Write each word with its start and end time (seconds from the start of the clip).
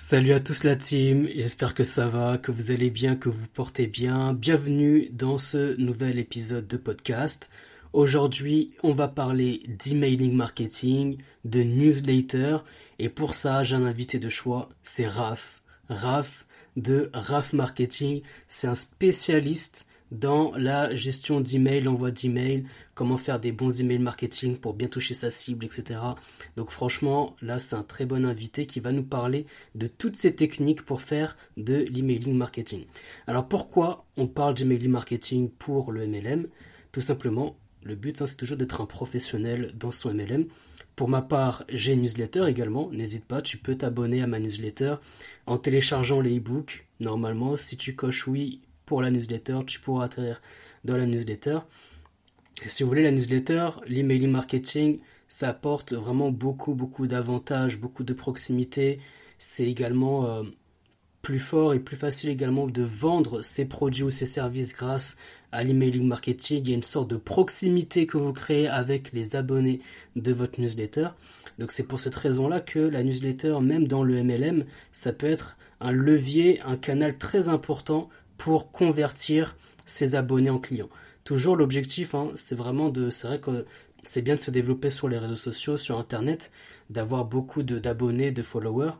Salut 0.00 0.32
à 0.32 0.38
tous 0.38 0.62
la 0.62 0.76
team, 0.76 1.28
j'espère 1.34 1.74
que 1.74 1.82
ça 1.82 2.06
va, 2.06 2.38
que 2.38 2.52
vous 2.52 2.70
allez 2.70 2.88
bien, 2.88 3.16
que 3.16 3.28
vous 3.28 3.48
portez 3.48 3.88
bien. 3.88 4.32
Bienvenue 4.32 5.08
dans 5.10 5.38
ce 5.38 5.74
nouvel 5.76 6.20
épisode 6.20 6.68
de 6.68 6.76
podcast. 6.76 7.50
Aujourd'hui, 7.92 8.74
on 8.84 8.92
va 8.92 9.08
parler 9.08 9.64
d'emailing 9.66 10.34
marketing, 10.34 11.18
de 11.44 11.64
newsletter, 11.64 12.58
et 13.00 13.08
pour 13.08 13.34
ça, 13.34 13.64
j'ai 13.64 13.74
un 13.74 13.84
invité 13.84 14.20
de 14.20 14.28
choix, 14.28 14.68
c'est 14.84 15.08
Raph. 15.08 15.62
Raph 15.88 16.46
de 16.76 17.10
Raph 17.12 17.52
Marketing, 17.52 18.22
c'est 18.46 18.68
un 18.68 18.76
spécialiste 18.76 19.88
dans 20.12 20.52
la 20.56 20.94
gestion 20.94 21.40
d'email, 21.40 21.80
l'envoi 21.80 22.12
d'email, 22.12 22.66
comment 22.98 23.16
faire 23.16 23.38
des 23.38 23.52
bons 23.52 23.80
emails 23.80 24.00
marketing 24.00 24.56
pour 24.56 24.74
bien 24.74 24.88
toucher 24.88 25.14
sa 25.14 25.30
cible, 25.30 25.64
etc. 25.64 26.00
Donc 26.56 26.72
franchement, 26.72 27.36
là, 27.40 27.60
c'est 27.60 27.76
un 27.76 27.84
très 27.84 28.06
bon 28.06 28.26
invité 28.26 28.66
qui 28.66 28.80
va 28.80 28.90
nous 28.90 29.04
parler 29.04 29.46
de 29.76 29.86
toutes 29.86 30.16
ces 30.16 30.34
techniques 30.34 30.82
pour 30.82 31.00
faire 31.00 31.36
de 31.56 31.76
l'emailing 31.76 32.34
marketing. 32.34 32.86
Alors 33.28 33.46
pourquoi 33.46 34.04
on 34.16 34.26
parle 34.26 34.54
d'emailing 34.54 34.90
marketing 34.90 35.48
pour 35.48 35.92
le 35.92 36.08
MLM 36.08 36.48
Tout 36.90 37.00
simplement, 37.00 37.56
le 37.84 37.94
but, 37.94 38.20
hein, 38.20 38.26
c'est 38.26 38.36
toujours 38.36 38.56
d'être 38.56 38.80
un 38.80 38.86
professionnel 38.86 39.72
dans 39.78 39.92
son 39.92 40.12
MLM. 40.12 40.46
Pour 40.96 41.08
ma 41.08 41.22
part, 41.22 41.62
j'ai 41.68 41.92
une 41.92 42.02
newsletter 42.02 42.46
également. 42.48 42.90
N'hésite 42.90 43.26
pas, 43.26 43.42
tu 43.42 43.58
peux 43.58 43.76
t'abonner 43.76 44.22
à 44.22 44.26
ma 44.26 44.40
newsletter 44.40 44.96
en 45.46 45.56
téléchargeant 45.56 46.20
les 46.20 46.36
e-books. 46.36 46.84
Normalement, 46.98 47.56
si 47.56 47.76
tu 47.76 47.94
coches 47.94 48.26
oui 48.26 48.60
pour 48.86 49.02
la 49.02 49.12
newsletter, 49.12 49.60
tu 49.68 49.78
pourras 49.78 50.06
atterrir 50.06 50.42
dans 50.84 50.96
la 50.96 51.06
newsletter. 51.06 51.60
Si 52.66 52.82
vous 52.82 52.88
voulez 52.88 53.02
la 53.02 53.12
newsletter, 53.12 53.70
l'emailing 53.86 54.30
marketing, 54.30 54.98
ça 55.28 55.50
apporte 55.50 55.92
vraiment 55.92 56.30
beaucoup, 56.30 56.74
beaucoup 56.74 57.06
d'avantages, 57.06 57.78
beaucoup 57.78 58.04
de 58.04 58.12
proximité. 58.12 58.98
C'est 59.38 59.66
également 59.66 60.26
euh, 60.26 60.42
plus 61.22 61.38
fort 61.38 61.74
et 61.74 61.78
plus 61.78 61.96
facile 61.96 62.30
également 62.30 62.66
de 62.66 62.82
vendre 62.82 63.42
ses 63.42 63.66
produits 63.66 64.02
ou 64.02 64.10
ses 64.10 64.26
services 64.26 64.74
grâce 64.74 65.16
à 65.52 65.62
l'emailing 65.62 66.06
marketing. 66.06 66.62
Il 66.64 66.68
y 66.70 66.72
a 66.72 66.76
une 66.76 66.82
sorte 66.82 67.10
de 67.10 67.16
proximité 67.16 68.06
que 68.06 68.18
vous 68.18 68.32
créez 68.32 68.66
avec 68.66 69.12
les 69.12 69.36
abonnés 69.36 69.80
de 70.16 70.32
votre 70.32 70.60
newsletter. 70.60 71.08
Donc 71.58 71.70
c'est 71.70 71.86
pour 71.86 72.00
cette 72.00 72.14
raison-là 72.14 72.60
que 72.60 72.78
la 72.78 73.02
newsletter, 73.02 73.58
même 73.60 73.86
dans 73.86 74.02
le 74.02 74.22
MLM, 74.22 74.64
ça 74.92 75.12
peut 75.12 75.30
être 75.30 75.56
un 75.80 75.92
levier, 75.92 76.60
un 76.62 76.76
canal 76.76 77.18
très 77.18 77.48
important 77.48 78.08
pour 78.36 78.72
convertir 78.72 79.56
ses 79.86 80.14
abonnés 80.14 80.50
en 80.50 80.58
clients. 80.58 80.90
Toujours 81.28 81.56
l'objectif, 81.56 82.14
hein, 82.14 82.30
c'est 82.36 82.54
vraiment 82.54 82.88
de. 82.88 83.10
C'est 83.10 83.26
vrai 83.26 83.38
que 83.38 83.66
c'est 84.02 84.22
bien 84.22 84.36
de 84.36 84.40
se 84.40 84.50
développer 84.50 84.88
sur 84.88 85.10
les 85.10 85.18
réseaux 85.18 85.36
sociaux, 85.36 85.76
sur 85.76 85.98
Internet, 85.98 86.50
d'avoir 86.88 87.26
beaucoup 87.26 87.62
d'abonnés, 87.62 88.30
de, 88.30 88.40
followers. 88.40 88.94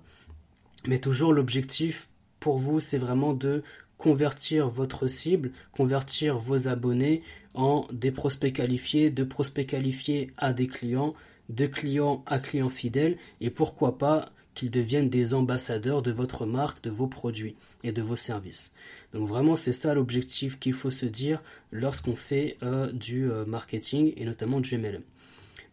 Mais 0.86 0.98
toujours 0.98 1.32
l'objectif 1.32 2.10
pour 2.38 2.58
vous, 2.58 2.80
c'est 2.80 2.98
vraiment 2.98 3.32
de 3.32 3.62
convertir 3.96 4.68
votre 4.68 5.06
cible, 5.06 5.52
convertir 5.72 6.36
vos 6.36 6.68
abonnés 6.68 7.22
en 7.54 7.88
des 7.92 8.10
prospects 8.10 8.52
qualifiés, 8.52 9.08
de 9.08 9.24
prospects 9.24 9.66
qualifiés 9.66 10.30
à 10.36 10.52
des 10.52 10.66
clients, 10.66 11.14
de 11.48 11.64
clients 11.64 12.24
à 12.26 12.40
clients 12.40 12.68
fidèles, 12.68 13.16
et 13.40 13.48
pourquoi 13.48 13.96
pas 13.96 14.32
qu'ils 14.58 14.72
deviennent 14.72 15.08
des 15.08 15.34
ambassadeurs 15.34 16.02
de 16.02 16.10
votre 16.10 16.44
marque, 16.44 16.82
de 16.82 16.90
vos 16.90 17.06
produits 17.06 17.54
et 17.84 17.92
de 17.92 18.02
vos 18.02 18.16
services. 18.16 18.74
Donc 19.12 19.28
vraiment, 19.28 19.54
c'est 19.54 19.72
ça 19.72 19.94
l'objectif 19.94 20.58
qu'il 20.58 20.72
faut 20.72 20.90
se 20.90 21.06
dire 21.06 21.44
lorsqu'on 21.70 22.16
fait 22.16 22.56
euh, 22.64 22.90
du 22.90 23.30
euh, 23.30 23.46
marketing 23.46 24.12
et 24.16 24.24
notamment 24.24 24.58
du 24.58 24.76
MLM. 24.76 25.02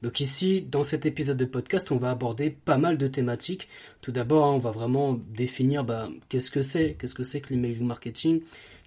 Donc 0.03 0.19
ici, 0.19 0.61
dans 0.61 0.83
cet 0.83 1.07
épisode 1.07 1.37
de 1.37 1.45
podcast, 1.45 1.91
on 1.91 1.97
va 1.97 2.11
aborder 2.11 2.51
pas 2.51 2.77
mal 2.77 2.99
de 2.99 3.07
thématiques. 3.07 3.69
Tout 4.01 4.11
d'abord, 4.11 4.53
on 4.53 4.59
va 4.59 4.69
vraiment 4.69 5.19
définir 5.33 5.83
bah, 5.83 6.09
qu'est-ce 6.29 6.51
que 6.51 6.61
c'est, 6.61 6.95
qu'est-ce 6.99 7.15
que 7.15 7.23
c'est 7.23 7.41
que 7.41 7.49
l'emailing 7.49 7.87
marketing, 7.87 8.41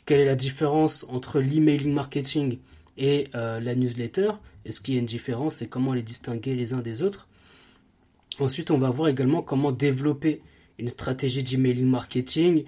quelle 0.06 0.20
est 0.20 0.26
la 0.26 0.36
différence 0.36 1.04
entre 1.08 1.40
l'emailing 1.40 1.92
marketing 1.92 2.58
et 2.98 3.30
euh, 3.34 3.58
la 3.58 3.74
newsletter, 3.74 4.30
est-ce 4.64 4.80
qu'il 4.80 4.94
y 4.94 4.96
a 4.96 5.00
une 5.00 5.06
différence 5.06 5.60
et 5.60 5.68
comment 5.68 5.92
les 5.92 6.02
distinguer 6.02 6.54
les 6.54 6.72
uns 6.72 6.82
des 6.82 7.02
autres. 7.02 7.26
Ensuite, 8.40 8.70
on 8.70 8.78
va 8.78 8.90
voir 8.90 9.08
également 9.08 9.42
comment 9.42 9.72
développer 9.72 10.42
une 10.78 10.88
stratégie 10.88 11.42
d'emailing 11.42 11.86
marketing, 11.86 12.64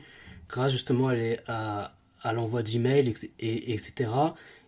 grâce 0.49 0.73
justement 0.73 1.11
à, 1.47 1.93
l'envoi 2.33 2.63
d'emails, 2.63 3.15
et, 3.39 3.73
etc. 3.73 4.11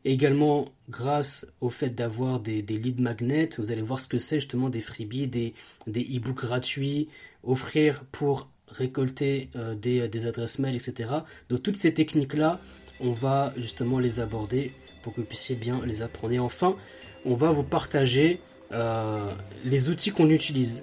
également 0.04 0.70
grâce 0.88 1.52
au 1.60 1.70
fait 1.70 1.90
d'avoir 1.90 2.38
des, 2.38 2.62
leads 2.62 3.02
magnets, 3.02 3.48
vous 3.58 3.72
allez 3.72 3.82
voir 3.82 3.98
ce 3.98 4.06
que 4.06 4.18
c'est 4.18 4.36
justement 4.36 4.68
des 4.68 4.80
freebies, 4.80 5.26
des, 5.26 5.54
e-books 5.88 6.36
gratuits, 6.36 7.08
offrir 7.42 8.04
pour 8.12 8.48
récolter 8.68 9.50
euh, 9.56 9.74
des, 9.74 10.08
des, 10.08 10.26
adresses 10.26 10.60
mail, 10.60 10.76
etc. 10.76 11.10
Donc 11.48 11.62
toutes 11.62 11.76
ces 11.76 11.92
techniques-là, 11.92 12.60
on 13.00 13.10
va 13.10 13.52
justement 13.56 13.98
les 13.98 14.20
aborder 14.20 14.72
pour 15.02 15.12
que 15.12 15.20
vous 15.20 15.26
puissiez 15.26 15.56
bien 15.56 15.84
les 15.84 16.02
apprendre. 16.02 16.32
Et 16.32 16.38
enfin, 16.38 16.76
on 17.24 17.34
va 17.34 17.50
vous 17.50 17.64
partager 17.64 18.40
euh, 18.72 19.32
les 19.64 19.90
outils 19.90 20.10
qu'on 20.10 20.30
utilise. 20.30 20.82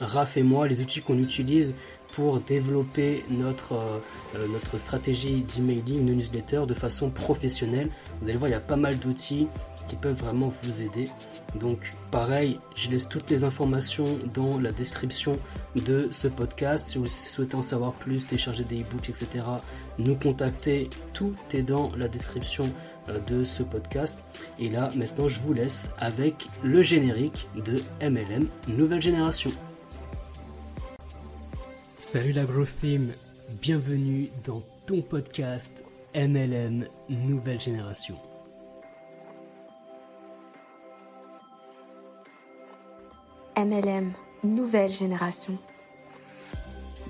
Raph 0.00 0.36
et 0.36 0.42
moi, 0.42 0.68
les 0.68 0.82
outils 0.82 1.00
qu'on 1.00 1.18
utilise 1.18 1.74
pour 2.12 2.40
développer 2.40 3.24
notre, 3.30 3.72
euh, 3.74 3.98
euh, 4.36 4.46
notre 4.48 4.78
stratégie 4.78 5.42
d'emailing, 5.42 6.06
de 6.06 6.14
newsletter 6.14 6.62
de 6.66 6.74
façon 6.74 7.10
professionnelle. 7.10 7.90
Vous 8.20 8.28
allez 8.28 8.38
voir, 8.38 8.48
il 8.48 8.52
y 8.52 8.56
a 8.56 8.60
pas 8.60 8.76
mal 8.76 8.98
d'outils 8.98 9.48
qui 9.88 9.96
peuvent 9.96 10.16
vraiment 10.16 10.50
vous 10.62 10.82
aider. 10.82 11.08
Donc 11.60 11.78
pareil, 12.10 12.58
je 12.74 12.90
laisse 12.90 13.08
toutes 13.08 13.30
les 13.30 13.44
informations 13.44 14.04
dans 14.34 14.58
la 14.58 14.72
description 14.72 15.34
de 15.74 16.08
ce 16.10 16.28
podcast. 16.28 16.86
Si 16.86 16.98
vous 16.98 17.06
souhaitez 17.06 17.54
en 17.54 17.62
savoir 17.62 17.92
plus, 17.92 18.26
télécharger 18.26 18.64
des 18.64 18.76
e-books, 18.80 19.10
etc., 19.10 19.46
nous 19.98 20.16
contacter. 20.16 20.90
Tout 21.12 21.32
est 21.52 21.62
dans 21.62 21.92
la 21.96 22.08
description 22.08 22.64
de 23.28 23.44
ce 23.44 23.62
podcast. 23.62 24.22
Et 24.58 24.68
là, 24.68 24.90
maintenant, 24.96 25.28
je 25.28 25.40
vous 25.40 25.52
laisse 25.52 25.90
avec 25.98 26.46
le 26.62 26.82
générique 26.82 27.46
de 27.54 27.76
MLM 28.02 28.48
Nouvelle 28.68 29.00
Génération. 29.00 29.50
Salut 31.98 32.32
la 32.32 32.44
Growth 32.44 32.76
Team, 32.80 33.10
bienvenue 33.60 34.30
dans 34.44 34.62
ton 34.86 35.02
podcast 35.02 35.84
MLM 36.14 36.86
Nouvelle 37.08 37.60
Génération. 37.60 38.16
MLM 43.56 44.12
Nouvelle 44.44 44.90
Génération. 44.90 45.58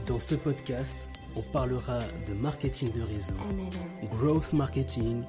Dans 0.06 0.20
ce 0.20 0.34
podcast, 0.36 1.08
on 1.36 1.42
parlera 1.42 1.98
de 2.28 2.34
marketing 2.34 2.92
de 2.92 3.02
réseau, 3.02 3.34
growth 4.10 4.52
marketing, 4.52 5.22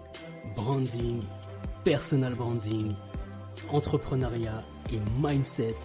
branding, 0.55 1.23
personal 1.83 2.33
branding, 2.35 2.93
entrepreneuriat 3.69 4.63
et 4.91 4.99
mindset 5.21 5.75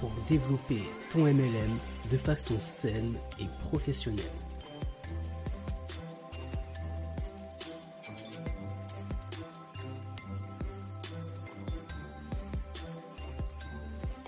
pour 0.00 0.10
développer 0.28 0.82
ton 1.10 1.20
MLM 1.20 1.78
de 2.10 2.16
façon 2.16 2.58
saine 2.58 3.14
et 3.38 3.46
professionnelle. 3.68 4.24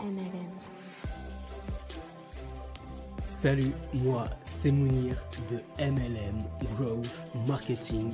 MLM. 0.02 0.50
Salut, 3.26 3.72
moi 3.94 4.24
c'est 4.44 4.70
Mounir 4.70 5.16
de 5.50 5.56
MLM 5.78 6.38
Growth 6.76 7.10
Marketing 7.48 8.10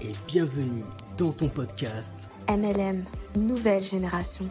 et 0.00 0.12
bienvenue 0.26 0.82
dans 1.18 1.32
ton 1.32 1.48
podcast 1.48 2.30
MLM 2.48 3.04
Nouvelle 3.36 3.82
Génération. 3.82 4.46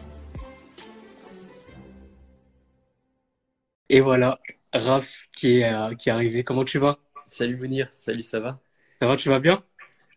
Et 3.88 4.00
voilà, 4.00 4.38
Raph 4.72 5.26
qui 5.36 5.58
est, 5.60 5.72
euh, 5.72 5.94
qui 5.94 6.08
est 6.08 6.12
arrivé. 6.12 6.44
Comment 6.44 6.64
tu 6.64 6.78
vas? 6.78 6.98
Salut 7.26 7.56
Mounir, 7.56 7.88
salut, 7.92 8.22
ça 8.22 8.40
va? 8.40 8.60
Ça 9.00 9.06
va, 9.08 9.16
tu 9.16 9.28
vas 9.28 9.40
bien? 9.40 9.62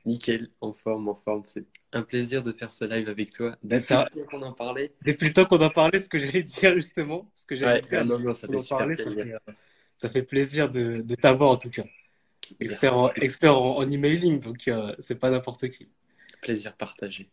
Nickel, 0.05 0.49
en 0.61 0.71
forme, 0.71 1.09
en 1.09 1.15
forme. 1.15 1.43
C'est 1.45 1.65
un 1.91 2.03
plaisir 2.03 2.43
de 2.43 2.51
faire 2.53 2.69
ce 2.71 2.85
live 2.85 3.09
avec 3.09 3.31
toi. 3.31 3.55
Depuis 3.63 3.95
le 3.95 4.05
temps 4.09 4.27
qu'on 4.29 4.41
en 4.43 4.53
parlait. 4.53 4.93
Depuis 5.03 5.27
le 5.27 5.33
temps 5.33 5.45
qu'on 5.45 5.61
en 5.61 5.69
parlait, 5.69 5.99
ce 5.99 6.09
que 6.09 6.19
j'allais 6.19 6.43
dire 6.43 6.75
justement. 6.75 7.31
Ce 7.35 7.45
que 7.45 7.55
j'allais 7.55 7.73
Ouais, 7.75 7.81
dire, 7.81 8.05
non, 8.05 8.19
non, 8.19 8.33
ça 8.33 8.47
fait 8.47 8.57
super 8.57 8.77
parler, 8.79 8.95
ça 8.95 9.03
plaisir. 9.03 9.23
fait, 9.25 9.33
euh, 9.33 9.53
ça 9.97 10.09
fait 10.09 10.23
plaisir 10.23 10.69
de, 10.69 11.01
de 11.01 11.15
t'avoir 11.15 11.49
en 11.51 11.55
tout 11.57 11.69
cas. 11.69 11.83
Expert 12.59 12.95
en, 12.97 13.11
expert 13.13 13.57
en, 13.57 13.77
en 13.77 13.91
emailing, 13.91 14.39
donc 14.39 14.67
euh, 14.67 14.95
c'est 14.99 15.15
pas 15.19 15.29
n'importe 15.31 15.69
qui. 15.69 15.89
Plaisir 16.41 16.75
partagé. 16.77 17.29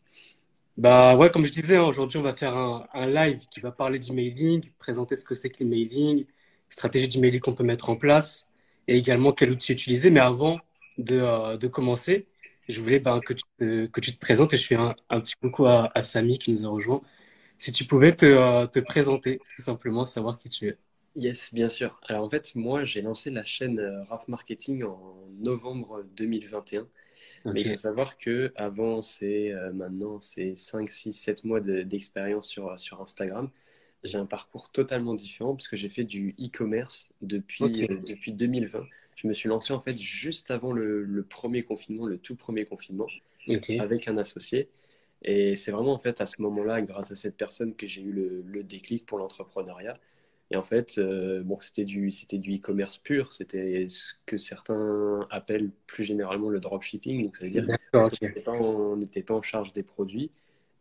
Bah 0.79 1.17
ouais, 1.17 1.31
comme 1.31 1.45
je 1.45 1.51
disais, 1.53 1.77
hein, 1.77 1.85
aujourd'hui 1.85 2.19
on 2.19 2.23
va 2.23 2.35
faire 2.35 2.57
un, 2.57 2.87
un 2.95 3.07
live 3.07 3.47
qui 3.51 3.61
va 3.61 3.73
parler 3.73 3.99
d'emailing, 3.99 4.63
présenter 4.79 5.17
ce 5.17 5.25
que 5.25 5.35
c'est 5.35 5.51
que 5.51 5.59
l'emailing, 5.63 6.27
stratégie 6.71 7.09
d'emailing 7.09 7.41
qu'on 7.41 7.53
peut 7.55 7.63
mettre 7.65 7.91
en 7.91 7.97
place 7.97 8.49
et 8.89 8.97
également 8.97 9.33
quel 9.33 9.51
outil 9.51 9.73
utiliser. 9.73 10.11
Mais 10.11 10.21
avant 10.21 10.61
de, 10.99 11.19
euh, 11.21 11.57
de 11.59 11.67
commencer, 11.69 12.27
je 12.69 12.81
voulais 12.81 13.01
ben, 13.01 13.21
que, 13.21 13.35
tu 13.35 13.43
te, 13.59 13.87
que 13.87 14.01
tu 14.01 14.15
te 14.15 14.19
présentes 14.19 14.55
et 14.55 14.57
je 14.57 14.67
fais 14.67 14.77
un, 14.77 14.97
un 15.11 15.21
petit 15.21 15.35
coucou 15.37 15.67
à, 15.67 15.91
à 15.95 16.03
Samy 16.03 16.39
qui 16.39 16.51
nous 16.53 16.65
a 16.65 16.69
rejoint. 16.69 17.03
Si 17.59 17.73
tu 17.73 17.85
pouvais 17.87 18.15
te, 18.17 18.27
euh, 18.27 18.67
te 18.67 18.81
présenter, 18.81 19.41
tout 19.57 19.63
simplement, 19.63 20.05
savoir 20.07 20.39
qui 20.39 20.49
tu 20.51 20.69
es. 20.69 20.79
Yes, 21.15 21.53
bien 21.53 21.69
sûr. 21.69 21.99
Alors 22.09 22.25
en 22.25 22.31
fait, 22.31 22.55
moi, 22.55 22.85
j'ai 22.87 23.03
lancé 23.03 23.31
la 23.31 23.45
chaîne 23.45 23.79
euh, 23.81 24.03
RAF 24.05 24.29
Marketing 24.29 24.83
en 24.85 25.15
novembre 25.41 26.03
2021. 26.17 26.89
Mais 27.51 27.61
il 27.63 27.67
faut 27.67 27.77
savoir 27.77 28.17
que 28.17 28.51
avant, 28.57 29.03
c'est 29.03 29.53
euh, 29.53 29.73
maintenant, 29.75 30.21
c'est 30.21 30.55
5, 30.55 30.89
6, 30.89 31.13
7 31.13 31.45
mois 31.45 31.61
de- 31.61 31.83
d'expérience 31.83 32.49
sur, 32.49 32.79
sur 32.81 33.01
Instagram. 33.03 33.51
J'ai 34.05 34.17
un 34.19 34.25
parcours 34.27 34.71
totalement 34.73 35.15
différent 35.15 35.55
parce 35.55 35.69
que 35.69 35.77
j'ai 35.77 35.89
fait 35.91 36.05
du 36.05 36.35
e-commerce 36.41 37.11
depuis, 37.21 37.85
euh, 37.85 38.01
depuis 38.07 38.33
2020. 38.33 38.89
Je 39.17 39.29
me 39.29 39.35
suis 39.35 39.49
lancé 39.51 39.73
en 39.75 39.81
fait 39.81 39.99
juste 39.99 40.51
avant 40.51 40.73
le, 40.73 41.05
le 41.05 41.23
premier 41.25 41.63
confinement, 41.63 42.07
le 42.07 42.17
tout 42.19 42.37
premier 42.37 42.65
confinement, 42.65 43.13
avec 43.79 44.09
un 44.09 44.19
associé. 44.19 44.71
Et 45.23 45.57
c'est 45.57 45.71
vraiment 45.73 45.93
en 45.95 45.99
fait 45.99 46.21
à 46.21 46.27
ce 46.27 46.43
moment-là, 46.43 46.83
grâce 46.83 47.11
à 47.13 47.17
cette 47.17 47.37
personne, 47.37 47.75
que 47.77 47.87
j'ai 47.87 48.03
eu 48.03 48.13
le, 48.13 48.43
le 48.43 48.63
déclic 48.65 49.07
pour 49.07 49.19
l'entrepreneuriat. 49.19 49.95
Et 50.53 50.57
en 50.57 50.63
fait, 50.63 50.99
euh, 50.99 51.43
bon, 51.43 51.59
c'était 51.61 51.85
du, 51.85 52.11
c'était 52.11 52.39
du 52.39 52.57
e-commerce 52.57 52.99
pur, 52.99 53.33
c'était 53.33 53.87
ce 53.89 54.13
que 54.27 54.37
certains 54.37 55.27
appellent 55.31 55.71
plus 55.87 56.05
généralement 56.05 56.51
le 56.51 56.61
dropshipping. 56.61 57.25
Donc 57.25 57.37
ça 57.37 57.45
veut 57.45 57.51
dire 57.51 57.65
qu'on 57.93 58.09
n'était 58.97 59.23
pas 59.23 59.35
en, 59.35 59.41
pas 59.41 59.43
charge 59.43 59.73
des 59.73 59.83
produits, 59.83 60.31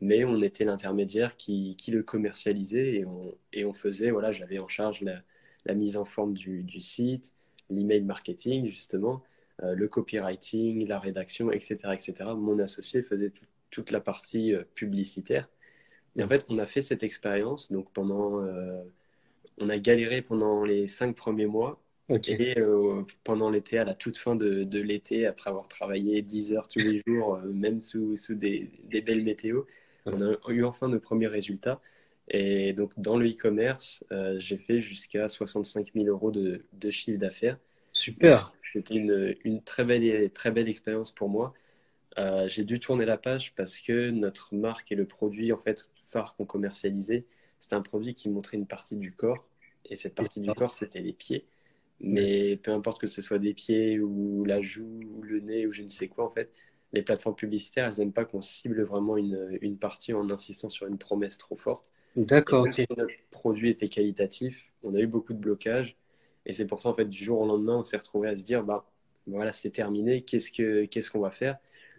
mais 0.01 0.25
on 0.25 0.41
était 0.41 0.65
l'intermédiaire 0.65 1.37
qui, 1.37 1.75
qui 1.77 1.91
le 1.91 2.03
commercialisait 2.03 2.95
et 2.95 3.05
on, 3.05 3.33
et 3.53 3.63
on 3.65 3.73
faisait, 3.73 4.11
voilà, 4.11 4.31
j'avais 4.33 4.59
en 4.59 4.67
charge 4.67 5.01
la, 5.01 5.21
la 5.65 5.73
mise 5.73 5.95
en 5.97 6.05
forme 6.05 6.33
du, 6.33 6.63
du 6.63 6.81
site, 6.81 7.33
l'email 7.69 8.01
marketing 8.01 8.65
justement, 8.67 9.23
euh, 9.63 9.73
le 9.75 9.87
copywriting, 9.87 10.87
la 10.87 10.99
rédaction, 10.99 11.51
etc., 11.51 11.93
etc. 11.93 12.13
Mon 12.35 12.59
associé 12.59 13.03
faisait 13.03 13.29
tout- 13.29 13.45
toute 13.69 13.91
la 13.91 14.01
partie 14.01 14.53
euh, 14.53 14.63
publicitaire. 14.75 15.47
Et 16.17 16.23
en 16.23 16.27
fait, 16.27 16.45
on 16.49 16.59
a 16.59 16.65
fait 16.65 16.81
cette 16.81 17.03
expérience, 17.03 17.71
donc 17.71 17.91
pendant, 17.93 18.41
on 19.57 19.69
a 19.69 19.77
galéré 19.79 20.21
pendant 20.21 20.63
les 20.63 20.87
cinq 20.87 21.15
premiers 21.15 21.45
mois. 21.47 21.81
Et 22.27 22.59
euh, 22.59 23.03
pendant 23.23 23.49
l'été, 23.49 23.77
à 23.79 23.83
la 23.85 23.95
toute 23.95 24.17
fin 24.17 24.35
de, 24.35 24.63
de 24.63 24.79
l'été, 24.79 25.25
après 25.25 25.49
avoir 25.49 25.67
travaillé 25.67 26.21
10 26.21 26.53
heures 26.53 26.67
tous 26.67 26.81
les 26.81 27.01
jours, 27.07 27.35
euh, 27.35 27.51
même 27.51 27.81
sous, 27.81 28.15
sous 28.15 28.35
des, 28.35 28.71
des 28.85 29.01
belles 29.01 29.23
météos, 29.23 29.65
on 30.11 30.21
a 30.21 30.37
eu 30.49 30.63
enfin 30.63 30.87
nos 30.87 30.99
premiers 30.99 31.27
résultats. 31.27 31.81
Et 32.29 32.73
donc, 32.73 32.91
dans 32.97 33.17
le 33.17 33.27
e-commerce, 33.29 34.03
euh, 34.11 34.39
j'ai 34.39 34.57
fait 34.57 34.81
jusqu'à 34.81 35.27
65 35.27 35.93
000 35.95 36.07
euros 36.07 36.31
de, 36.31 36.65
de 36.73 36.91
chiffre 36.91 37.17
d'affaires. 37.19 37.57
Super. 37.93 38.51
c'était 38.73 38.95
une, 38.95 39.35
une 39.43 39.61
très 39.63 39.83
belle, 39.83 40.31
très 40.31 40.51
belle 40.51 40.69
expérience 40.69 41.11
pour 41.11 41.29
moi. 41.29 41.53
J'ai 42.47 42.63
dû 42.65 42.79
tourner 42.79 43.05
la 43.05 43.17
page 43.17 43.53
parce 43.55 43.79
que 43.79 44.09
notre 44.11 44.53
marque 44.55 44.91
et 44.91 44.95
le 44.95 45.05
produit 45.05 45.51
en 45.53 45.57
fait 45.59 45.89
phare 46.07 46.35
qu'on 46.35 46.45
commercialisait, 46.45 47.25
c'était 47.61 47.75
un 47.75 47.81
produit 47.81 48.13
qui 48.13 48.29
montrait 48.29 48.57
une 48.57 48.67
partie 48.67 48.97
du 48.97 49.13
corps 49.13 49.47
et 49.85 49.95
cette 49.95 50.15
partie 50.15 50.41
du 50.41 50.51
corps 50.51 50.75
c'était 50.75 51.01
les 51.01 51.13
pieds. 51.13 51.45
Mais 52.01 52.57
peu 52.57 52.71
importe 52.71 52.99
que 52.99 53.07
ce 53.07 53.21
soit 53.21 53.39
des 53.39 53.53
pieds 53.53 53.99
ou 53.99 54.43
la 54.45 54.59
joue 54.61 54.99
ou 55.15 55.21
le 55.21 55.39
nez 55.39 55.67
ou 55.67 55.71
je 55.71 55.83
ne 55.83 55.87
sais 55.87 56.09
quoi 56.09 56.25
en 56.25 56.31
fait, 56.31 56.51
les 56.93 57.03
plateformes 57.03 57.35
publicitaires 57.35 57.87
elles 57.87 57.99
n'aiment 57.99 58.13
pas 58.13 58.25
qu'on 58.25 58.41
cible 58.41 58.81
vraiment 58.83 59.15
une, 59.17 59.57
une 59.61 59.77
partie 59.77 60.13
en 60.13 60.29
insistant 60.29 60.67
sur 60.69 60.87
une 60.87 60.97
promesse 60.97 61.37
trop 61.37 61.55
forte. 61.55 61.93
D'accord, 62.15 62.63
même 62.63 62.73
si 62.73 62.85
ok. 62.89 62.97
notre 62.97 63.13
produit 63.29 63.69
était 63.69 63.87
qualitatif, 63.87 64.73
on 64.83 64.95
a 64.95 64.99
eu 64.99 65.07
beaucoup 65.07 65.33
de 65.33 65.39
blocages. 65.39 65.95
Et 66.45 66.53
c'est 66.53 66.67
pour 66.67 66.81
ça, 66.81 66.89
en 66.89 66.93
fait, 66.95 67.05
du 67.05 67.23
jour 67.23 67.39
au 67.41 67.45
lendemain, 67.47 67.77
on 67.77 67.83
s'est 67.83 67.97
retrouvé 67.97 68.27
à 68.29 68.35
se 68.35 68.43
dire, 68.43 68.63
bah, 68.63 68.85
voilà, 69.27 69.51
c'est 69.51 69.69
terminé, 69.69 70.21
qu'est-ce 70.23 70.51
que, 70.51 70.85
qu'est-ce 70.85 71.11
qu'on 71.11 71.19
va 71.19 71.31
faire? 71.31 71.57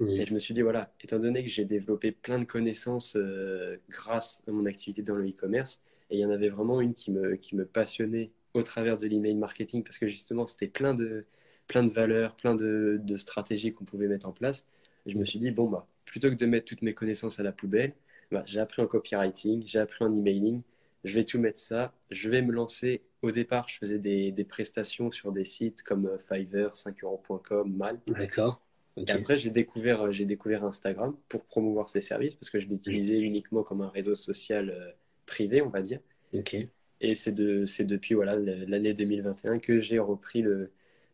Et 0.08 0.26
je 0.26 0.34
me 0.34 0.38
suis 0.38 0.54
dit, 0.54 0.62
voilà, 0.62 0.92
étant 1.00 1.18
donné 1.18 1.42
que 1.42 1.48
j'ai 1.48 1.64
développé 1.64 2.12
plein 2.12 2.38
de 2.38 2.44
connaissances 2.44 3.16
euh, 3.16 3.76
grâce 3.88 4.42
à 4.48 4.52
mon 4.52 4.66
activité 4.66 5.02
dans 5.02 5.14
le 5.14 5.28
e-commerce, 5.28 5.80
et 6.10 6.16
il 6.16 6.20
y 6.20 6.26
en 6.26 6.30
avait 6.30 6.48
vraiment 6.48 6.80
une 6.80 6.94
qui 6.94 7.10
me, 7.10 7.36
qui 7.36 7.56
me 7.56 7.64
passionnait 7.64 8.30
au 8.54 8.62
travers 8.62 8.96
de 8.96 9.06
l'email 9.06 9.34
marketing, 9.34 9.82
parce 9.82 9.98
que 9.98 10.08
justement, 10.08 10.46
c'était 10.46 10.68
plein 10.68 10.94
de, 10.94 11.24
plein 11.68 11.82
de 11.82 11.90
valeurs, 11.90 12.36
plein 12.36 12.54
de, 12.54 13.00
de 13.02 13.16
stratégies 13.16 13.72
qu'on 13.72 13.84
pouvait 13.84 14.08
mettre 14.08 14.28
en 14.28 14.32
place. 14.32 14.64
Et 15.06 15.12
je 15.12 15.18
me 15.18 15.24
suis 15.24 15.38
dit, 15.38 15.50
bon, 15.50 15.68
bah, 15.68 15.86
plutôt 16.04 16.30
que 16.30 16.34
de 16.34 16.46
mettre 16.46 16.66
toutes 16.66 16.82
mes 16.82 16.94
connaissances 16.94 17.40
à 17.40 17.42
la 17.42 17.52
poubelle, 17.52 17.94
bah, 18.30 18.42
j'ai 18.46 18.60
appris 18.60 18.82
en 18.82 18.86
copywriting, 18.86 19.62
j'ai 19.66 19.78
appris 19.78 20.04
en 20.04 20.14
emailing, 20.14 20.62
je 21.04 21.14
vais 21.14 21.24
tout 21.24 21.38
mettre 21.38 21.58
ça, 21.58 21.92
je 22.10 22.28
vais 22.30 22.42
me 22.42 22.52
lancer. 22.52 23.02
Au 23.22 23.30
départ, 23.30 23.68
je 23.68 23.78
faisais 23.78 23.98
des, 23.98 24.32
des 24.32 24.44
prestations 24.44 25.10
sur 25.10 25.32
des 25.32 25.44
sites 25.44 25.82
comme 25.82 26.06
euh, 26.06 26.18
Fiverr, 26.18 26.74
5euros.com, 26.74 27.72
Mal. 27.76 28.00
D'accord. 28.06 28.60
Et 29.06 29.12
après, 29.12 29.36
j'ai 29.36 29.50
découvert, 29.50 30.02
euh, 30.06 30.10
j'ai 30.12 30.24
découvert 30.24 30.64
Instagram 30.64 31.16
pour 31.28 31.44
promouvoir 31.44 31.88
ces 31.88 32.00
services 32.00 32.34
parce 32.34 32.50
que 32.50 32.60
je 32.60 32.68
l'utilisais 32.68 33.20
uniquement 33.20 33.62
comme 33.62 33.80
un 33.82 33.88
réseau 33.90 34.14
social 34.14 34.70
euh, 34.70 34.92
privé, 35.26 35.62
on 35.62 35.68
va 35.70 35.82
dire. 35.82 36.00
Ok. 36.32 36.54
Et 37.00 37.14
c'est 37.14 37.32
de, 37.32 37.66
c'est 37.66 37.84
depuis 37.84 38.14
voilà, 38.14 38.36
l'année 38.36 38.94
2021 38.94 39.58
que 39.58 39.80
j'ai 39.80 39.98
repris 39.98 40.42
le, 40.42 40.72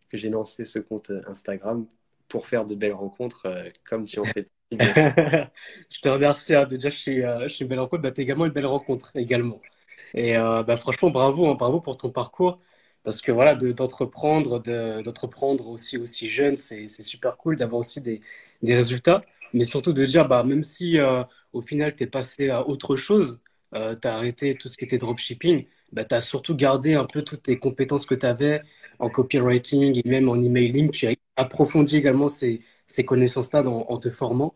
que 0.09 0.17
j'ai 0.17 0.31
lancé 0.31 0.65
ce 0.65 0.79
compte 0.79 1.11
euh, 1.11 1.23
Instagram 1.27 1.87
pour 2.29 2.47
faire 2.47 2.67
de 2.67 2.75
belles 2.75 2.93
rencontres, 2.95 3.47
euh, 3.47 3.71
comme 3.85 4.05
tu 4.07 4.21
en 4.21 4.27
fais. 4.27 4.49
Je 5.91 6.01
te 6.01 6.09
remercie. 6.09 6.55
hein. 6.55 6.67
Déjà, 6.67 6.91
je 6.91 6.97
suis, 6.97 7.23
euh, 7.25 7.45
je 7.49 7.55
suis 7.55 7.63
une 7.65 7.69
belle 7.69 7.81
rencontre. 7.81 8.03
Bah, 8.03 8.13
t'es 8.13 8.23
également 8.23 8.47
une 8.47 8.53
belle 8.53 8.67
rencontre 8.67 9.13
également. 9.17 9.61
Et 10.15 10.37
euh, 10.37 10.63
bah, 10.63 10.77
franchement, 10.77 11.11
bravo, 11.11 11.49
hein, 11.49 11.55
bravo 11.55 11.81
pour 11.81 11.97
ton 11.97 12.11
parcours. 12.11 12.61
Parce 13.09 13.23
que 13.23 13.33
voilà, 13.33 13.55
de- 13.55 13.73
d'entreprendre, 13.73 14.61
de, 14.63 15.01
d'entreprendre 15.03 15.67
aussi 15.69 16.31
jeune, 16.31 16.57
c'est 16.59 16.89
super 17.03 17.37
cool 17.39 17.57
d'avoir 17.57 17.81
aussi 17.81 18.01
des, 18.03 18.21
résultats. 18.63 19.23
Mais 19.55 19.65
surtout 19.65 19.93
de 19.95 20.05
dire, 20.05 20.29
bah, 20.29 20.43
même 20.45 20.63
si 20.63 20.99
euh, 20.99 21.23
au 21.55 21.63
final 21.63 21.95
t'es 21.95 22.07
passé 22.07 22.51
à 22.51 22.67
autre 22.69 22.97
chose, 22.97 23.41
euh, 23.75 23.95
t'as 23.95 24.15
arrêté 24.17 24.55
tout 24.57 24.69
ce 24.69 24.77
qui 24.77 24.85
était 24.85 24.99
dropshipping, 24.99 25.65
bah, 25.93 26.05
t'as 26.05 26.21
surtout 26.21 26.55
gardé 26.55 26.95
un 26.95 27.05
peu 27.05 27.23
toutes 27.23 27.45
tes 27.45 27.59
compétences 27.59 28.05
que 28.05 28.15
t'avais 28.15 28.61
en 28.99 29.09
copywriting 29.09 29.99
et 30.05 30.07
même 30.09 30.29
en 30.29 30.37
emailing. 30.43 30.91
Tu 30.91 31.07
as 31.07 31.15
approfondi 31.37 31.97
également 31.97 32.29
ces, 32.29 32.61
ces 32.87 33.05
connaissances-là 33.07 33.63
en 33.67 33.97
te 33.99 34.11
formant. 34.11 34.55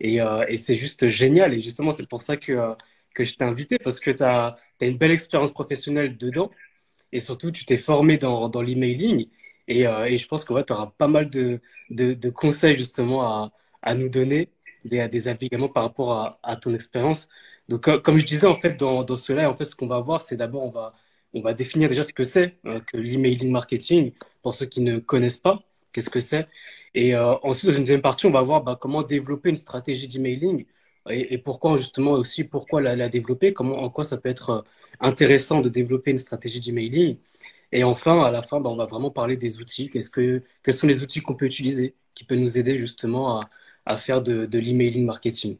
Et, 0.00 0.20
euh, 0.20 0.44
et 0.48 0.56
c'est 0.56 0.76
juste 0.76 1.08
génial. 1.10 1.54
Et 1.54 1.60
justement, 1.60 1.90
c'est 1.90 2.08
pour 2.08 2.22
ça 2.22 2.36
que, 2.36 2.52
euh, 2.52 2.74
que 3.14 3.24
je 3.24 3.34
t'ai 3.36 3.44
invité, 3.44 3.78
parce 3.78 4.00
que 4.00 4.10
tu 4.10 4.22
as, 4.22 4.56
une 4.80 4.98
belle 4.98 5.12
expérience 5.12 5.52
professionnelle 5.52 6.16
dedans. 6.18 6.50
Et 7.14 7.20
surtout, 7.20 7.50
tu 7.52 7.64
t'es 7.64 7.78
formé 7.78 8.18
dans, 8.18 8.50
l'emailing. 8.62 9.28
Et, 9.68 9.86
euh, 9.86 10.06
et 10.06 10.18
je 10.18 10.26
pense 10.28 10.44
que 10.44 10.52
ouais, 10.52 10.64
tu 10.64 10.72
auras 10.74 10.92
pas 10.98 11.08
mal 11.08 11.30
de, 11.30 11.60
conseils 12.30 12.76
justement 12.76 13.50
à, 13.82 13.94
nous 13.94 14.08
donner, 14.10 14.50
des, 14.84 15.08
des 15.08 15.28
avis 15.28 15.46
également 15.46 15.68
par 15.68 15.84
rapport 15.84 16.38
à, 16.42 16.56
ton 16.56 16.74
expérience. 16.74 17.28
Donc, 17.68 17.88
comme 18.02 18.18
je 18.18 18.26
disais, 18.26 18.46
en 18.46 18.56
fait, 18.56 18.74
dans, 18.78 19.04
dans 19.04 19.16
cela, 19.16 19.50
en 19.50 19.56
fait, 19.56 19.64
ce 19.64 19.76
qu'on 19.76 19.86
va 19.86 20.00
voir, 20.00 20.22
c'est 20.22 20.36
d'abord, 20.36 20.64
on 20.64 20.70
va, 20.70 20.92
on 21.34 21.40
va 21.40 21.54
définir 21.54 21.88
déjà 21.88 22.02
ce 22.02 22.12
que 22.12 22.24
c'est 22.24 22.56
euh, 22.66 22.80
que 22.80 22.96
l'emailing 22.96 23.50
marketing, 23.50 24.12
pour 24.42 24.54
ceux 24.54 24.66
qui 24.66 24.80
ne 24.80 24.98
connaissent 24.98 25.38
pas, 25.38 25.62
qu'est-ce 25.92 26.10
que 26.10 26.20
c'est. 26.20 26.48
Et 26.94 27.14
euh, 27.14 27.34
ensuite, 27.42 27.70
dans 27.70 27.76
une 27.76 27.84
deuxième 27.84 28.02
partie, 28.02 28.26
on 28.26 28.30
va 28.30 28.42
voir 28.42 28.62
bah, 28.62 28.78
comment 28.80 29.02
développer 29.02 29.50
une 29.50 29.56
stratégie 29.56 30.08
d'emailing 30.08 30.66
et, 31.10 31.38
pourquoi 31.38 31.76
justement 31.76 32.12
aussi 32.12 32.44
pourquoi 32.44 32.80
la, 32.80 33.08
développer, 33.08 33.52
comment 33.52 33.82
en 33.82 33.90
quoi 33.90 34.04
ça 34.04 34.18
peut 34.18 34.28
être 34.28 34.50
euh, 34.50 34.62
intéressant 35.00 35.60
de 35.60 35.68
développer 35.68 36.10
une 36.10 36.18
stratégie 36.18 36.60
d'emailing? 36.60 37.18
Et 37.72 37.84
enfin, 37.84 38.22
à 38.24 38.30
la 38.30 38.42
fin, 38.42 38.60
bah, 38.60 38.70
on 38.70 38.76
va 38.76 38.86
vraiment 38.86 39.10
parler 39.10 39.36
des 39.36 39.60
outils. 39.60 39.90
Qu'est-ce 39.90 40.10
que, 40.10 40.42
quels 40.62 40.74
sont 40.74 40.86
les 40.86 41.02
outils 41.02 41.20
qu'on 41.20 41.34
peut 41.34 41.46
utiliser 41.46 41.96
qui 42.14 42.24
peuvent 42.24 42.38
nous 42.38 42.58
aider 42.58 42.78
justement 42.78 43.40
à, 43.40 43.50
à 43.86 43.96
faire 43.98 44.22
de, 44.22 44.48
l'emailing 44.58 45.04
marketing? 45.06 45.58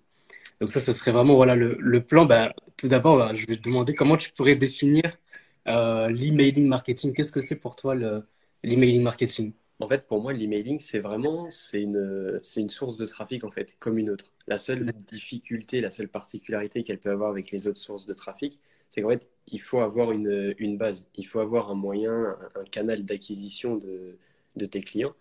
Donc 0.61 0.73
ça, 0.73 0.81
ce 0.81 0.93
serait 0.93 1.13
vraiment 1.13 1.37
voilà 1.37 1.57
le, 1.57 1.77
le 1.81 2.05
plan. 2.05 2.27
Bah, 2.27 2.55
tout 2.77 2.89
d'abord, 2.89 3.19
bah, 3.19 3.35
je 3.35 3.47
vais 3.47 3.57
te 3.57 3.63
demander 3.63 3.95
comment 3.95 4.17
tu 4.17 4.33
pourrais 4.33 4.57
définir 4.57 5.03
euh, 5.69 6.09
l'emailing 6.11 6.69
marketing. 6.69 7.15
Qu'est-ce 7.15 7.33
que 7.33 7.41
c'est 7.41 7.61
pour 7.61 7.77
toi 7.77 7.95
le, 7.95 8.27
l'emailing 8.63 9.03
marketing? 9.03 9.53
En 9.81 9.89
fait, 9.89 10.07
pour 10.07 10.23
moi, 10.23 10.33
l'emailing, 10.33 10.79
c'est 10.79 11.01
vraiment, 11.01 11.51
c'est 11.51 11.83
une, 11.83 12.39
c'est 12.43 12.61
une 12.61 12.71
source 12.71 12.97
de 12.97 13.07
trafic, 13.07 13.45
en 13.45 13.51
fait, 13.51 13.77
comme 13.81 13.99
une 13.99 14.09
autre. 14.11 14.33
La 14.47 14.57
seule 14.57 14.93
difficulté, 14.93 15.81
la 15.81 15.91
seule 15.91 16.09
particularité 16.09 16.83
qu'elle 16.85 17.01
peut 17.01 17.11
avoir 17.11 17.31
avec 17.31 17.51
les 17.51 17.67
autres 17.69 17.79
sources 17.81 18.07
de 18.07 18.15
trafic, 18.15 18.61
c'est 18.89 19.03
qu'en 19.03 19.11
fait, 19.11 19.29
il 19.49 19.61
faut 19.61 19.81
avoir 19.81 20.13
une, 20.13 20.55
une 20.59 20.79
base. 20.79 21.07
Il 21.17 21.27
faut 21.27 21.41
avoir 21.41 21.71
un 21.71 21.75
moyen, 21.75 22.13
un, 22.55 22.61
un 22.61 22.65
canal 22.65 23.05
d'acquisition 23.05 23.77
de, 23.77 24.17
de 24.57 24.67
tes 24.67 24.81
clients. 24.81 25.15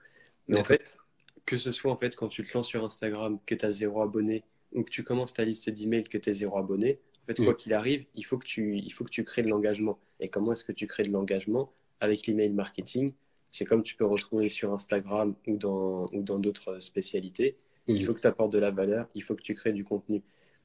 Mais 0.48 0.58
en 0.60 0.64
fait, 0.64 0.98
que 1.46 1.58
ce 1.58 1.72
soit 1.72 1.92
en 1.92 1.98
fait 1.98 2.16
quand 2.16 2.28
tu 2.28 2.44
te 2.44 2.54
lances 2.54 2.68
sur 2.68 2.84
Instagram, 2.86 3.40
que 3.46 3.56
tu 3.56 3.66
as 3.66 3.72
zéro 3.72 4.02
abonné, 4.02 4.44
ou 4.74 4.84
que 4.84 4.90
tu 4.92 5.04
commences 5.04 5.34
ta 5.34 5.46
liste 5.46 5.70
d'emails, 5.70 6.04
que 6.06 6.18
tu 6.18 6.30
es 6.30 6.34
zéro 6.34 6.58
abonné, 6.58 7.00
en 7.24 7.26
fait, 7.28 7.40
Mm. 7.40 7.44
quoi 7.44 7.54
qu'il 7.56 7.74
arrive, 7.74 8.06
il 8.16 8.24
faut 8.24 8.38
que 8.38 8.46
tu, 8.46 8.78
il 8.78 8.90
faut 8.92 9.04
que 9.04 9.10
tu 9.10 9.24
crées 9.24 9.44
de 9.44 9.50
l'engagement. 9.50 10.00
Et 10.20 10.30
comment 10.30 10.52
est-ce 10.54 10.64
que 10.64 10.72
tu 10.72 10.88
crées 10.88 11.04
de 11.04 11.12
l'engagement? 11.12 11.72
Avec 12.00 12.28
l'email 12.28 12.50
marketing, 12.52 13.14
c'est 13.54 13.66
comme 13.66 13.84
tu 13.84 13.96
peux 13.96 14.06
retrouver 14.06 14.50
sur 14.50 14.74
Instagram 14.74 15.36
ou 15.48 15.58
dans, 15.58 16.08
ou 16.14 16.24
dans 16.24 16.40
d'autres 16.40 16.82
spécialités. 16.82 17.58
Il 17.96 18.04
Mm. 18.04 18.06
faut 18.06 18.14
que 18.16 18.22
tu 18.22 18.28
apportes 18.28 18.54
de 18.54 18.60
la 18.60 18.72
valeur, 18.72 19.08
il 19.16 19.24
faut 19.24 19.36
que 19.36 19.44
tu 19.44 19.56
crées 19.56 19.74
du 19.74 19.86
contenu. 19.86 20.24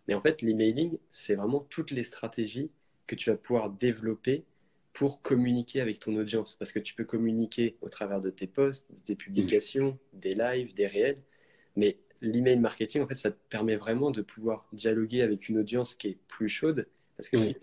Mais 0.08 0.14
en 0.14 0.20
fait, 0.20 0.42
l'emailing, 0.42 0.98
c'est 1.10 1.36
vraiment 1.36 1.60
toutes 1.60 1.92
les 1.92 2.04
stratégies 2.04 2.70
que 3.06 3.16
tu 3.16 3.30
vas 3.30 3.36
pouvoir 3.36 3.70
développer 3.70 4.44
pour 4.92 5.22
communiquer 5.22 5.80
avec 5.80 6.00
ton 6.00 6.16
audience. 6.16 6.56
Parce 6.56 6.72
que 6.72 6.80
tu 6.80 6.94
peux 6.94 7.04
communiquer 7.04 7.76
au 7.82 7.88
travers 7.90 8.20
de 8.20 8.30
tes 8.30 8.46
posts, 8.48 8.92
de 8.94 9.00
tes 9.00 9.16
publications, 9.16 9.98
des 10.14 10.32
lives, 10.32 10.74
des 10.74 10.86
réels. 10.86 11.18
Mais 11.76 11.98
l'email 12.22 12.58
marketing, 12.58 13.02
en 13.02 13.08
fait, 13.08 13.14
ça 13.16 13.30
te 13.30 13.38
permet 13.50 13.76
vraiment 13.76 14.10
de 14.10 14.22
pouvoir 14.22 14.66
dialoguer 14.72 15.22
avec 15.22 15.48
une 15.48 15.58
audience 15.58 15.94
qui 15.96 16.08
est 16.08 16.18
plus 16.28 16.48
chaude. 16.48 16.88
Parce 17.16 17.28
que 17.28 17.36
si, 17.36 17.56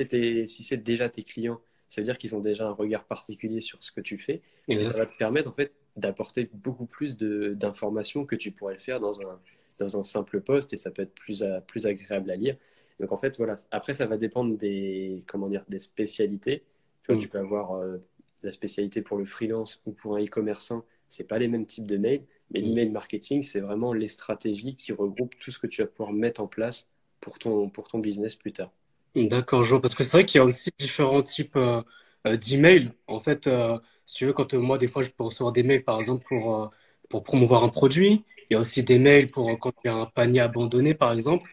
si 0.48 0.64
c'est 0.64 0.78
déjà 0.78 1.10
tes 1.10 1.24
clients, 1.24 1.62
ça 1.96 2.02
veut 2.02 2.06
dire 2.06 2.18
qu'ils 2.18 2.36
ont 2.36 2.42
déjà 2.42 2.68
un 2.68 2.74
regard 2.74 3.06
particulier 3.06 3.62
sur 3.62 3.82
ce 3.82 3.90
que 3.94 4.02
tu 4.02 4.18
fais. 4.18 4.42
Et 4.68 4.82
ça 4.82 4.98
va 4.98 5.06
te 5.06 5.16
permettre 5.16 5.50
en 5.50 5.54
fait 5.54 5.72
d'apporter 5.96 6.50
beaucoup 6.54 6.86
plus 6.86 7.16
d'informations 7.16 8.26
que 8.26 8.36
tu 8.36 8.52
pourrais 8.52 8.74
le 8.74 8.80
faire 8.80 9.00
dans 9.00 9.22
un, 9.22 9.40
dans 9.78 9.98
un 9.98 10.04
simple 10.04 10.42
poste 10.42 10.74
et 10.74 10.78
ça 10.78 10.92
peut 10.92 11.04
être 11.04 11.14
plus, 11.14 11.46
plus 11.68 11.86
agréable 11.86 12.30
à 12.32 12.36
lire. 12.36 12.58
Donc 13.00 13.14
en 13.14 13.18
fait, 13.18 13.38
voilà. 13.38 13.56
Après, 13.72 13.94
ça 13.94 14.06
va 14.08 14.18
dépendre 14.18 14.58
des, 14.58 15.24
comment 15.26 15.48
dire, 15.48 15.64
des 15.70 15.80
spécialités. 15.80 16.64
Tu 17.04 17.14
vois, 17.14 17.16
mm. 17.16 17.20
tu 17.20 17.30
peux 17.30 17.40
avoir 17.40 17.76
euh, 17.76 17.98
la 18.44 18.52
spécialité 18.52 19.02
pour 19.02 19.18
le 19.18 19.24
freelance 19.24 19.82
ou 19.86 19.94
pour 19.94 20.18
un 20.18 20.22
e-commerçant. 20.22 20.84
C'est 21.08 21.30
pas 21.30 21.40
les 21.40 21.48
mêmes 21.48 21.66
types 21.66 21.88
de 21.88 21.96
mails, 21.96 22.26
mais 22.52 22.60
mm. 22.60 22.64
l'email 22.64 22.90
marketing, 22.90 23.42
c'est 23.42 23.62
vraiment 23.62 23.94
les 23.94 24.10
stratégies 24.10 24.76
qui 24.76 24.92
regroupent 24.92 25.40
tout 25.40 25.52
ce 25.52 25.60
que 25.60 25.68
tu 25.68 25.82
vas 25.82 25.88
pouvoir 25.88 26.12
mettre 26.12 26.42
en 26.42 26.48
place 26.48 26.90
pour 27.22 27.40
ton, 27.40 27.70
pour 27.70 27.88
ton 27.88 28.00
business 28.00 28.36
plus 28.36 28.52
tard. 28.52 28.74
D'accord, 29.16 29.64
je 29.64 29.70
vois. 29.72 29.82
Parce 29.82 29.96
que 29.96 30.04
c'est 30.04 30.18
vrai 30.18 30.26
qu'il 30.26 30.40
y 30.40 30.42
a 30.42 30.46
aussi 30.46 30.70
différents 30.78 31.22
types 31.24 31.56
euh, 31.56 31.82
euh, 32.28 32.36
d'emails. 32.38 32.92
En 33.08 33.20
fait, 33.20 33.50
si 34.06 34.16
tu 34.16 34.26
veux, 34.26 34.34
quand 34.34 34.54
moi, 34.56 34.78
des 34.78 34.88
fois, 34.88 35.04
je 35.04 35.10
peux 35.10 35.24
recevoir 35.24 35.54
des 35.54 35.64
mails, 35.64 35.84
par 35.84 35.98
exemple, 36.00 36.26
pour, 36.28 36.72
pour 37.10 37.24
promouvoir 37.24 37.64
un 37.64 37.70
produit. 37.70 38.26
Il 38.50 38.54
y 38.54 38.58
a 38.58 38.60
aussi 38.60 38.84
des 38.84 39.00
mails 39.00 39.32
pour 39.32 39.58
quand 39.60 39.72
il 39.84 39.88
y 39.88 39.90
a 39.90 39.96
un 39.96 40.06
panier 40.06 40.42
abandonné, 40.42 40.94
par 40.94 41.14
exemple. 41.14 41.50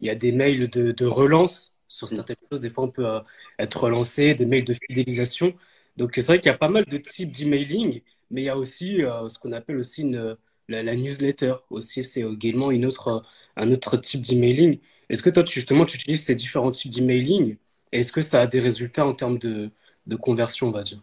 Il 0.00 0.06
y 0.06 0.10
a 0.10 0.14
des 0.14 0.30
mails 0.32 0.68
de, 0.68 0.92
de 0.92 1.06
relance 1.06 1.74
sur 1.88 2.08
certaines 2.08 2.36
choses. 2.50 2.60
Des 2.60 2.68
fois, 2.70 2.84
on 2.84 2.90
peut 2.90 3.06
euh, 3.08 3.20
être 3.58 3.82
relancé, 3.84 4.34
des 4.34 4.44
mails 4.46 4.64
de 4.64 4.74
fidélisation. 4.74 5.54
Donc, 5.96 6.12
c'est 6.16 6.22
vrai 6.26 6.38
qu'il 6.40 6.50
y 6.50 6.54
a 6.54 6.58
pas 6.58 6.68
mal 6.68 6.84
de 6.84 6.98
types 6.98 7.32
d'emailing, 7.32 8.02
mais 8.30 8.42
il 8.42 8.44
y 8.44 8.48
a 8.50 8.56
aussi 8.58 9.02
euh, 9.02 9.28
ce 9.28 9.38
qu'on 9.38 9.52
appelle 9.52 9.78
aussi 9.78 10.02
une, 10.02 10.36
la, 10.68 10.94
newsletter. 10.96 11.54
Aussi, 11.70 12.04
c'est 12.04 12.20
également 12.22 12.70
une 12.70 12.84
autre, 12.86 13.22
un 13.56 13.70
autre 13.70 13.96
type 13.96 14.20
d'emailing. 14.20 14.80
Est-ce 15.08 15.22
que 15.22 15.30
toi, 15.30 15.44
tu, 15.44 15.54
justement, 15.54 15.84
tu 15.84 15.96
utilises 15.96 16.24
ces 16.24 16.34
différents 16.34 16.70
types 16.70 16.92
d'emailing? 16.92 17.56
Est-ce 17.92 18.12
que 18.12 18.22
ça 18.22 18.42
a 18.42 18.46
des 18.46 18.60
résultats 18.60 19.06
en 19.06 19.14
termes 19.14 19.38
de, 19.38 19.70
de 20.06 20.16
conversion, 20.16 20.68
on 20.68 20.72
va 20.72 20.82
dire? 20.82 21.02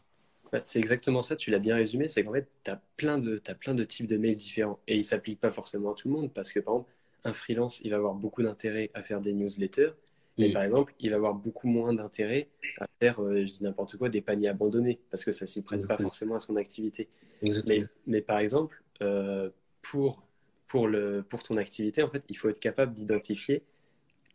Bah, 0.52 0.62
c'est 0.64 0.80
exactement 0.80 1.24
ça, 1.24 1.36
tu 1.36 1.50
l'as 1.50 1.60
bien 1.60 1.76
résumé, 1.76 2.08
c'est 2.08 2.24
qu'en 2.24 2.34
fait, 2.34 2.48
tu 2.64 2.70
as, 2.70 2.80
plein 2.96 3.18
de, 3.18 3.42
as 3.48 3.56
plein 3.56 3.74
de 3.74 3.84
types 3.84 4.06
de 4.06 4.18
mails 4.18 4.38
différents 4.38 4.80
et 4.88 4.94
ils 4.94 5.00
ne 5.00 5.04
s'appliquent 5.04 5.40
pas 5.40 5.52
forcément 5.52 5.94
à 5.94 5.96
tout 5.96 6.10
le 6.10 6.14
monde 6.14 6.32
parce 6.32 6.52
que, 6.52 6.60
par 6.60 6.76
exemple, 6.76 6.92
un 7.24 7.34
freelance, 7.34 7.82
il 7.84 7.90
va 7.90 7.98
avoir 7.98 8.14
beaucoup 8.14 8.44
d'intérêt 8.44 8.92
à 8.94 9.02
faire 9.02 9.20
des 9.20 9.34
newsletters, 9.34 9.94
mais 10.38 10.52
par 10.52 10.64
exemple, 10.64 10.94
il 11.00 11.10
va 11.10 11.16
avoir 11.16 11.34
beaucoup 11.34 11.68
moins 11.68 11.94
d'intérêt 11.94 12.50
à 12.80 12.88
faire, 13.00 13.22
euh, 13.22 13.46
je 13.46 13.52
dis 13.52 13.64
n'importe 13.64 13.98
quoi, 13.98 14.10
des 14.10 14.22
paniers 14.22 14.48
abandonnés 14.48 15.00
parce 15.10 15.24
que 15.24 15.32
ça 15.32 15.46
ne 15.46 15.50
s'y 15.50 15.62
prête 15.62 15.88
pas 15.88 15.98
forcément 15.98 16.36
à 16.36 16.40
son 16.40 16.56
activité. 16.56 17.08
Mais, 17.42 17.80
mais, 18.08 18.22
par 18.22 18.40
exemple, 18.40 18.84
euh, 19.02 19.50
pour, 19.82 20.26
pour, 20.68 20.88
le, 20.88 21.24
pour 21.28 21.44
ton 21.44 21.58
activité, 21.58 22.04
en 22.04 22.10
fait, 22.10 22.24
il 22.30 22.38
faut 22.38 22.50
être 22.50 22.60
capable 22.60 22.94
d'identifier 22.94 23.64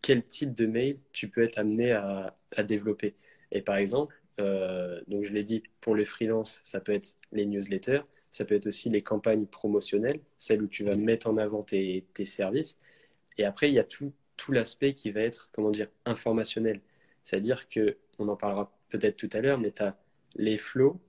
quel 0.02 0.24
type 0.24 0.54
de 0.54 0.66
mail 0.66 0.98
tu 1.12 1.28
peux 1.28 1.42
être 1.42 1.58
amené 1.58 1.92
à, 1.92 2.34
développer. 2.64 3.14
Et 3.52 3.62
par 3.62 3.76
exemple, 3.76 4.14
euh, 4.40 5.00
donc, 5.08 5.24
je 5.24 5.32
l'ai 5.32 5.42
dit, 5.42 5.62
pour 5.80 5.94
les 5.96 6.04
freelances, 6.04 6.60
ça 6.64 6.80
peut 6.80 6.92
être 6.92 7.16
les 7.32 7.46
newsletters, 7.46 8.02
ça 8.30 8.44
peut 8.44 8.54
être 8.54 8.66
aussi 8.66 8.88
les 8.90 9.02
campagnes 9.02 9.46
promotionnelles, 9.46 10.20
celles 10.36 10.62
où 10.62 10.68
tu 10.68 10.84
vas 10.84 10.94
mettre 10.94 11.28
en 11.28 11.36
avant 11.36 11.62
tes, 11.62 12.04
services. 12.24 12.78
Et 13.36 13.44
après, 13.44 13.68
il 13.68 13.74
y 13.74 13.78
a 13.78 13.84
tout, 13.84 14.12
tout 14.36 14.52
l'aspect 14.52 14.92
qui 14.92 15.10
va 15.10 15.20
être, 15.22 15.50
comment 15.52 15.70
dire, 15.70 15.88
informationnel. 16.04 16.80
C'est-à-dire 17.22 17.68
que, 17.68 17.96
on 18.18 18.28
en 18.28 18.36
parlera 18.36 18.72
peut-être 18.88 19.16
tout 19.16 19.30
à 19.32 19.40
l'heure, 19.40 19.58
mais 19.58 19.72
tu 19.72 19.82
as 19.82 19.96
les 20.36 20.56
flows 20.56 21.00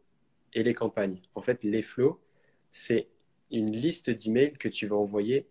et 0.54 0.64
les 0.64 0.74
campagnes. 0.74 1.22
En 1.36 1.42
fait, 1.42 1.64
les 1.64 1.82
flows, 1.82 2.20
c'est 2.72 3.08
une 3.52 3.72
liste 3.72 4.10
d'emails 4.10 4.54
que 4.54 4.68
tu 4.68 4.88
vas 4.88 4.96
envoyer 4.96 5.48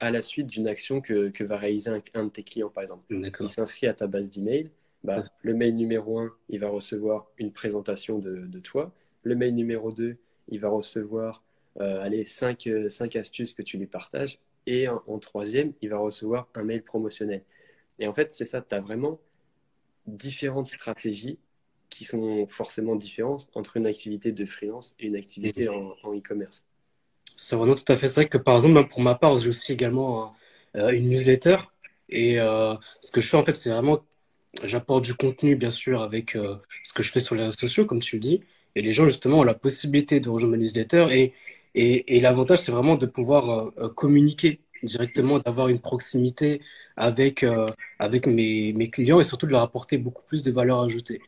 à 0.00 0.10
la 0.10 0.22
suite 0.22 0.46
d'une 0.46 0.68
action 0.68 1.00
que, 1.00 1.30
que, 1.30 1.44
va 1.44 1.56
réaliser 1.56 1.90
un, 2.14 2.24
de 2.24 2.30
tes 2.30 2.42
clients, 2.42 2.68
par 2.68 2.82
exemple. 2.82 3.04
Il 3.10 3.48
s'inscrit 3.48 3.86
à 3.86 3.94
ta 3.94 4.06
base 4.06 4.30
d'emails 4.30 4.70
bah, 5.06 5.24
le 5.42 5.54
mail 5.54 5.76
numéro 5.76 6.18
1, 6.18 6.32
il 6.48 6.58
va 6.58 6.68
recevoir 6.68 7.28
une 7.38 7.52
présentation 7.52 8.18
de, 8.18 8.58
toi. 8.58 8.92
Le 9.22 9.36
mail 9.36 9.54
numéro 9.54 9.92
2, 9.92 10.16
il 10.48 10.58
va 10.58 10.68
recevoir 10.68 11.44
euh, 11.80 12.02
allez, 12.02 12.24
5, 12.24 12.66
euh, 12.66 12.88
astuces 13.14 13.54
que 13.54 13.62
tu 13.62 13.78
lui 13.78 13.86
partages. 13.86 14.40
Et 14.66 14.88
en, 14.88 15.18
troisième, 15.20 15.74
il 15.80 15.90
va 15.90 15.98
recevoir 15.98 16.48
un 16.56 16.64
mail 16.64 16.82
promotionnel. 16.82 17.44
Et 18.00 18.08
en 18.08 18.12
fait, 18.12 18.32
c'est 18.32 18.46
ça, 18.46 18.60
tu 18.60 18.74
as 18.74 18.80
vraiment 18.80 19.20
différentes 20.08 20.66
stratégies 20.66 21.38
qui 21.88 22.04
sont 22.04 22.46
forcément 22.48 22.96
différentes 22.96 23.48
entre 23.54 23.76
une 23.76 23.86
activité 23.86 24.32
de 24.32 24.44
freelance 24.44 24.96
et 24.98 25.06
une 25.06 25.14
activité 25.14 25.68
mhm. 25.68 25.92
en 26.02 26.16
e-commerce. 26.16 26.66
C'est 27.36 27.56
vraiment 27.56 27.74
tout 27.74 27.90
à 27.92 27.96
fait 27.96 28.08
ça 28.08 28.24
que 28.24 28.38
par 28.38 28.56
exemple, 28.56 28.88
pour 28.88 29.00
ma 29.00 29.14
part, 29.14 29.38
j'ai 29.38 29.48
aussi 29.50 29.72
également 29.72 30.34
euh, 30.76 30.90
une 30.90 31.08
newsletter. 31.10 31.56
Et 32.08 32.36
ce 32.36 33.10
que 33.12 33.20
je 33.20 33.28
fais 33.28 33.36
en 33.36 33.44
fait, 33.44 33.56
c'est 33.56 33.70
vraiment 33.70 34.00
J'apporte 34.64 35.04
du 35.04 35.14
contenu, 35.14 35.56
bien 35.56 35.70
sûr, 35.70 36.02
avec 36.02 36.34
euh, 36.36 36.56
ce 36.82 36.92
que 36.92 37.02
je 37.02 37.10
fais 37.12 37.20
sur 37.20 37.34
les 37.34 37.44
réseaux 37.44 37.58
sociaux, 37.58 37.84
comme 37.84 38.00
tu 38.00 38.16
le 38.16 38.20
dis. 38.20 38.42
Et 38.74 38.82
les 38.82 38.92
gens, 38.92 39.04
justement, 39.04 39.40
ont 39.40 39.44
la 39.44 39.54
possibilité 39.54 40.20
de 40.20 40.28
rejoindre 40.28 40.52
ma 40.56 40.58
newsletter. 40.58 41.08
Et, 41.10 41.34
et, 41.74 42.16
et 42.16 42.20
l'avantage, 42.20 42.60
c'est 42.60 42.72
vraiment 42.72 42.96
de 42.96 43.06
pouvoir 43.06 43.50
euh, 43.50 43.70
euh, 43.78 43.88
communiquer 43.90 44.60
directement, 44.82 45.38
d'avoir 45.40 45.68
une 45.68 45.80
proximité 45.80 46.60
avec, 46.96 47.44
avec 47.98 48.26
mes, 48.26 48.72
mes, 48.74 48.90
clients 48.90 49.20
et 49.20 49.24
surtout 49.24 49.46
de 49.46 49.52
leur 49.52 49.62
apporter 49.62 49.98
beaucoup 49.98 50.22
plus 50.22 50.42
de 50.42 50.50
valeur 50.52 50.82
ajoutée. 50.82 51.20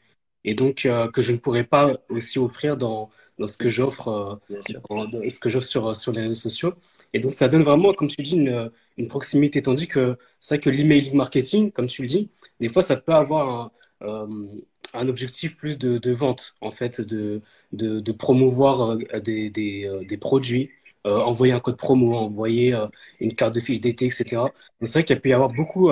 Et 0.45 0.55
donc, 0.55 0.87
que 1.13 1.23
je 1.23 1.33
ne 1.33 1.39
pourrais 1.39 1.65
pas 1.65 1.99
aussi 2.11 2.39
offrir 2.39 2.77
dans, 2.77 3.11
dans 3.39 3.47
ce 3.47 3.57
que 3.57 3.71
j'offre 3.71 4.41
ce 4.51 5.39
que 5.39 5.51
j'offre 5.51 5.67
sur, 5.67 5.97
sur 5.97 6.13
les 6.13 6.23
réseaux 6.23 6.35
sociaux. 6.35 6.75
Et 7.13 7.21
donc, 7.21 7.33
ça 7.33 7.49
donne 7.49 7.63
vraiment, 7.63 7.95
comme 7.95 8.09
tu 8.09 8.23
dis, 8.23 8.37
une, 8.37 8.71
une 8.99 9.09
proximité. 9.09 9.63
Tandis 9.63 9.89
que 9.89 10.19
c'est 10.41 10.57
vrai 10.57 10.63
que 10.63 10.71
l'emailing 10.71 11.15
marketing, 11.17 11.73
comme 11.73 11.87
tu 11.87 12.03
le 12.03 12.09
dis, 12.09 12.31
des 12.61 12.69
fois, 12.69 12.83
ça 12.83 12.97
peut 12.97 13.15
avoir 13.15 13.49
un, 13.49 14.07
euh, 14.07 14.47
un 14.95 15.09
objectif 15.09 15.57
plus 15.57 15.79
de, 15.79 15.99
de, 15.99 16.11
vente, 16.13 16.55
en 16.61 16.71
fait, 16.71 17.01
de, 17.01 17.43
de, 17.73 18.01
de 18.01 18.13
promouvoir 18.13 18.93
euh, 18.93 19.21
des, 19.21 19.51
des, 19.51 19.87
euh, 19.87 20.05
des, 20.05 20.17
produits, 20.17 20.71
envoyer 21.05 21.55
un 21.55 21.61
code 21.61 21.79
promo, 21.79 22.15
envoyer 22.17 22.77
une 23.21 23.35
carte 23.35 23.55
de 23.55 23.61
fiche 23.61 23.81
d'été, 23.81 24.07
etc. 24.07 24.27
Donc, 24.33 24.53
c'est 24.83 24.93
vrai 24.93 25.05
qu'il 25.05 25.19
peut 25.21 25.31
y 25.31 25.33
avoir 25.33 25.49
beaucoup, 25.49 25.91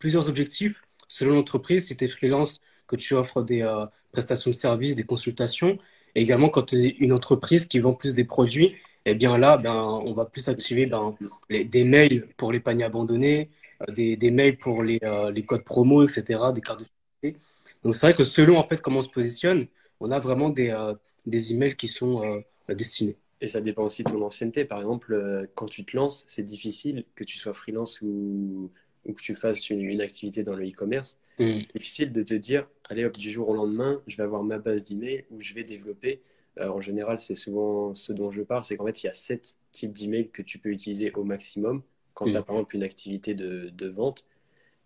plusieurs 0.00 0.28
objectifs 0.28 0.82
selon 1.08 1.34
l'entreprise. 1.36 1.86
Si 1.86 1.96
tu 1.96 2.04
es 2.04 2.08
freelance, 2.08 2.60
que 2.88 2.96
tu 2.96 3.14
offres 3.14 3.42
des 3.42 3.62
prestations 4.10 4.50
de 4.50 4.56
services, 4.56 4.96
des 4.96 5.04
consultations, 5.04 5.78
et 6.16 6.22
également 6.22 6.48
quand 6.48 6.62
tu 6.62 6.76
es 6.76 6.88
une 6.98 7.12
entreprise 7.12 7.66
qui 7.66 7.78
vend 7.78 7.92
plus 7.92 8.14
des 8.14 8.24
produits, 8.24 8.74
eh 9.04 9.14
bien 9.14 9.36
là, 9.36 9.58
ben, 9.58 9.74
on 9.74 10.14
va 10.14 10.24
plus 10.24 10.48
activer 10.48 10.86
ben, 10.86 11.14
des 11.50 11.84
mails 11.84 12.26
pour 12.38 12.52
les 12.52 12.58
paniers 12.58 12.84
abandonnés, 12.84 13.50
euh, 13.82 13.92
des, 13.92 14.16
des 14.16 14.30
mails 14.30 14.56
pour 14.56 14.82
les, 14.82 14.98
euh, 15.02 15.30
les, 15.30 15.42
codes 15.42 15.62
promo, 15.62 16.02
etc., 16.02 16.40
des 16.54 16.62
cartes 16.62 16.80
de 16.80 16.86
fidélité. 17.20 17.40
Donc 17.84 17.94
c'est 17.94 18.06
vrai 18.06 18.16
que 18.16 18.24
selon 18.24 18.56
en 18.56 18.62
fait 18.62 18.80
comment 18.80 19.00
on 19.00 19.02
se 19.02 19.10
positionne, 19.10 19.66
on 20.00 20.10
a 20.10 20.18
vraiment 20.18 20.48
des, 20.48 20.70
euh, 20.70 20.94
des 21.26 21.52
emails 21.52 21.76
qui 21.76 21.86
sont 21.86 22.42
destinés. 22.70 23.16
Et 23.42 23.46
ça 23.46 23.60
dépend 23.60 23.84
aussi 23.84 24.02
de 24.02 24.10
ton 24.10 24.22
ancienneté. 24.22 24.64
Par 24.64 24.78
exemple, 24.78 25.46
quand 25.54 25.66
tu 25.66 25.84
te 25.84 25.94
lances, 25.94 26.24
c'est 26.28 26.44
difficile 26.44 27.04
que 27.14 27.24
tu 27.24 27.36
sois 27.36 27.52
freelance 27.52 28.00
ou, 28.00 28.70
ou 29.04 29.12
que 29.12 29.20
tu 29.20 29.34
fasses 29.34 29.68
une, 29.68 30.00
activité 30.00 30.42
dans 30.42 30.54
le 30.54 30.66
e-commerce. 30.66 31.18
Mm. 31.38 31.56
C'est 31.56 31.76
difficile 31.76 32.12
de 32.12 32.22
te 32.22 32.32
dire, 32.32 32.66
allez 32.88 33.04
hop, 33.04 33.16
du 33.16 33.30
jour 33.30 33.48
au 33.48 33.54
lendemain, 33.54 34.02
je 34.06 34.16
vais 34.16 34.22
avoir 34.22 34.42
ma 34.42 34.58
base 34.58 34.84
d'emails 34.84 35.24
où 35.30 35.40
je 35.40 35.54
vais 35.54 35.64
développer 35.64 36.22
euh, 36.58 36.68
en 36.68 36.80
général, 36.80 37.18
c'est 37.18 37.34
souvent 37.34 37.94
ce 37.94 38.12
dont 38.12 38.30
je 38.30 38.42
parle, 38.42 38.62
c'est 38.62 38.76
qu'en 38.76 38.86
fait, 38.86 39.02
il 39.02 39.06
y 39.06 39.08
a 39.08 39.12
sept 39.12 39.56
types 39.72 39.92
d'emails 39.92 40.30
que 40.30 40.42
tu 40.42 40.58
peux 40.58 40.70
utiliser 40.70 41.12
au 41.12 41.24
maximum 41.24 41.82
quand 42.14 42.30
tu 42.30 42.36
as 42.36 42.42
par 42.42 42.56
exemple 42.56 42.76
une 42.76 42.82
activité 42.82 43.34
de, 43.34 43.68
de, 43.68 43.88
vente. 43.88 44.26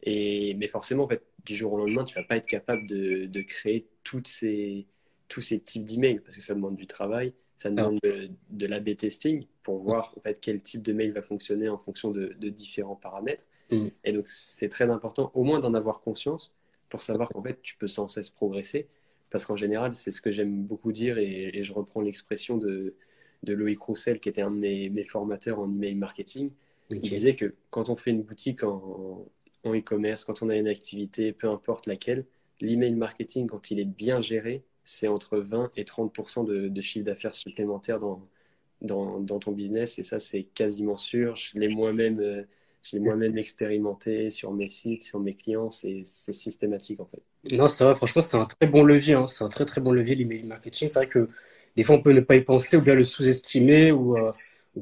Et, 0.02 0.54
mais 0.54 0.66
forcément, 0.66 1.04
en 1.04 1.08
fait, 1.08 1.22
du 1.44 1.54
jour 1.54 1.72
au 1.72 1.78
lendemain, 1.78 2.02
tu 2.02 2.16
vas 2.16 2.24
pas 2.24 2.36
être 2.36 2.46
capable 2.46 2.88
de, 2.88 3.26
de 3.26 3.40
créer 3.42 3.86
toutes 4.02 4.26
ces, 4.26 4.88
tous 5.28 5.40
ces 5.40 5.60
types 5.60 5.84
d'emails 5.84 6.18
parce 6.18 6.34
que 6.34 6.42
ça 6.42 6.54
demande 6.54 6.74
du 6.74 6.88
travail, 6.88 7.34
ça 7.56 7.70
demande 7.70 8.00
de, 8.02 8.30
de 8.48 8.66
l'AB 8.66 8.96
testing 8.96 9.46
pour 9.62 9.78
voir 9.78 10.12
en 10.16 10.20
fait 10.22 10.40
quel 10.40 10.60
type 10.60 10.82
de 10.82 10.92
mail 10.92 11.12
va 11.12 11.22
fonctionner 11.22 11.68
en 11.68 11.78
fonction 11.78 12.10
de, 12.10 12.34
de 12.36 12.48
différents 12.48 12.96
paramètres. 12.96 13.44
Mm. 13.70 13.88
Et 14.02 14.12
donc, 14.12 14.26
c'est 14.26 14.68
très 14.68 14.90
important 14.90 15.30
au 15.34 15.44
moins 15.44 15.60
d'en 15.60 15.74
avoir 15.74 16.00
conscience 16.00 16.52
pour 16.90 17.02
savoir 17.02 17.28
qu'en 17.30 17.42
fait, 17.42 17.60
tu 17.62 17.76
peux 17.76 17.86
sans 17.86 18.08
cesse 18.08 18.30
progresser 18.30 18.88
parce 19.30 19.46
qu'en 19.46 19.56
général, 19.56 19.94
c'est 19.94 20.10
ce 20.10 20.20
que 20.20 20.32
j'aime 20.32 20.64
beaucoup 20.64 20.92
dire, 20.92 21.16
et, 21.18 21.62
je 21.62 21.72
reprends 21.72 22.00
l'expression 22.00 22.58
de, 22.58 22.94
de, 23.44 23.54
Loïc 23.54 23.80
Roussel, 23.80 24.20
qui 24.20 24.28
était 24.28 24.42
un 24.42 24.50
de 24.50 24.56
mes, 24.56 25.04
formateurs 25.04 25.60
en 25.60 25.70
email 25.70 25.94
marketing. 25.94 26.50
Il 26.90 26.98
disait 26.98 27.36
que 27.36 27.54
quand 27.70 27.88
on 27.88 27.96
fait 27.96 28.10
une 28.10 28.22
boutique 28.22 28.64
en 28.64 29.24
e-commerce, 29.64 30.24
quand 30.24 30.42
on 30.42 30.48
a 30.48 30.56
une 30.56 30.66
activité, 30.66 31.32
peu 31.32 31.48
importe 31.48 31.86
laquelle, 31.86 32.26
l'email 32.60 32.96
marketing, 32.96 33.46
quand 33.46 33.70
il 33.70 33.78
est 33.78 33.84
bien 33.84 34.20
géré, 34.20 34.64
c'est 34.82 35.06
entre 35.06 35.38
20 35.38 35.70
et 35.76 35.84
30 35.84 36.44
de, 36.44 36.68
de 36.68 36.80
chiffre 36.80 37.04
d'affaires 37.04 37.34
supplémentaire 37.34 38.00
dans, 38.00 38.26
dans, 38.82 39.20
dans, 39.20 39.38
ton 39.38 39.52
business. 39.52 40.00
Et 40.00 40.04
ça, 40.04 40.18
c'est 40.18 40.42
quasiment 40.42 40.96
sûr. 40.96 41.36
Je 41.36 41.58
l'ai 41.58 41.68
moi-même 41.68 42.18
euh, 42.18 42.42
je 42.82 42.96
l'ai 42.96 43.02
moi-même 43.02 43.36
expérimenté 43.38 44.30
sur 44.30 44.52
mes 44.52 44.68
sites, 44.68 45.02
sur 45.02 45.20
mes 45.20 45.34
clients, 45.34 45.70
c'est 45.70 46.04
systématique 46.04 47.00
en 47.00 47.06
fait. 47.06 47.22
Non, 47.54 47.68
c'est 47.68 47.84
vrai, 47.84 47.94
franchement, 47.96 48.22
c'est 48.22 48.36
un 48.36 48.46
très 48.46 48.66
bon 48.66 48.82
levier, 48.84 49.14
hein. 49.14 49.26
c'est 49.26 49.44
un 49.44 49.48
très 49.48 49.64
très 49.64 49.80
bon 49.80 49.92
levier 49.92 50.14
l'email 50.14 50.44
marketing. 50.44 50.88
C'est 50.88 50.98
vrai 50.98 51.08
que 51.08 51.28
des 51.76 51.82
fois 51.82 51.96
on 51.96 52.02
peut 52.02 52.12
ne 52.12 52.20
pas 52.20 52.36
y 52.36 52.42
penser 52.42 52.76
ou 52.76 52.80
bien 52.80 52.94
le 52.94 53.04
sous-estimer 53.04 53.92
ou, 53.92 54.16
euh, 54.16 54.32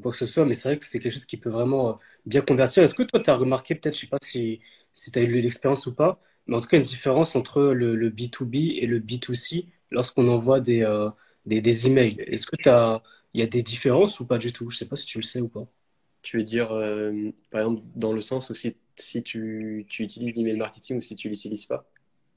quoi 0.02 0.12
que 0.12 0.19
ce 0.19 0.26
soit, 0.26 0.45
mais 0.45 0.55
c'est 0.55 0.69
vrai 0.69 0.78
que 0.78 0.85
c'est 0.85 1.00
quelque 1.00 1.12
chose 1.12 1.26
qui 1.26 1.37
peut 1.37 1.50
vraiment 1.50 1.90
euh, 1.90 1.93
bien 2.26 2.40
convertir. 2.40 2.83
Est-ce 2.83 2.95
que 2.95 3.02
toi 3.02 3.21
tu 3.21 3.31
as 3.31 3.37
remarqué, 3.37 3.75
peut-être, 3.75 3.95
je 3.95 4.00
sais 4.00 4.07
pas 4.07 4.19
si, 4.23 4.61
si 4.93 5.11
tu 5.12 5.19
as 5.19 5.23
eu 5.23 5.40
l'expérience 5.40 5.87
ou 5.87 5.95
pas, 5.95 6.21
mais 6.47 6.57
en 6.57 6.61
tout 6.61 6.69
cas 6.69 6.76
une 6.76 6.83
différence 6.83 7.37
entre 7.37 7.62
le, 7.62 7.97
le, 7.97 8.11
B2B 8.11 8.78
et 8.83 8.87
le 8.87 9.00
B2C 9.00 9.67
lorsqu'on 9.90 10.28
envoie 10.28 10.61
des, 10.61 10.83
euh, 10.83 11.11
des, 11.47 11.87
emails. 11.87 12.17
Est-ce 12.26 12.47
que 12.47 12.57
tu 12.57 12.69
il 13.35 13.40
y 13.40 13.43
a 13.43 13.47
des 13.47 13.62
différences 13.62 14.21
ou 14.21 14.26
pas 14.26 14.38
du 14.38 14.52
tout? 14.52 14.71
Je 14.71 14.76
sais 14.78 14.88
pas 14.88 14.97
si 14.97 15.07
tu 15.07 15.19
le 15.19 15.23
sais 15.23 15.40
ou 15.40 15.49
pas. 15.49 15.67
Tu 16.29 16.37
veux 16.37 16.43
dire, 16.43 16.73
euh, 16.73 17.31
par 17.51 17.63
exemple, 17.63 17.81
dans 17.97 18.13
le 18.13 18.21
sens 18.21 18.51
où 18.51 18.55
si, 18.55 18.77
si 18.97 19.23
tu, 19.23 19.87
tu 19.89 20.03
utilises 20.03 20.37
l'email 20.37 20.59
marketing 20.59 20.99
ou 20.99 21.01
si 21.01 21.17
tu 21.17 21.31
l'utilises 21.31 21.65
pas? 21.65 21.87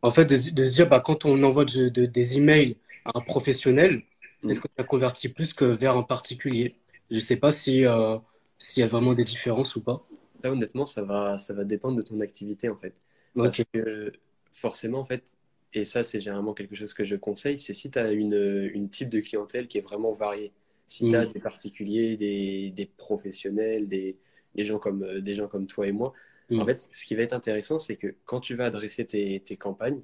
En 0.01 0.11
fait, 0.11 0.23
de, 0.25 0.35
de 0.53 0.63
se 0.65 0.71
dire, 0.73 0.87
bah, 0.87 1.01
quand 1.01 1.25
on 1.25 1.43
envoie 1.43 1.65
de- 1.65 1.89
de- 1.89 2.05
des 2.05 2.37
emails 2.37 2.77
à 3.05 3.11
un 3.17 3.21
professionnel, 3.21 4.01
Hmm. 4.43 4.49
est-ce 4.49 4.61
que 4.61 4.67
ça 4.77 4.85
convertit 4.85 5.27
plus 5.27 5.53
que 5.53 5.65
vers 5.65 5.97
un 5.97 6.03
particulier? 6.03 6.75
Je 7.09 7.19
sais 7.19 7.35
pas 7.35 7.51
si, 7.51 7.85
euh, 7.85 8.17
s'il 8.57 8.79
y 8.81 8.83
a 8.85 8.87
vraiment 8.89 9.13
des 9.13 9.25
différences 9.25 9.75
ou 9.75 9.81
pas. 9.81 10.07
Ça, 10.43 10.51
honnêtement, 10.51 10.85
ça 10.85 11.03
va, 11.03 11.37
ça 11.37 11.53
va 11.53 11.63
dépendre 11.63 11.97
de 11.97 12.01
ton 12.01 12.19
activité, 12.21 12.69
en 12.69 12.75
fait. 12.77 12.95
Parce 13.35 13.63
que 13.73 14.11
forcément, 14.51 14.99
en 14.99 15.05
fait, 15.05 15.37
et 15.73 15.83
ça, 15.83 16.03
c'est 16.03 16.19
généralement 16.19 16.53
quelque 16.53 16.75
chose 16.75 16.93
que 16.93 17.05
je 17.05 17.15
conseille, 17.15 17.59
c'est 17.59 17.73
si 17.73 17.91
tu 17.91 17.99
as 17.99 18.11
une, 18.11 18.69
une 18.73 18.89
type 18.89 19.09
de 19.09 19.19
clientèle 19.19 19.67
qui 19.67 19.77
est 19.77 19.81
vraiment 19.81 20.11
variée. 20.11 20.51
Si 20.91 21.07
tu 21.07 21.15
as 21.15 21.25
Hmm. 21.25 21.31
des 21.33 21.39
particuliers, 21.39 22.17
des, 22.17 22.71
des 22.71 22.85
professionnels, 22.85 23.87
des, 23.87 24.17
des 24.55 24.65
gens 24.65 24.79
comme, 24.79 25.03
euh, 25.03 25.21
des 25.21 25.35
gens 25.35 25.47
comme 25.47 25.67
toi 25.67 25.87
et 25.87 25.91
moi, 25.91 26.13
en 26.57 26.65
Hmm. 26.65 26.67
fait, 26.67 26.89
ce 26.91 27.05
qui 27.05 27.15
va 27.15 27.23
être 27.23 27.33
intéressant, 27.33 27.79
c'est 27.79 27.95
que 27.97 28.15
quand 28.25 28.39
tu 28.41 28.55
vas 28.55 28.65
adresser 28.65 29.05
tes, 29.05 29.39
tes 29.41 29.57
campagnes, 29.57 30.01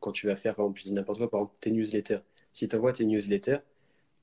quand 0.00 0.12
tu 0.12 0.26
vas 0.26 0.36
faire, 0.36 0.54
par 0.56 0.64
exemple, 0.66 0.80
je 0.80 0.84
dis 0.86 0.92
n'importe 0.94 1.18
quoi, 1.18 1.30
par 1.30 1.40
exemple, 1.40 1.56
tes 1.60 1.70
newsletters, 1.70 2.20
si 2.52 2.68
tu 2.68 2.76
envoies 2.76 2.92
tes 2.92 3.04
newsletters, 3.04 3.58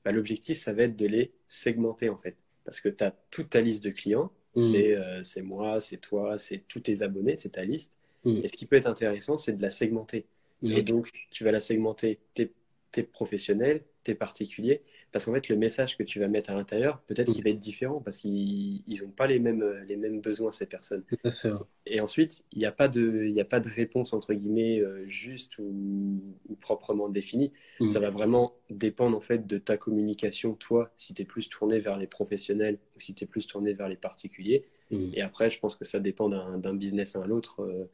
bah, 0.04 0.12
l'objectif, 0.12 0.58
ça 0.58 0.72
va 0.72 0.84
être 0.84 0.96
de 0.96 1.06
les 1.06 1.32
segmenter, 1.48 2.08
en 2.08 2.18
fait. 2.18 2.36
Parce 2.64 2.80
que 2.80 2.88
tu 2.88 3.04
as 3.04 3.12
toute 3.30 3.50
ta 3.50 3.60
liste 3.60 3.84
de 3.84 3.90
clients, 3.90 4.32
c'est 4.56 4.96
euh, 4.96 5.22
c'est 5.22 5.42
moi, 5.42 5.80
c'est 5.80 5.98
toi, 5.98 6.38
c'est 6.38 6.58
tous 6.68 6.80
tes 6.80 7.02
abonnés, 7.02 7.36
c'est 7.36 7.50
ta 7.50 7.64
liste. 7.64 7.94
Et 8.42 8.48
ce 8.48 8.52
qui 8.56 8.66
peut 8.66 8.76
être 8.76 8.86
intéressant, 8.86 9.38
c'est 9.38 9.52
de 9.56 9.62
la 9.62 9.70
segmenter. 9.70 10.26
Et 10.70 10.82
donc, 10.82 11.10
tu 11.30 11.44
vas 11.44 11.52
la 11.52 11.60
segmenter 11.60 12.20
tes, 12.34 12.52
tes 12.92 13.02
professionnels, 13.02 13.84
tes 14.04 14.14
particuliers, 14.14 14.82
parce 15.10 15.24
qu'en 15.24 15.32
fait, 15.32 15.48
le 15.48 15.56
message 15.56 15.96
que 15.96 16.02
tu 16.02 16.20
vas 16.20 16.28
mettre 16.28 16.50
à 16.50 16.54
l'intérieur, 16.54 17.00
peut-être 17.06 17.32
qu'il 17.32 17.42
va 17.42 17.50
être 17.50 17.58
différent, 17.58 18.00
parce 18.00 18.18
qu'ils 18.18 18.82
n'ont 19.02 19.10
pas 19.10 19.26
les 19.26 19.38
mêmes, 19.38 19.64
les 19.86 19.96
mêmes 19.96 20.20
besoins, 20.20 20.52
ces 20.52 20.66
personnes. 20.66 21.02
Tout 21.08 21.16
à 21.24 21.30
fait. 21.30 21.50
ouais. 21.50 21.58
Et 21.86 22.00
ensuite, 22.00 22.44
il 22.52 22.58
n'y 22.58 22.66
a 22.66 22.72
pas 22.72 22.88
de, 22.88 23.24
il 23.26 23.32
y 23.32 23.40
a 23.40 23.46
pas 23.46 23.60
de 23.60 23.70
réponse, 23.70 24.12
entre 24.12 24.34
guillemets, 24.34 24.80
euh, 24.80 25.06
juste 25.06 25.58
ou, 25.58 26.20
ou 26.48 26.54
proprement 26.56 27.08
définie. 27.08 27.52
Hmm. 27.80 27.88
Ça 27.88 28.00
va 28.00 28.10
vraiment 28.10 28.52
dépendre, 28.68 29.16
en 29.16 29.20
fait, 29.20 29.46
de 29.46 29.56
ta 29.56 29.78
communication, 29.78 30.54
toi, 30.54 30.92
si 30.98 31.14
tu 31.14 31.22
es 31.22 31.24
plus 31.24 31.48
tourné 31.48 31.78
vers 31.78 31.96
les 31.96 32.06
professionnels 32.06 32.78
ou 32.96 33.00
si 33.00 33.14
tu 33.14 33.24
es 33.24 33.26
plus 33.26 33.46
tourné 33.46 33.72
vers 33.72 33.88
les 33.88 33.96
particuliers. 33.96 34.66
Hmm. 34.90 35.10
Et 35.14 35.22
après, 35.22 35.48
je 35.48 35.58
pense 35.58 35.74
que 35.74 35.86
ça 35.86 36.00
dépend 36.00 36.28
d'un 36.28 36.74
business 36.74 37.16
à 37.16 37.20
un 37.20 37.30
autre. 37.30 37.62
Euh, 37.62 37.88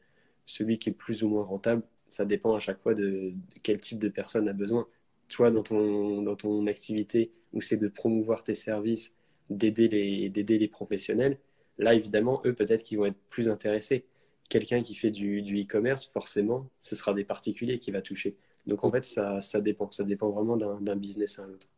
celui 0.47 0.79
qui 0.79 0.91
est 0.91 0.93
plus 0.93 1.23
ou 1.23 1.29
moins 1.29 1.45
rentable, 1.45 1.83
ça 2.09 2.25
dépend 2.25 2.55
à 2.55 2.61
chaque 2.61 2.81
fois 2.81 2.95
de, 2.95 3.31
de 3.31 3.35
quel 3.63 3.81
type 3.81 4.01
de 4.01 4.09
personne 4.09 4.49
a 4.49 4.53
besoin. 4.53 4.87
Toi, 5.35 5.51
dans 5.51 5.65
ton, 5.65 6.23
dans 6.23 6.37
ton 6.37 6.67
activité, 6.69 7.33
où 7.53 7.61
c'est 7.61 7.77
de 7.77 7.89
promouvoir 7.89 8.45
tes 8.45 8.55
services, 8.55 9.13
d'aider 9.51 9.89
les, 9.89 10.29
d'aider 10.31 10.59
les 10.59 10.69
professionnels, 10.69 11.39
là, 11.79 11.95
évidemment, 11.95 12.41
eux, 12.47 12.55
peut-être 12.55 12.85
qu'ils 12.85 12.99
vont 12.99 13.07
être 13.07 13.19
plus 13.31 13.49
intéressés. 13.49 14.05
Quelqu'un 14.49 14.81
qui 14.83 14.95
fait 14.95 15.11
du, 15.11 15.43
du 15.43 15.61
e-commerce, 15.63 16.07
forcément, 16.07 16.71
ce 16.79 16.95
sera 16.95 17.15
des 17.15 17.25
particuliers 17.25 17.81
qui 17.81 17.91
va 17.91 18.01
toucher. 18.01 18.37
Donc, 18.67 18.85
en 18.85 18.93
fait, 18.93 19.05
ça, 19.05 19.41
ça 19.41 19.61
dépend. 19.61 19.91
Ça 19.91 20.05
dépend 20.05 20.31
vraiment 20.31 20.57
d'un 20.57 20.81
d'un 20.81 20.97
business 20.97 21.41
à 21.41 21.45
un 21.45 21.49
autre. 21.51 21.69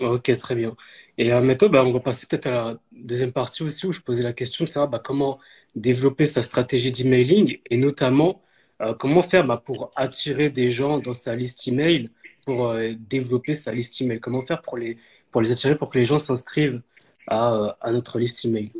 Ok, 0.00 0.34
très 0.36 0.54
bien. 0.54 0.76
Et 1.18 1.32
euh, 1.32 1.40
maintenant, 1.42 1.68
bah, 1.68 1.84
on 1.84 1.92
va 1.92 2.00
passer 2.00 2.26
peut-être 2.26 2.46
à 2.46 2.50
la 2.50 2.80
deuxième 2.92 3.32
partie 3.32 3.62
aussi 3.62 3.86
où 3.86 3.92
je 3.92 4.00
posais 4.00 4.22
la 4.22 4.32
question 4.32 4.64
de 4.64 4.70
savoir 4.70 4.90
bah, 4.90 4.98
comment 4.98 5.38
développer 5.74 6.24
sa 6.26 6.42
stratégie 6.42 6.90
d'emailing 6.90 7.58
et 7.68 7.76
notamment 7.76 8.42
euh, 8.80 8.94
comment 8.94 9.22
faire 9.22 9.46
bah, 9.46 9.58
pour 9.62 9.90
attirer 9.96 10.48
des 10.50 10.70
gens 10.70 10.98
dans 10.98 11.12
sa 11.12 11.36
liste 11.36 11.68
email, 11.68 12.10
pour 12.50 12.66
euh, 12.66 12.94
développer 12.98 13.54
sa 13.54 13.72
liste 13.72 14.00
email. 14.00 14.18
Comment 14.20 14.42
faire 14.42 14.60
pour 14.60 14.76
les, 14.76 14.98
pour 15.30 15.40
les 15.40 15.52
attirer, 15.52 15.76
pour 15.76 15.90
que 15.90 15.98
les 15.98 16.04
gens 16.04 16.18
s'inscrivent 16.18 16.82
à, 17.28 17.54
euh, 17.54 17.72
à 17.80 17.92
notre 17.92 18.18
liste 18.18 18.44
email? 18.44 18.72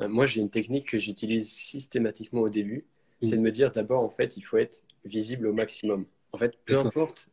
Euh, 0.00 0.08
Moi, 0.08 0.26
j'ai 0.26 0.40
une 0.40 0.50
technique 0.50 0.88
que 0.88 0.98
j'utilise 0.98 1.48
systématiquement 1.50 2.40
au 2.40 2.48
début, 2.48 2.84
c'est 3.22 3.36
de 3.36 3.40
Mm. 3.40 3.44
me 3.44 3.50
dire 3.50 3.70
d'abord, 3.70 4.02
en 4.02 4.08
fait, 4.08 4.36
il 4.36 4.42
faut 4.42 4.56
être 4.56 4.84
visible 5.04 5.46
au 5.46 5.52
maximum. 5.52 6.04
En 6.32 6.38
fait, 6.38 6.52
peu 6.64 6.78
importe, 6.78 7.28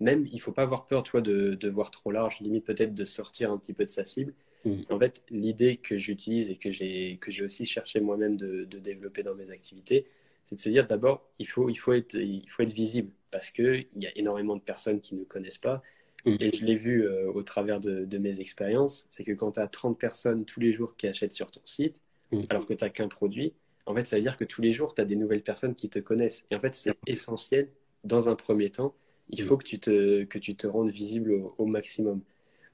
même, 0.00 0.26
il 0.32 0.40
faut 0.40 0.52
pas 0.52 0.62
avoir 0.62 0.86
peur, 0.86 1.02
toi, 1.02 1.20
de, 1.20 1.54
de 1.54 1.68
voir 1.68 1.90
trop 1.90 2.10
large, 2.10 2.40
limite 2.40 2.64
peut-être 2.64 2.94
de 2.94 3.04
sortir 3.04 3.52
un 3.52 3.58
petit 3.58 3.74
peu 3.74 3.84
de 3.84 3.88
sa 3.88 4.04
cible. 4.04 4.34
Mm. 4.64 4.82
En 4.90 4.98
fait, 4.98 5.22
l'idée 5.30 5.76
que 5.76 5.98
j'utilise 5.98 6.50
et 6.50 6.56
que 6.56 6.70
j'ai 6.72 7.18
que 7.20 7.30
j'ai 7.30 7.44
aussi 7.44 7.64
cherché 7.64 8.00
moi-même 8.00 8.36
de, 8.36 8.64
de 8.64 8.78
développer 8.80 9.22
dans 9.22 9.34
mes 9.34 9.50
activités, 9.50 10.06
c'est 10.46 10.56
de 10.56 10.60
se 10.62 10.70
dire 10.70 10.86
d'abord, 10.86 11.28
il 11.40 11.48
faut, 11.48 11.68
il 11.70 11.76
faut 11.76 11.92
être, 11.94 12.14
il 12.16 12.48
faut 12.50 12.62
être 12.64 12.72
visible 12.74 13.12
parce 13.32 13.50
que 13.52 13.76
il 13.96 14.02
y 14.02 14.08
a 14.08 14.12
énormément 14.16 14.56
de 14.56 14.62
personnes 14.62 15.00
qui 15.02 15.16
ne 15.16 15.24
connaissent 15.24 15.58
pas. 15.58 15.82
Mm. 16.26 16.36
Et 16.40 16.52
je 16.52 16.64
l'ai 16.64 16.76
vu 16.76 17.04
euh, 17.06 17.30
au 17.32 17.42
travers 17.42 17.80
de, 17.80 18.04
de 18.06 18.18
mes 18.18 18.40
expériences, 18.40 19.06
c'est 19.10 19.24
que 19.24 19.32
quand 19.32 19.52
tu 19.52 19.60
as 19.60 19.68
30 19.68 19.98
personnes 19.98 20.46
tous 20.46 20.60
les 20.60 20.72
jours 20.72 20.96
qui 20.96 21.08
achètent 21.08 21.32
sur 21.34 21.50
ton 21.52 21.62
site, 21.66 22.02
Mm. 22.32 22.42
alors 22.48 22.66
que 22.66 22.74
tu 22.74 22.84
n'as 22.84 22.90
qu'un 22.90 23.08
produit, 23.08 23.54
en 23.86 23.94
fait, 23.94 24.06
ça 24.06 24.16
veut 24.16 24.22
dire 24.22 24.36
que 24.36 24.44
tous 24.44 24.62
les 24.62 24.72
jours, 24.72 24.94
tu 24.96 25.00
as 25.02 25.04
des 25.04 25.16
nouvelles 25.16 25.44
personnes 25.44 25.76
qui 25.76 25.88
te 25.88 26.00
connaissent. 26.00 26.46
Et 26.50 26.56
en 26.56 26.60
fait, 26.60 26.74
c'est 26.74 26.98
essentiel, 27.06 27.70
dans 28.04 28.28
un 28.28 28.34
premier 28.36 28.70
temps, 28.70 28.96
il 29.30 29.44
Mm. 29.44 29.46
faut 29.46 29.56
que 29.58 29.64
tu 29.64 29.78
te, 29.80 30.24
que 30.24 30.38
tu 30.38 30.56
te 30.56 30.66
rendes 30.66 30.90
visible 30.90 31.32
au, 31.32 31.54
au 31.58 31.66
maximum. 31.66 32.22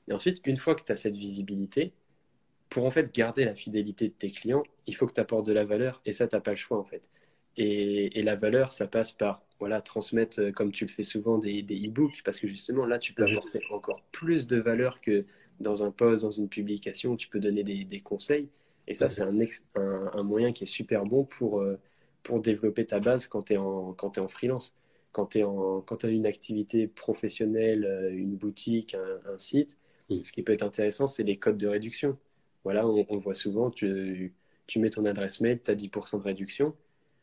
Et 0.09 0.13
ensuite, 0.15 0.47
une 0.47 0.57
fois 0.59 0.75
que 0.77 0.85
tu 0.85 0.93
as 0.93 0.97
cette 0.97 1.17
visibilité, 1.17 1.95
pour 2.71 2.85
en 2.87 2.91
fait 2.91 3.15
garder 3.15 3.45
la 3.45 3.55
fidélité 3.55 4.09
de 4.09 4.15
tes 4.15 4.31
clients, 4.31 4.65
il 4.87 4.95
faut 4.97 5.07
que 5.07 5.13
tu 5.15 5.21
apportes 5.21 5.47
de 5.47 5.53
la 5.53 5.65
valeur 5.65 6.01
et 6.05 6.13
ça, 6.13 6.27
tu 6.29 6.35
n'as 6.37 6.41
pas 6.41 6.53
le 6.53 6.57
choix 6.57 6.79
en 6.79 6.85
fait. 6.85 7.09
Et, 7.57 8.19
et 8.19 8.23
la 8.23 8.35
valeur, 8.35 8.73
ça 8.73 8.87
passe 8.87 9.13
par 9.13 9.43
voilà, 9.59 9.81
transmettre, 9.83 10.41
euh, 10.41 10.53
comme 10.53 10.73
tu 10.73 10.85
le 10.87 10.91
fais 10.91 11.03
souvent, 11.03 11.39
des, 11.39 11.63
des 11.63 11.77
e-books 11.87 12.23
parce 12.25 12.39
que 12.39 12.49
justement 12.49 12.87
là, 12.87 12.99
tu 12.99 13.13
peux 13.15 13.25
Mhm. 13.25 13.37
apporter 13.37 13.61
encore 13.71 14.03
plus 14.13 14.47
de 14.47 14.57
valeur 14.59 15.01
que 15.01 15.27
dans 15.61 15.85
un 15.85 15.91
post, 15.91 16.23
dans 16.23 16.31
une 16.31 16.49
publication, 16.49 17.17
tu 17.17 17.29
peux 17.29 17.41
donner 17.41 17.63
des, 17.63 17.85
des 17.85 18.01
conseils. 18.01 18.49
Et 18.89 18.95
ça, 18.95 19.09
c'est 19.09 19.23
un, 19.23 19.39
ex- 19.41 19.65
un, 19.77 20.11
un 20.15 20.23
moyen 20.23 20.53
qui 20.53 20.65
est 20.65 20.67
super 20.67 21.05
bon 21.05 21.25
pour, 21.25 21.61
euh, 21.61 21.79
pour 22.23 22.41
développer 22.41 22.85
ta 22.87 23.01
base 23.01 23.27
quand 23.29 23.43
tu 23.43 23.55
es 23.55 23.57
en, 23.57 23.93
quand 23.93 24.11
tu 24.13 24.21
en 24.21 24.29
freelance. 24.29 24.75
Quand 25.13 25.27
tu 25.27 25.43
as 25.43 26.09
une 26.09 26.27
activité 26.27 26.89
professionnelle, 26.89 27.85
euh, 27.85 28.11
une 28.13 28.35
boutique, 28.37 28.95
un, 28.95 29.21
un 29.33 29.39
site, 29.39 29.79
Mm. 30.11 30.23
ce 30.23 30.33
qui 30.33 30.43
peut 30.43 30.53
être 30.53 30.63
intéressant, 30.63 31.07
c'est 31.07 31.23
les 31.25 31.37
codes 31.39 31.59
de 31.59 31.67
réduction. 31.69 32.19
Voilà, 32.65 32.87
on, 32.87 33.05
on 33.09 33.19
voit 33.19 33.35
souvent, 33.35 33.71
tu, 33.71 34.35
tu 34.67 34.79
mets 34.79 34.91
ton 34.91 35.05
adresse 35.05 35.41
mail, 35.41 35.61
tu 35.63 35.71
as 35.71 35.75
10% 35.75 36.19
de 36.19 36.23
réduction. 36.25 36.75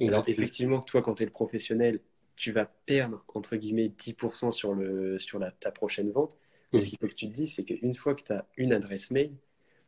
Alors 0.01 0.23
effectivement, 0.27 0.79
toi, 0.79 1.01
quand 1.01 1.15
tu 1.15 1.23
es 1.23 1.25
le 1.25 1.31
professionnel, 1.31 1.99
tu 2.35 2.51
vas 2.51 2.65
perdre, 2.85 3.23
entre 3.33 3.57
guillemets, 3.57 3.89
10% 3.89 4.51
sur, 4.51 4.73
le, 4.73 5.17
sur 5.19 5.39
la, 5.39 5.51
ta 5.51 5.71
prochaine 5.71 6.11
vente. 6.11 6.37
Mais 6.71 6.79
ce 6.79 6.89
qu'il 6.89 6.99
faut 6.99 7.07
que 7.07 7.13
tu 7.13 7.27
te 7.27 7.33
dises, 7.33 7.55
c'est 7.55 7.65
qu'une 7.65 7.95
fois 7.95 8.15
que 8.15 8.23
tu 8.23 8.31
as 8.31 8.45
une 8.55 8.71
adresse 8.73 9.11
mail, 9.11 9.31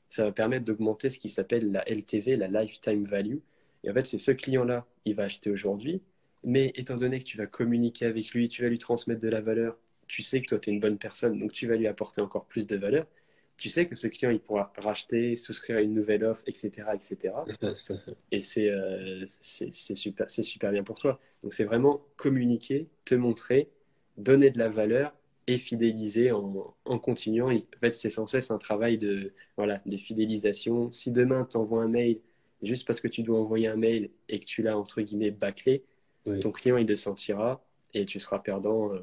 ça 0.10 0.26
va 0.26 0.32
permettre 0.32 0.65
d'augmenter 0.65 1.10
ce 1.10 1.19
qui 1.19 1.30
s'appelle 1.30 1.71
la 1.71 1.88
LTV, 1.88 2.36
la 2.36 2.47
Lifetime 2.47 3.06
Value. 3.06 3.38
Et 3.84 3.89
en 3.89 3.93
fait, 3.93 4.06
c'est 4.06 4.17
ce 4.17 4.32
client-là, 4.32 4.86
il 5.06 5.15
va 5.15 5.24
acheter 5.24 5.50
aujourd'hui, 5.50 6.02
mais 6.43 6.71
étant 6.76 6.95
donné 6.95 7.19
que 7.19 7.24
tu 7.24 7.38
vas 7.38 7.47
communiquer 7.47 8.06
avec 8.06 8.32
lui, 8.32 8.50
tu 8.50 8.63
vas 8.63 8.69
lui 8.69 8.80
transmettre 8.80 9.21
de 9.21 9.30
la 9.30 9.41
valeur, 9.41 9.78
tu 10.08 10.21
sais 10.24 10.41
que 10.41 10.47
toi, 10.47 10.60
tu 10.60 10.69
es 10.69 10.74
une 10.74 10.82
bonne 10.82 10.97
personne, 10.97 11.39
donc 11.39 11.54
tu 11.54 11.67
vas 11.67 11.78
lui 11.78 11.88
apporter 11.88 12.19
encore 12.19 12.45
plus 12.45 12.67
de 12.67 12.76
valeur. 12.76 13.06
Tu 13.62 13.69
sais 13.69 13.86
que 13.86 13.93
ce 13.93 14.08
client, 14.08 14.32
il 14.32 14.39
pourra 14.39 14.74
racheter, 14.78 15.36
souscrire 15.36 15.78
à 15.78 15.82
une 15.82 15.93
nouvelle 15.93 16.24
offre, 16.24 16.41
etc., 16.47 16.88
etc. 16.95 17.32
Et 18.32 18.39
c'est 18.39 18.71
euh, 18.71 19.24
super, 19.28 20.32
super 20.32 20.71
bien 20.71 20.84
pour 20.84 20.97
toi. 20.97 21.19
Donc 21.43 21.54
c'est 21.54 21.63
vraiment 21.63 22.02
communiquer, 22.15 22.88
te 23.06 23.13
montrer, 23.13 23.69
donner 24.17 24.50
de 24.50 24.58
la 24.58 24.67
valeur 24.67 25.13
et 25.45 25.58
fidéliser 25.58 26.32
en, 26.32 26.74
en 26.86 26.97
continuant. 26.97 27.52
Et 27.52 27.67
en 27.76 27.80
fait, 27.80 27.93
c'est 27.93 28.10
sans 28.10 28.26
cesse 28.26 28.50
un 28.50 28.58
travail 28.58 28.97
de, 28.97 29.32
voilà, 29.58 29.80
de 29.86 29.95
fidélisation. 29.95 30.91
Si 30.91 31.12
demain, 31.12 31.45
tu 31.47 31.58
envoies 31.58 31.84
un 31.84 31.88
mail, 31.88 32.19
juste 32.63 32.88
parce 32.88 33.00
que 33.00 33.08
tu 33.08 33.21
dois 33.21 33.39
envoyer 33.39 33.67
un 33.67 33.76
mail 33.76 34.10
et 34.28 34.39
que 34.39 34.45
tu 34.45 34.63
l'as, 34.63 34.76
entre 34.76 35.04
guillemets, 35.04 35.30
bâclé, 35.30 35.84
Oui. 36.26 36.39
ton 36.39 36.52
client, 36.52 36.78
il 36.78 36.88
le 36.88 36.95
sentira 36.95 37.63
et 37.93 38.08
tu 38.08 38.19
seras 38.19 38.39
perdant, 38.39 38.91
euh, 38.91 39.02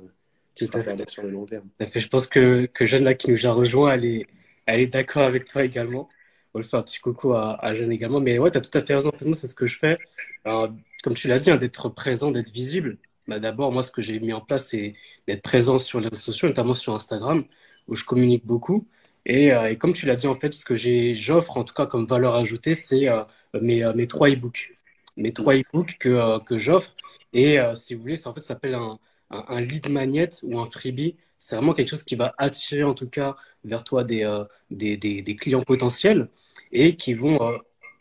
tu 0.57 0.67
seras 0.67 0.83
perdant 0.83 1.07
sur 1.07 1.23
le 1.23 1.31
long 1.31 1.47
terme. 1.47 1.69
Fait. 1.81 2.01
Je 2.01 2.09
pense 2.09 2.27
que, 2.27 2.67
que 2.67 2.85
Jeanne 2.87 3.05
là 3.05 3.15
qui 3.15 3.31
nous 3.31 3.47
a 3.47 3.53
rejoint, 3.53 3.93
elle 3.93 4.05
est, 4.05 4.27
elle 4.69 4.81
est 4.81 4.87
d'accord 4.87 5.23
avec 5.25 5.47
toi 5.47 5.65
également. 5.65 6.09
On 6.55 6.59
le 6.59 6.65
fait 6.65 6.77
un 6.77 6.83
petit 6.83 7.01
coucou 7.01 7.35
à, 7.35 7.75
Jeanne 7.75 7.93
également. 7.93 8.21
Mais 8.21 8.39
ouais, 8.39 8.51
tu 8.51 8.59
as 8.59 8.61
tout 8.61 8.77
à 8.77 8.83
fait 8.83 8.95
raison. 8.95 9.11
En 9.11 9.25
moi, 9.25 9.35
c'est 9.35 9.49
ce 9.49 9.55
que 9.55 9.67
je 9.67 9.79
fais. 9.79 9.99
Comme 10.45 11.15
tu 11.15 11.29
l'as 11.29 11.39
dit, 11.39 11.51
hein, 11.51 11.57
d'être 11.57 11.89
présent, 11.91 12.31
d'être 12.31 12.53
visible. 12.53 12.99
Bah, 13.29 13.39
d'abord, 13.39 13.73
moi, 13.73 13.83
ce 13.83 13.91
que 13.91 14.03
j'ai 14.03 14.21
mis 14.21 14.33
en 14.33 14.41
place, 14.41 14.67
c'est 14.69 14.95
d'être 15.27 15.43
présent 15.43 15.79
sur 15.79 16.01
les 16.01 16.09
réseaux 16.09 16.21
sociaux, 16.23 16.49
notamment 16.49 16.75
sur 16.75 16.95
Instagram, 16.95 17.45
où 17.89 17.95
je 17.95 18.05
communique 18.05 18.47
beaucoup. 18.47 18.87
Et, 19.27 19.53
euh, 19.53 19.75
comme 19.77 19.93
tu 19.93 20.07
l'as 20.07 20.17
dit, 20.17 20.27
en 20.27 20.35
fait, 20.35 20.53
ce 20.53 20.65
que 20.65 20.77
j'offre, 21.15 21.57
en 21.57 21.65
tout 21.65 21.75
cas, 21.75 21.87
comme 21.87 22.07
valeur 22.07 22.35
ajoutée, 22.35 22.75
c'est 22.75 23.09
euh, 23.09 23.25
mes, 23.61 23.85
euh, 23.85 23.93
mes 23.95 24.07
trois 24.07 24.31
e-books. 24.31 24.77
Mes 25.17 25.33
trois 25.33 25.55
e-books 25.57 25.97
que, 25.99 26.39
que 26.45 26.59
j'offre. 26.59 26.95
Et 27.33 27.59
si 27.75 27.95
vous 27.95 28.03
voulez, 28.03 28.17
ça, 28.17 28.31
en 28.31 28.35
fait, 28.35 28.41
s'appelle 28.41 28.75
un, 28.75 28.99
un, 29.31 29.61
lead 29.61 29.89
magnet 29.89 30.29
ou 30.43 30.59
un 30.59 30.67
freebie. 30.67 31.17
C'est 31.39 31.57
vraiment 31.57 31.75
quelque 31.75 31.89
chose 31.89 32.03
qui 32.05 32.17
va 32.17 32.35
attirer, 32.39 32.83
en 32.85 32.95
tout 32.95 33.09
cas, 33.09 33.37
vers 33.65 33.85
toi 33.85 34.05
des, 34.05 34.25
euh, 34.25 34.45
des, 34.71 34.97
des, 34.97 35.37
clients 35.37 35.63
potentiels 35.63 36.29
et 36.73 36.97
qui 36.97 37.15
vont 37.15 37.41
euh, 37.43 37.59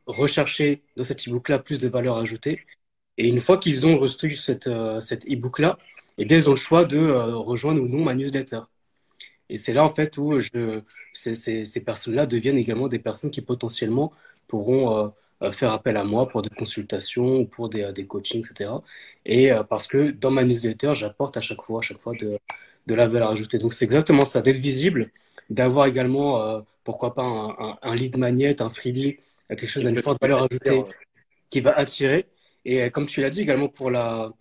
rechercher 0.07 0.83
dans 0.95 1.03
cet 1.03 1.27
e-book-là 1.27 1.59
plus 1.59 1.79
de 1.79 1.87
valeur 1.87 2.17
ajoutée. 2.17 2.65
Et 3.17 3.27
une 3.27 3.39
fois 3.39 3.57
qu'ils 3.57 3.85
ont 3.87 3.97
reçu 3.97 4.35
cette, 4.35 4.67
euh, 4.67 5.01
cet 5.01 5.25
e-book-là, 5.25 5.77
eh 6.17 6.25
bien, 6.25 6.37
ils 6.37 6.49
ont 6.49 6.53
le 6.53 6.57
choix 6.57 6.85
de 6.85 6.97
rejoindre 6.97 7.81
ou 7.81 7.87
non 7.87 8.03
ma 8.03 8.15
newsletter. 8.15 8.61
Et 9.49 9.57
c'est 9.57 9.73
là, 9.73 9.83
en 9.83 9.89
fait, 9.93 10.17
où 10.17 10.39
je, 10.39 10.81
ces, 11.13 11.35
ces, 11.35 11.65
ces 11.65 11.81
personnes-là 11.83 12.25
deviennent 12.25 12.57
également 12.57 12.87
des 12.87 12.99
personnes 12.99 13.31
qui 13.31 13.41
potentiellement 13.41 14.13
pourront 14.47 15.13
faire 15.51 15.71
appel 15.71 15.97
à 15.97 16.03
moi 16.03 16.27
pour 16.27 16.41
des 16.41 16.49
consultations 16.49 17.37
ou 17.41 17.45
pour 17.45 17.69
des, 17.69 17.91
des 17.93 18.05
coachings, 18.07 18.39
etc. 18.39 18.71
Et 19.25 19.51
parce 19.69 19.87
que 19.87 20.11
dans 20.11 20.31
ma 20.31 20.43
newsletter, 20.43 20.93
j'apporte 20.93 21.37
à 21.37 21.41
chaque 21.41 21.61
fois, 21.61 21.79
à 21.79 21.81
chaque 21.81 21.99
fois 21.99 22.13
de, 22.13 22.31
de 22.87 22.95
la 22.95 23.07
valeur 23.07 23.31
ajoutée. 23.31 23.57
Donc, 23.59 23.73
c'est 23.73 23.85
exactement 23.85 24.25
ça, 24.25 24.41
d'être 24.41 24.57
visible, 24.57 25.11
d'avoir 25.49 25.85
également, 25.87 26.63
pourquoi 26.83 27.13
pas, 27.13 27.23
un, 27.23 27.77
un, 27.81 27.95
lead 27.95 28.17
magnet, 28.17 28.61
un 28.61 28.69
freebie, 28.69 29.17
quelque 29.49 29.67
chose 29.67 29.85
d'une 29.85 30.01
forte 30.01 30.19
valeur 30.21 30.43
ajoutée 30.43 30.83
qui 31.49 31.61
va 31.61 31.73
attirer. 31.73 32.27
Et 32.65 32.89
comme 32.91 33.07
tu 33.07 33.21
l'as 33.21 33.29
dit 33.29 33.41
également 33.41 33.69
pour 33.69 33.91
la 33.91 34.31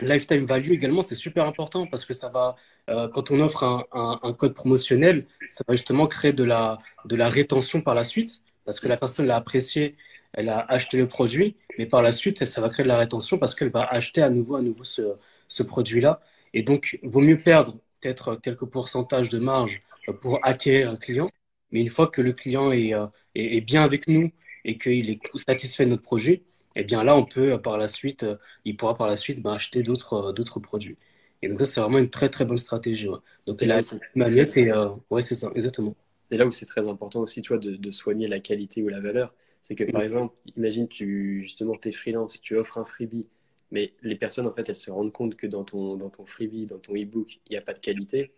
lifetime 0.00 0.46
value 0.46 0.72
également, 0.72 1.02
c'est 1.02 1.14
super 1.14 1.46
important 1.46 1.86
parce 1.86 2.04
que 2.04 2.14
ça 2.14 2.28
va, 2.28 2.56
euh, 2.88 3.08
quand 3.08 3.30
on 3.30 3.40
offre 3.40 3.64
un, 3.64 3.84
un, 3.92 4.20
un, 4.22 4.32
code 4.32 4.54
promotionnel, 4.54 5.26
ça 5.48 5.64
va 5.66 5.74
justement 5.74 6.06
créer 6.06 6.32
de 6.32 6.44
la, 6.44 6.78
de 7.04 7.16
la 7.16 7.28
rétention 7.28 7.80
par 7.82 7.94
la 7.94 8.04
suite 8.04 8.42
parce 8.64 8.80
que 8.80 8.88
la 8.88 8.96
personne 8.96 9.26
l'a 9.26 9.36
apprécié, 9.36 9.96
elle 10.32 10.48
a 10.48 10.60
acheté 10.68 10.96
le 10.98 11.08
produit, 11.08 11.56
mais 11.78 11.86
par 11.86 12.02
la 12.02 12.12
suite, 12.12 12.44
ça 12.44 12.60
va 12.60 12.68
créer 12.68 12.84
de 12.84 12.88
la 12.88 12.98
rétention 12.98 13.38
parce 13.38 13.54
qu'elle 13.54 13.70
va 13.70 13.84
acheter 13.84 14.22
à 14.22 14.30
nouveau, 14.30 14.56
à 14.56 14.62
nouveau 14.62 14.84
ce, 14.84 15.14
ce 15.48 15.62
produit-là. 15.62 16.20
Et 16.54 16.62
donc, 16.62 16.98
vaut 17.02 17.20
mieux 17.20 17.36
perdre 17.36 17.78
peut-être 18.00 18.36
quelques 18.36 18.64
pourcentages 18.66 19.28
de 19.28 19.38
marge 19.38 19.82
pour 20.20 20.38
acquérir 20.42 20.90
un 20.90 20.96
client, 20.96 21.30
mais 21.70 21.80
une 21.80 21.88
fois 21.88 22.08
que 22.08 22.22
le 22.22 22.32
client 22.32 22.72
est, 22.72 22.94
euh, 22.94 23.06
est, 23.34 23.56
est 23.56 23.60
bien 23.60 23.82
avec 23.82 24.08
nous 24.08 24.30
et 24.64 24.78
qu'il 24.78 25.10
est 25.10 25.20
satisfait 25.36 25.84
de 25.84 25.90
notre 25.90 26.02
projet, 26.02 26.42
eh 26.76 26.84
bien 26.84 27.04
là, 27.04 27.16
on 27.16 27.24
peut 27.24 27.52
euh, 27.52 27.58
par 27.58 27.78
la 27.78 27.88
suite, 27.88 28.22
euh, 28.24 28.36
il 28.64 28.76
pourra 28.76 28.96
par 28.96 29.06
la 29.06 29.16
suite 29.16 29.42
ben, 29.42 29.52
acheter 29.52 29.82
d'autres 29.82 30.32
d'autres 30.32 30.60
produits. 30.60 30.96
Et 31.42 31.48
donc 31.48 31.58
ça, 31.60 31.66
c'est 31.66 31.80
vraiment 31.80 31.98
une 31.98 32.10
très 32.10 32.28
très 32.28 32.44
bonne 32.44 32.58
stratégie. 32.58 33.08
Ouais. 33.08 33.18
Donc 33.46 33.62
là, 33.62 33.80
et 34.16 34.72
ouais, 35.10 35.20
c'est 35.22 35.34
ça, 35.34 35.50
exactement. 35.54 35.96
Et 36.30 36.36
là 36.36 36.46
où 36.46 36.52
c'est 36.52 36.66
très 36.66 36.86
important 36.88 37.20
aussi, 37.20 37.42
tu 37.42 37.48
vois, 37.48 37.58
de, 37.58 37.76
de, 37.76 37.90
soigner 37.90 38.28
la 38.28 38.40
qualité 38.40 38.82
ou 38.82 38.88
la 38.88 39.00
valeur, 39.00 39.34
c'est 39.62 39.74
que 39.74 39.84
par 39.84 40.02
exemple, 40.02 40.34
imagine 40.56 40.88
tu 40.88 41.42
justement 41.42 41.76
t'es 41.76 41.92
freelance, 41.92 42.40
tu 42.40 42.56
offres 42.56 42.78
un 42.78 42.84
freebie, 42.84 43.28
mais 43.70 43.94
les 44.02 44.16
personnes 44.16 44.46
en 44.46 44.52
fait, 44.52 44.68
elles 44.68 44.76
se 44.76 44.90
rendent 44.90 45.12
compte 45.12 45.36
que 45.36 45.46
dans 45.46 45.64
ton 45.64 45.96
dans 45.96 46.10
ton 46.10 46.26
freebie, 46.26 46.66
dans 46.66 46.78
ton 46.78 46.94
ebook, 46.94 47.40
il 47.46 47.52
n'y 47.52 47.56
a 47.56 47.62
pas 47.62 47.74
de 47.74 47.80
qualité. 47.80 48.32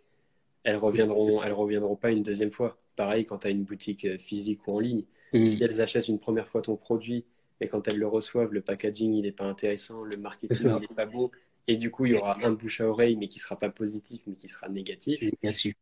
Elles 0.65 0.77
reviendront, 0.77 1.43
elles 1.43 1.53
reviendront 1.53 1.97
pas 1.97 2.11
une 2.11 2.23
deuxième 2.23 2.51
fois. 2.51 2.79
Pareil 2.97 3.25
quand 3.25 3.39
tu 3.39 3.47
as 3.49 3.51
une 3.51 3.65
boutique 3.65 4.19
physique 4.19 4.67
ou 4.67 4.73
en 4.73 4.81
ligne. 4.81 5.05
Mm. 5.33 5.45
Si 5.47 5.63
elles 5.63 5.81
achètent 5.81 6.09
une 6.09 6.19
première 6.19 6.49
fois 6.49 6.63
ton 6.63 6.77
produit 6.77 7.25
et 7.61 7.69
quand 7.69 7.87
elles 7.89 7.99
le 7.99 8.07
reçoivent, 8.07 8.53
le 8.53 8.61
packaging, 8.61 9.15
il 9.15 9.23
n'est 9.23 9.33
pas 9.33 9.45
intéressant, 9.45 10.03
le 10.03 10.17
marketing, 10.17 10.73
il 10.77 10.81
n'est 10.81 10.97
pas 10.97 11.07
bon. 11.07 11.31
Et 11.69 11.77
du 11.77 11.91
coup, 11.91 12.07
il 12.07 12.13
y 12.13 12.15
aura 12.17 12.45
un 12.45 12.51
bouche 12.51 12.81
à 12.81 12.89
oreille, 12.89 13.17
mais 13.17 13.29
qui 13.29 13.39
ne 13.39 13.43
sera 13.43 13.59
pas 13.59 13.71
positif, 13.71 14.23
mais 14.27 14.35
qui 14.35 14.49
sera 14.49 14.69
négatif. 14.69 15.23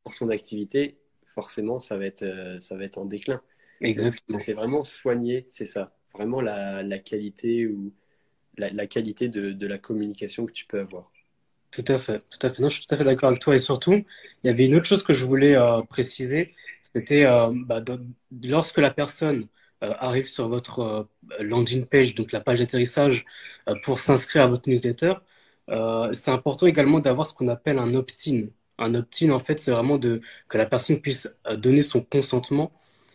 Pour 0.04 0.14
ton 0.14 0.28
activité, 0.28 0.98
forcément, 1.24 1.78
ça 1.78 1.96
va 1.96 2.04
être, 2.04 2.22
euh, 2.22 2.60
ça 2.60 2.76
va 2.76 2.84
être 2.84 2.98
en 2.98 3.06
déclin. 3.06 3.40
Exactement. 3.80 4.38
C'est 4.38 4.52
vraiment 4.52 4.84
soigner, 4.84 5.44
c'est 5.48 5.66
ça. 5.66 5.92
Vraiment 6.14 6.40
la, 6.40 6.82
la 6.82 6.98
qualité 6.98 7.66
ou 7.66 7.92
la, 8.58 8.70
la 8.70 8.86
qualité 8.86 9.28
de, 9.28 9.52
de, 9.52 9.66
la 9.66 9.78
communication 9.78 10.46
que 10.46 10.52
tu 10.52 10.66
peux 10.66 10.80
avoir. 10.80 11.10
Tout 11.70 11.84
à 11.88 11.98
fait, 11.98 12.20
tout 12.30 12.44
à 12.46 12.50
fait. 12.50 12.62
Non, 12.62 12.68
je 12.68 12.76
suis 12.78 12.86
tout 12.86 12.94
à 12.94 12.98
fait 12.98 13.04
d'accord 13.04 13.28
avec 13.28 13.40
toi. 13.40 13.54
Et 13.54 13.58
surtout, 13.58 13.92
il 13.92 14.46
y 14.46 14.50
avait 14.50 14.66
une 14.66 14.74
autre 14.74 14.86
chose 14.86 15.02
que 15.02 15.12
je 15.12 15.24
voulais 15.24 15.54
euh, 15.56 15.82
préciser. 15.82 16.54
C'était 16.82 17.24
euh, 17.24 17.50
bah, 17.54 17.82
lorsque 18.42 18.78
la 18.78 18.90
personne 18.90 19.46
euh, 19.82 19.94
arrive 19.98 20.26
sur 20.26 20.48
votre 20.48 21.08
landing 21.40 21.86
page, 21.86 22.14
donc 22.16 22.32
la 22.32 22.40
page 22.40 22.58
d'atterrissage, 22.58 23.24
pour 23.84 24.00
s'inscrire 24.00 24.44
à 24.44 24.46
votre 24.48 24.68
newsletter, 24.68 25.14
c'est 26.12 26.30
important 26.30 26.66
également 26.66 26.98
d'avoir 27.00 27.26
ce 27.26 27.34
qu'on 27.34 27.48
appelle 27.48 27.78
un 27.78 27.94
opt-in. 27.94 28.48
Un 28.78 28.94
opt-in, 28.94 29.30
en 29.30 29.38
fait, 29.38 29.58
c'est 29.58 29.70
vraiment 29.70 29.98
de, 29.98 30.20
que 30.48 30.58
la 30.58 30.66
personne 30.66 31.00
puisse 31.00 31.38
donner 31.58 31.82
son 31.82 32.02
consentement 32.02 32.72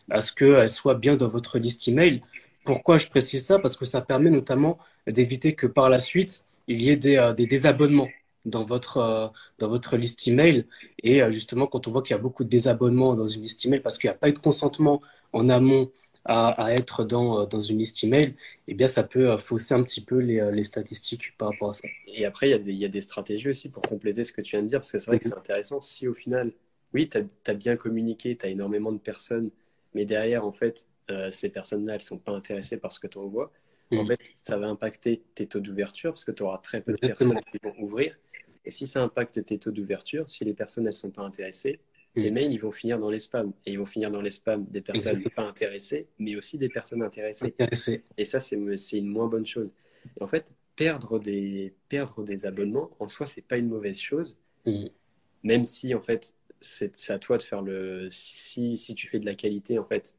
à 0.10 0.22
ce 0.22 0.32
qu'elle 0.34 0.70
soit 0.70 0.96
bien 0.96 1.16
dans 1.16 1.28
votre 1.28 1.60
liste 1.60 1.88
email. 1.88 2.22
Pourquoi 2.64 2.98
je 2.98 3.08
précise 3.08 3.46
ça? 3.46 3.60
Parce 3.60 3.76
que 3.76 3.86
ça 3.86 4.02
permet 4.02 4.30
notamment 4.30 4.78
d'éviter 5.08 5.56
que 5.56 5.68
par 5.68 5.90
la 5.90 6.00
suite, 6.00 6.46
il 6.68 6.82
y 6.82 6.90
ait 6.90 6.96
des, 6.98 7.34
des 7.38 7.46
désabonnements 7.46 8.10
dans 8.46 8.64
votre, 8.64 9.32
dans 9.60 9.70
votre 9.70 9.98
liste 9.98 10.28
email. 10.28 10.66
Et 11.04 11.22
justement, 11.32 11.68
quand 11.68 11.88
on 11.88 11.92
voit 11.92 12.02
qu'il 12.02 12.16
y 12.16 12.20
a 12.20 12.22
beaucoup 12.22 12.44
de 12.44 12.50
désabonnements 12.50 13.14
dans 13.14 13.28
une 13.28 13.42
liste 13.42 13.66
email 13.66 13.82
parce 13.82 13.98
qu'il 13.98 14.10
n'y 14.10 14.16
a 14.16 14.18
pas 14.18 14.30
eu 14.30 14.34
de 14.34 14.40
consentement 14.40 15.02
en 15.34 15.50
amont 15.50 15.92
à, 16.26 16.50
à, 16.50 16.72
être 16.74 17.04
dans, 17.04 17.42
euh, 17.42 17.46
dans 17.46 17.62
une 17.62 17.78
liste 17.78 18.04
email, 18.04 18.36
eh 18.68 18.74
bien, 18.74 18.88
ça 18.88 19.04
peut 19.04 19.30
euh, 19.30 19.38
fausser 19.38 19.76
un 19.76 19.84
petit 19.84 20.02
peu 20.04 20.18
les, 20.18 20.40
euh, 20.40 20.52
les 20.52 20.64
statistiques 20.64 21.38
par 21.38 21.52
rapport 21.52 21.70
à 21.70 21.74
ça. 21.74 21.88
Et 22.08 22.26
après, 22.26 22.48
il 22.50 22.52
y, 22.52 22.56
a 22.56 22.58
des, 22.58 22.72
il 22.72 22.78
y 22.80 22.86
a 22.86 22.90
des 22.90 23.02
stratégies 23.02 23.50
aussi 23.50 23.70
pour 23.70 23.84
compléter 23.84 24.24
ce 24.24 24.34
que 24.34 24.42
tu 24.42 24.56
viens 24.56 24.64
de 24.64 24.68
dire, 24.68 24.80
parce 24.80 24.92
que 24.92 25.00
c'est 25.00 25.12
vrai 25.12 25.20
que 25.20 25.26
c'est 25.26 25.38
intéressant. 25.38 25.82
Si 25.82 26.08
au 26.08 26.14
final, 26.16 26.52
oui, 26.94 27.08
tu 27.08 27.20
as, 27.20 27.22
as, 27.48 27.54
bien 27.54 27.76
communiqué, 27.76 28.36
tu 28.36 28.46
as 28.46 28.50
énormément 28.50 28.92
de 28.92 28.98
personnes, 28.98 29.52
mais 29.96 30.06
derrière, 30.06 30.46
en 30.46 30.52
fait, 30.52 30.88
euh, 31.10 31.32
ces 31.32 31.50
personnes-là, 31.50 31.96
elles 31.96 32.02
sont 32.02 32.20
pas 32.20 32.34
intéressées 32.34 32.78
par 32.78 32.92
ce 32.92 33.00
que 33.00 33.08
tu 33.08 33.18
envoies. 33.18 33.52
En 33.92 34.04
mmh. 34.04 34.08
fait, 34.08 34.20
ça 34.36 34.58
va 34.58 34.68
impacter 34.68 35.24
tes 35.34 35.48
taux 35.48 35.60
d'ouverture, 35.60 36.12
parce 36.12 36.24
que 36.24 36.32
tu 36.32 36.44
auras 36.44 36.60
très 36.60 36.82
peu 36.82 36.92
de 36.92 36.98
personnes 36.98 37.40
qui 37.52 37.58
vont 37.64 37.74
ouvrir. 37.80 38.16
Et 38.66 38.72
si 38.72 38.88
ça 38.88 39.02
impacte 39.02 39.44
tes 39.46 39.58
taux 39.58 39.72
d'ouverture, 39.72 40.30
si 40.30 40.44
les 40.44 40.54
personnes, 40.54 40.86
elles 40.88 40.94
sont 40.94 41.12
pas 41.12 41.22
intéressées, 41.22 41.80
tes 42.16 42.32
mails, 42.32 42.52
ils 42.54 42.60
vont 42.60 42.72
finir 42.72 42.98
dans 42.98 43.10
les 43.10 43.20
spams. 43.20 43.52
Et 43.66 43.74
ils 43.74 43.80
vont 43.80 43.86
finir 43.86 44.10
dans 44.10 44.22
les 44.22 44.30
spams 44.30 44.66
des 44.66 44.82
personnes 44.82 45.24
pas 45.36 45.44
intéressées, 45.44 46.08
mais 46.18 46.36
aussi 46.36 46.58
des 46.58 46.70
personnes 46.70 47.04
intéressées. 47.04 47.54
Et 48.18 48.26
ça, 48.26 48.40
c'est 48.40 48.56
une 48.56 49.08
moins 49.08 49.28
bonne 49.28 49.46
chose. 49.46 49.74
Et 50.20 50.24
en 50.24 50.28
fait, 50.28 50.52
perdre 50.76 51.20
des, 51.20 51.74
perdre 51.90 52.24
des 52.24 52.46
abonnements, 52.46 52.92
en 53.00 53.08
soi, 53.08 53.26
c'est 53.26 53.42
pas 53.42 53.58
une 53.58 53.68
mauvaise 53.68 54.00
chose. 54.00 54.38
Mm. 54.66 54.86
Même 55.44 55.66
si, 55.66 55.94
en 55.94 56.02
fait, 56.02 56.34
c'est 56.62 57.10
à 57.10 57.20
toi 57.20 57.38
de 57.38 57.44
faire 57.44 57.62
le. 57.62 58.08
Si, 58.10 58.78
si 58.78 58.96
tu 58.96 59.08
fais 59.08 59.20
de 59.20 59.26
la 59.26 59.36
qualité, 59.36 59.80
en 59.80 59.86
fait, 59.86 60.16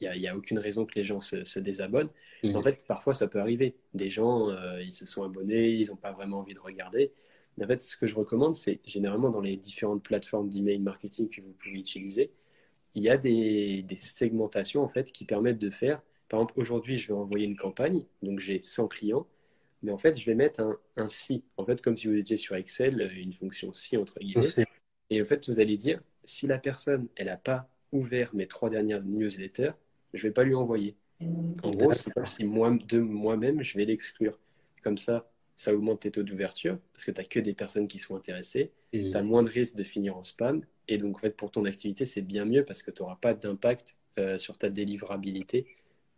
il 0.00 0.10
n'y 0.10 0.26
a, 0.26 0.32
a, 0.32 0.36
aucune 0.36 0.58
raison 0.58 0.84
que 0.84 0.94
les 0.94 1.04
gens 1.04 1.20
se, 1.20 1.44
se 1.44 1.58
désabonnent. 1.58 2.10
Mm. 2.42 2.56
En 2.56 2.62
fait, 2.62 2.84
parfois, 2.86 3.14
ça 3.14 3.28
peut 3.28 3.40
arriver. 3.40 3.76
Des 3.94 4.10
gens, 4.10 4.50
euh, 4.50 4.82
ils 4.82 4.92
se 4.92 5.06
sont 5.06 5.22
abonnés, 5.22 5.70
ils 5.70 5.88
n'ont 5.88 5.96
pas 5.96 6.12
vraiment 6.12 6.40
envie 6.40 6.54
de 6.54 6.60
regarder. 6.60 7.12
En 7.60 7.66
fait, 7.66 7.82
ce 7.82 7.96
que 7.96 8.06
je 8.06 8.14
recommande, 8.14 8.54
c'est 8.54 8.80
généralement 8.86 9.30
dans 9.30 9.40
les 9.40 9.56
différentes 9.56 10.02
plateformes 10.02 10.48
d'email 10.48 10.78
marketing 10.78 11.28
que 11.28 11.40
vous 11.40 11.52
pouvez 11.52 11.78
utiliser, 11.78 12.30
il 12.94 13.02
y 13.02 13.10
a 13.10 13.16
des, 13.16 13.82
des, 13.82 13.96
segmentations 13.96 14.82
en 14.82 14.88
fait 14.88 15.12
qui 15.12 15.24
permettent 15.24 15.58
de 15.58 15.70
faire. 15.70 16.00
Par 16.28 16.40
exemple, 16.40 16.54
aujourd'hui, 16.56 16.98
je 16.98 17.08
vais 17.08 17.14
envoyer 17.14 17.46
une 17.46 17.56
campagne, 17.56 18.04
donc 18.22 18.38
j'ai 18.38 18.60
100 18.62 18.88
clients, 18.88 19.26
mais 19.82 19.90
en 19.90 19.98
fait, 19.98 20.18
je 20.18 20.24
vais 20.26 20.34
mettre 20.34 20.60
un, 20.60 20.76
un 20.96 21.08
si. 21.08 21.42
En 21.56 21.64
fait, 21.64 21.80
comme 21.80 21.96
si 21.96 22.06
vous 22.06 22.14
étiez 22.14 22.36
sur 22.36 22.54
Excel, 22.56 23.12
une 23.16 23.32
fonction 23.32 23.72
si 23.72 23.96
entre 23.96 24.18
guillemets. 24.18 24.42
Et 25.10 25.20
en 25.20 25.24
fait, 25.24 25.48
vous 25.48 25.60
allez 25.60 25.76
dire, 25.76 26.00
si 26.24 26.46
la 26.46 26.58
personne, 26.58 27.08
elle 27.16 27.26
n'a 27.26 27.36
pas 27.36 27.68
ouvert 27.92 28.34
mes 28.34 28.46
trois 28.46 28.68
dernières 28.68 29.04
newsletters, 29.04 29.72
je 30.12 30.24
ne 30.24 30.28
vais 30.28 30.32
pas 30.32 30.44
lui 30.44 30.54
envoyer. 30.54 30.96
En 31.62 31.70
gros, 31.70 31.92
c'est 31.92 32.12
comme 32.12 32.26
si 32.26 32.44
moi, 32.44 32.76
de 32.88 32.98
moi-même, 33.00 33.62
je 33.62 33.76
vais 33.76 33.84
l'exclure. 33.84 34.38
Comme 34.82 34.98
ça, 34.98 35.28
ça 35.56 35.74
augmente 35.74 36.00
tes 36.00 36.10
taux 36.10 36.22
d'ouverture 36.22 36.78
parce 36.92 37.04
que 37.04 37.10
tu 37.10 37.20
n'as 37.20 37.26
que 37.26 37.40
des 37.40 37.54
personnes 37.54 37.88
qui 37.88 37.98
sont 37.98 38.14
intéressées, 38.14 38.70
tu 38.92 39.10
as 39.14 39.22
moins 39.22 39.42
de 39.42 39.48
risques 39.48 39.74
de 39.74 39.84
finir 39.84 40.16
en 40.16 40.22
spam. 40.22 40.62
Et 40.86 40.98
donc, 40.98 41.16
en 41.16 41.18
fait, 41.18 41.36
pour 41.36 41.50
ton 41.50 41.64
activité, 41.64 42.06
c'est 42.06 42.22
bien 42.22 42.44
mieux 42.44 42.64
parce 42.64 42.82
que 42.82 42.90
tu 42.90 43.02
n'auras 43.02 43.16
pas 43.16 43.34
d'impact 43.34 43.96
euh, 44.18 44.38
sur 44.38 44.56
ta 44.56 44.68
délivrabilité 44.68 45.66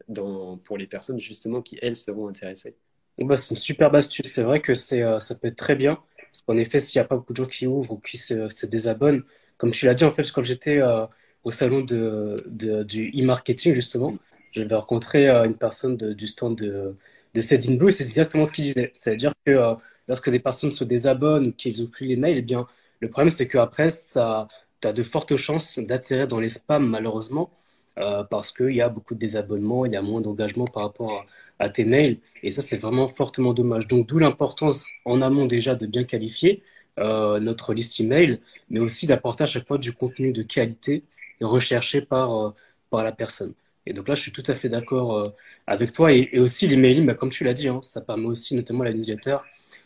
dans, 0.08 0.58
pour 0.58 0.76
les 0.76 0.86
personnes 0.86 1.18
justement 1.18 1.62
qui, 1.62 1.78
elles, 1.80 1.96
seront 1.96 2.28
intéressées. 2.28 2.76
Bah, 3.18 3.36
c'est 3.36 3.54
une 3.54 3.60
superbe 3.60 3.96
astuce. 3.96 4.26
C'est 4.26 4.42
vrai 4.42 4.60
que 4.60 4.74
c'est, 4.74 5.02
euh, 5.02 5.20
ça 5.20 5.34
peut 5.34 5.48
être 5.48 5.56
très 5.56 5.76
bien 5.76 5.98
parce 6.32 6.42
qu'en 6.42 6.56
effet, 6.56 6.80
s'il 6.80 7.00
n'y 7.00 7.04
a 7.04 7.08
pas 7.08 7.16
beaucoup 7.16 7.32
de 7.32 7.38
gens 7.38 7.46
qui 7.46 7.66
ouvrent 7.66 7.92
ou 7.92 7.98
qui 7.98 8.18
se, 8.18 8.66
désabonnent, 8.66 9.22
comme 9.56 9.72
tu 9.72 9.86
l'as 9.86 9.94
dit, 9.94 10.04
en 10.04 10.12
fait, 10.12 10.30
quand 10.32 10.42
j'étais 10.44 10.78
euh, 10.80 11.06
au 11.44 11.50
salon 11.50 11.80
du 11.82 13.10
e-marketing, 13.14 13.74
justement, 13.74 14.12
j'avais 14.52 14.74
rencontré 14.74 15.28
euh, 15.28 15.44
une 15.44 15.56
personne 15.56 15.96
du 15.96 16.26
stand 16.26 16.56
de 16.56 16.96
de 17.34 17.76
Blue, 17.76 17.92
c'est 17.92 18.04
exactement 18.04 18.44
ce 18.44 18.52
qu'il 18.52 18.64
disait. 18.64 18.90
C'est-à-dire 18.94 19.32
que 19.44 19.52
euh, 19.52 19.74
lorsque 20.08 20.30
des 20.30 20.40
personnes 20.40 20.72
se 20.72 20.84
désabonnent 20.84 21.48
ou 21.48 21.52
qu'ils 21.52 21.80
n'ont 21.82 21.88
plus 21.88 22.06
les 22.06 22.16
mails, 22.16 22.38
eh 22.38 22.42
bien, 22.42 22.66
le 23.00 23.08
problème, 23.08 23.30
c'est 23.30 23.48
qu'après, 23.48 23.88
tu 23.88 24.18
as 24.18 24.92
de 24.92 25.02
fortes 25.02 25.36
chances 25.36 25.78
d'atterrir 25.78 26.28
dans 26.28 26.40
les 26.40 26.48
spams, 26.48 26.86
malheureusement, 26.86 27.50
euh, 27.98 28.24
parce 28.24 28.52
qu'il 28.52 28.74
y 28.74 28.80
a 28.82 28.88
beaucoup 28.88 29.14
de 29.14 29.20
désabonnements, 29.20 29.86
il 29.86 29.92
y 29.92 29.96
a 29.96 30.02
moins 30.02 30.20
d'engagement 30.20 30.66
par 30.66 30.84
rapport 30.84 31.12
à, 31.12 31.26
à, 31.60 31.68
tes 31.68 31.84
mails. 31.84 32.18
Et 32.42 32.50
ça, 32.50 32.62
c'est 32.62 32.78
vraiment 32.78 33.08
fortement 33.08 33.52
dommage. 33.54 33.86
Donc, 33.86 34.06
d'où 34.08 34.18
l'importance 34.18 34.90
en 35.04 35.22
amont 35.22 35.46
déjà 35.46 35.74
de 35.74 35.86
bien 35.86 36.04
qualifier 36.04 36.62
euh, 36.98 37.40
notre 37.40 37.74
liste 37.74 38.00
email, 38.00 38.40
mais 38.70 38.80
aussi 38.80 39.06
d'apporter 39.06 39.44
à 39.44 39.46
chaque 39.46 39.66
fois 39.66 39.78
du 39.78 39.92
contenu 39.92 40.32
de 40.32 40.42
qualité 40.42 41.04
recherché 41.40 42.02
par, 42.02 42.34
euh, 42.34 42.54
par 42.90 43.04
la 43.04 43.12
personne. 43.12 43.54
Et 43.86 43.92
donc 43.92 44.08
là, 44.08 44.14
je 44.14 44.22
suis 44.22 44.32
tout 44.32 44.42
à 44.46 44.54
fait 44.54 44.68
d'accord 44.68 45.16
euh, 45.16 45.30
avec 45.66 45.92
toi. 45.92 46.12
Et, 46.12 46.38
aussi, 46.38 46.66
l'emailing, 46.68 47.06
bah, 47.06 47.14
comme 47.14 47.30
tu 47.30 47.44
l'as 47.44 47.54
dit, 47.54 47.68
hein, 47.68 47.80
ça 47.82 48.00
permet 48.00 48.26
aussi, 48.26 48.54
notamment 48.54 48.84
à 48.84 48.92
newsletter, 48.92 49.38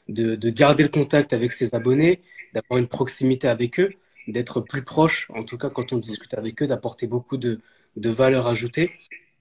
de, 0.09 0.35
de, 0.37 0.51
garder 0.51 0.83
le 0.83 0.89
contact 0.89 1.33
avec 1.33 1.53
ses 1.53 1.75
abonnés, 1.75 2.21
d'avoir 2.53 2.79
une 2.79 2.89
proximité 2.89 3.49
avec 3.49 3.81
eux, 3.81 3.91
d'être 4.29 4.61
plus 4.61 4.83
proche, 4.83 5.31
en 5.35 5.45
tout 5.45 5.59
cas 5.59 5.71
quand 5.71 5.93
on 5.93 5.99
discute 5.99 6.35
avec 6.35 6.63
eux, 6.63 6.67
d'apporter 6.67 7.07
beaucoup 7.07 7.37
de, 7.37 7.61
de 7.97 8.11
valeur 8.11 8.47
ajoutée. 8.47 8.91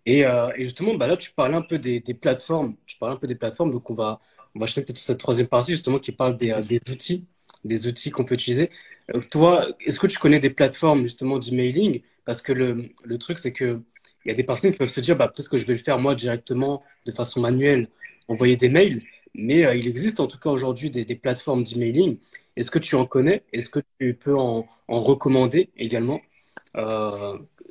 Et, 0.05 0.25
euh, 0.25 0.49
et 0.57 0.63
justement, 0.63 0.95
bah 0.95 1.07
là, 1.07 1.17
tu 1.17 1.31
parlais 1.31 1.55
un 1.55 1.61
peu 1.61 1.79
des, 1.79 1.99
des, 2.01 2.13
plateformes. 2.13 2.75
Tu 2.85 2.97
parlais 2.97 3.15
un 3.15 3.17
peu 3.17 3.27
des 3.27 3.35
plateformes, 3.35 3.71
donc 3.71 3.89
on 3.89 3.93
va, 3.93 4.19
on 4.55 4.59
va 4.59 4.65
acheter 4.65 4.81
peut-être 4.83 4.97
cette 4.97 5.19
troisième 5.19 5.47
partie, 5.47 5.71
justement, 5.71 5.99
qui 5.99 6.11
parle 6.11 6.37
des, 6.37 6.51
euh, 6.51 6.61
des 6.61 6.79
outils 6.89 7.25
des 7.63 7.87
outils 7.87 8.11
qu'on 8.11 8.25
peut 8.25 8.35
utiliser. 8.35 8.71
Euh, 9.15 9.21
toi, 9.31 9.67
est-ce 9.85 9.99
que 9.99 10.07
tu 10.07 10.17
connais 10.19 10.39
des 10.39 10.49
plateformes 10.49 11.03
justement 11.03 11.39
d'emailing? 11.39 12.01
Parce 12.25 12.41
que 12.41 12.51
le, 12.53 12.89
le 13.03 13.17
truc, 13.17 13.37
c'est 13.39 13.53
que 13.53 13.81
il 14.25 14.29
y 14.29 14.31
a 14.31 14.35
des 14.35 14.43
personnes 14.43 14.71
qui 14.71 14.77
peuvent 14.77 14.89
se 14.89 15.01
dire, 15.01 15.17
bah, 15.17 15.27
peut-être 15.27 15.49
que 15.49 15.57
je 15.57 15.65
vais 15.65 15.73
le 15.73 15.79
faire 15.79 15.99
moi 15.99 16.15
directement 16.15 16.83
de 17.05 17.11
façon 17.11 17.41
manuelle, 17.41 17.89
envoyer 18.27 18.55
des 18.57 18.69
mails. 18.69 19.01
Mais 19.33 19.65
euh, 19.65 19.75
il 19.75 19.87
existe 19.87 20.19
en 20.19 20.27
tout 20.27 20.39
cas 20.39 20.49
aujourd'hui 20.49 20.89
des, 20.89 21.05
des, 21.05 21.15
plateformes 21.15 21.63
d'emailing. 21.63 22.17
Est-ce 22.55 22.71
que 22.71 22.79
tu 22.79 22.95
en 22.95 23.05
connais? 23.05 23.43
Est-ce 23.53 23.69
que 23.69 23.79
tu 23.99 24.13
peux 24.15 24.35
en, 24.37 24.67
en 24.87 24.99
recommander 25.01 25.69
également 25.77 26.21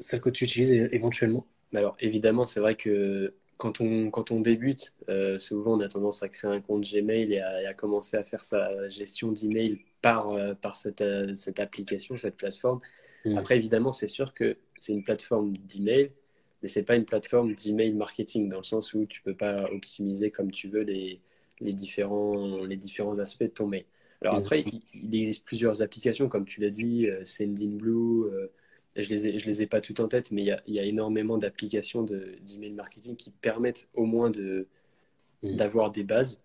celles 0.00 0.20
que 0.20 0.30
tu 0.30 0.44
utilises 0.44 0.72
éventuellement? 0.72 1.46
Alors 1.74 1.96
évidemment, 2.00 2.46
c'est 2.46 2.60
vrai 2.60 2.76
que 2.76 3.34
quand 3.56 3.80
on, 3.80 4.10
quand 4.10 4.30
on 4.30 4.40
débute, 4.40 4.94
euh, 5.08 5.38
souvent 5.38 5.74
on 5.74 5.80
a 5.80 5.88
tendance 5.88 6.22
à 6.22 6.28
créer 6.28 6.50
un 6.50 6.60
compte 6.60 6.82
Gmail 6.82 7.32
et 7.32 7.40
à, 7.40 7.62
et 7.62 7.66
à 7.66 7.74
commencer 7.74 8.16
à 8.16 8.24
faire 8.24 8.40
sa 8.40 8.88
gestion 8.88 9.30
d'email 9.30 9.80
par, 10.00 10.30
euh, 10.30 10.54
par 10.54 10.74
cette, 10.74 11.00
euh, 11.00 11.34
cette, 11.36 11.60
application, 11.60 12.16
cette 12.16 12.36
plateforme. 12.36 12.80
Mmh. 13.24 13.38
Après, 13.38 13.56
évidemment, 13.56 13.92
c'est 13.92 14.08
sûr 14.08 14.34
que 14.34 14.56
c'est 14.80 14.92
une 14.92 15.04
plateforme 15.04 15.56
d'email, 15.56 16.10
mais 16.60 16.68
ce 16.68 16.80
n'est 16.80 16.84
pas 16.84 16.96
une 16.96 17.04
plateforme 17.04 17.54
d'email 17.54 17.92
marketing, 17.92 18.48
dans 18.48 18.58
le 18.58 18.64
sens 18.64 18.94
où 18.94 19.06
tu 19.06 19.20
ne 19.20 19.32
peux 19.32 19.36
pas 19.36 19.70
optimiser 19.70 20.32
comme 20.32 20.50
tu 20.50 20.68
veux 20.68 20.82
les, 20.82 21.20
les, 21.60 21.72
différents, 21.72 22.64
les 22.64 22.76
différents 22.76 23.20
aspects 23.20 23.44
de 23.44 23.48
ton 23.48 23.68
mail. 23.68 23.84
Alors 24.22 24.34
après, 24.36 24.62
il, 24.62 24.82
il 24.94 25.14
existe 25.14 25.44
plusieurs 25.44 25.82
applications, 25.82 26.28
comme 26.28 26.44
tu 26.44 26.60
l'as 26.60 26.70
dit, 26.70 27.08
euh, 27.08 27.24
Sendinblue, 27.24 28.24
je 28.96 29.08
les 29.08 29.28
ai, 29.28 29.38
je 29.38 29.46
les 29.46 29.62
ai 29.62 29.66
pas 29.66 29.80
toutes 29.80 30.00
en 30.00 30.08
tête, 30.08 30.32
mais 30.32 30.42
il 30.42 30.46
y 30.46 30.50
a, 30.50 30.62
il 30.66 30.74
y 30.74 30.78
a 30.78 30.84
énormément 30.84 31.38
d'applications 31.38 32.02
d'email 32.02 32.72
marketing 32.72 33.16
qui 33.16 33.30
te 33.30 33.38
permettent 33.40 33.88
au 33.94 34.04
moins 34.04 34.30
de, 34.30 34.66
mmh. 35.42 35.56
d'avoir 35.56 35.90
des 35.90 36.04
bases. 36.04 36.40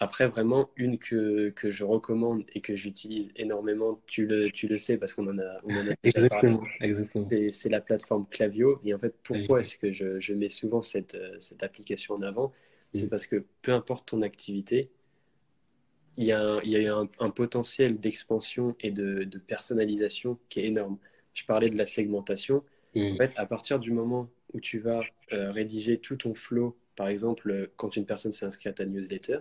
Après, 0.00 0.26
vraiment, 0.26 0.70
une 0.76 0.98
que, 0.98 1.50
que 1.50 1.70
je 1.70 1.84
recommande 1.84 2.42
et 2.54 2.60
que 2.60 2.74
j'utilise 2.74 3.30
énormément, 3.36 4.00
tu 4.06 4.26
le, 4.26 4.50
tu 4.50 4.66
le 4.66 4.76
sais 4.76 4.98
parce 4.98 5.14
qu'on 5.14 5.28
en 5.28 5.38
a, 5.38 5.60
on 5.64 5.76
en 5.76 5.88
a 5.88 5.94
exactement, 6.02 6.58
parlé, 6.58 6.72
exactement. 6.80 7.28
C'est, 7.50 7.68
la 7.68 7.80
plateforme 7.80 8.26
Clavio. 8.28 8.80
Et 8.84 8.92
en 8.92 8.98
fait, 8.98 9.14
pourquoi 9.22 9.60
est-ce 9.60 9.76
que 9.76 9.92
je, 9.92 10.18
je, 10.18 10.34
mets 10.34 10.48
souvent 10.48 10.82
cette, 10.82 11.16
cette 11.38 11.62
application 11.62 12.14
en 12.14 12.22
avant? 12.22 12.52
C'est 12.92 13.06
mmh. 13.06 13.08
parce 13.08 13.26
que 13.26 13.44
peu 13.62 13.72
importe 13.72 14.08
ton 14.08 14.22
activité, 14.22 14.90
il 16.16 16.24
y 16.24 16.32
a 16.32 16.40
un, 16.40 16.60
il 16.62 16.70
y 16.70 16.86
a 16.86 16.96
un, 16.96 17.08
un 17.20 17.30
potentiel 17.30 17.98
d'expansion 17.98 18.76
et 18.80 18.90
de, 18.90 19.24
de, 19.24 19.38
personnalisation 19.38 20.38
qui 20.48 20.60
est 20.60 20.66
énorme. 20.66 20.98
Je 21.34 21.44
parlais 21.44 21.70
de 21.70 21.76
la 21.76 21.86
segmentation. 21.86 22.64
Mmh. 22.94 23.12
En 23.12 23.16
fait, 23.16 23.32
à 23.36 23.46
partir 23.46 23.78
du 23.78 23.90
moment 23.92 24.28
où 24.52 24.60
tu 24.60 24.78
vas 24.78 25.02
euh, 25.32 25.50
rédiger 25.50 25.98
tout 25.98 26.16
ton 26.16 26.34
flow, 26.34 26.76
par 26.96 27.08
exemple, 27.08 27.70
quand 27.76 27.96
une 27.96 28.06
personne 28.06 28.32
s'est 28.32 28.46
inscrite 28.46 28.68
à 28.68 28.72
ta 28.72 28.86
newsletter, 28.86 29.38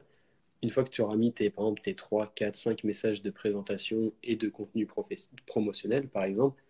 une 0.63 0.69
fois 0.69 0.83
que 0.83 0.89
tu 0.89 1.01
auras 1.01 1.17
mis 1.17 1.33
tes, 1.33 1.49
par 1.49 1.65
exemple, 1.65 1.81
tes 1.81 1.93
3, 1.93 2.27
4, 2.33 2.55
5 2.55 2.83
messages 2.85 3.21
de 3.21 3.29
présentation 3.29 4.13
et 4.23 4.35
de 4.35 4.47
contenu 4.47 4.87
promotionnel, 5.45 6.07
par 6.07 6.23
exemple, 6.23 6.63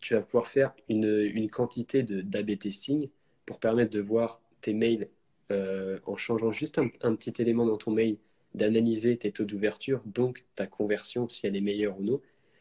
tu 0.00 0.14
vas 0.14 0.20
pouvoir 0.20 0.46
faire 0.46 0.74
une, 0.88 1.30
une 1.32 1.48
quantité 1.48 2.02
d'AB 2.02 2.58
testing 2.58 3.08
pour 3.46 3.58
permettre 3.60 3.92
de 3.92 4.00
voir 4.00 4.40
tes 4.60 4.74
mails 4.74 5.08
euh, 5.52 6.00
en 6.06 6.16
changeant 6.16 6.50
juste 6.50 6.78
un, 6.78 6.88
un, 7.02 7.14
petit 7.14 7.40
élément 7.40 7.64
dans 7.64 7.76
ton 7.76 7.92
mail, 7.92 8.18
d'analyser 8.54 9.16
tes 9.16 9.30
taux 9.30 9.44
d'ouverture, 9.44 10.02
donc 10.06 10.44
ta 10.56 10.66
conversion, 10.66 11.28
si 11.28 11.46
elle 11.46 11.54
est 11.54 11.60
meilleure 11.60 11.98
ou 12.00 12.02
non. 12.02 12.20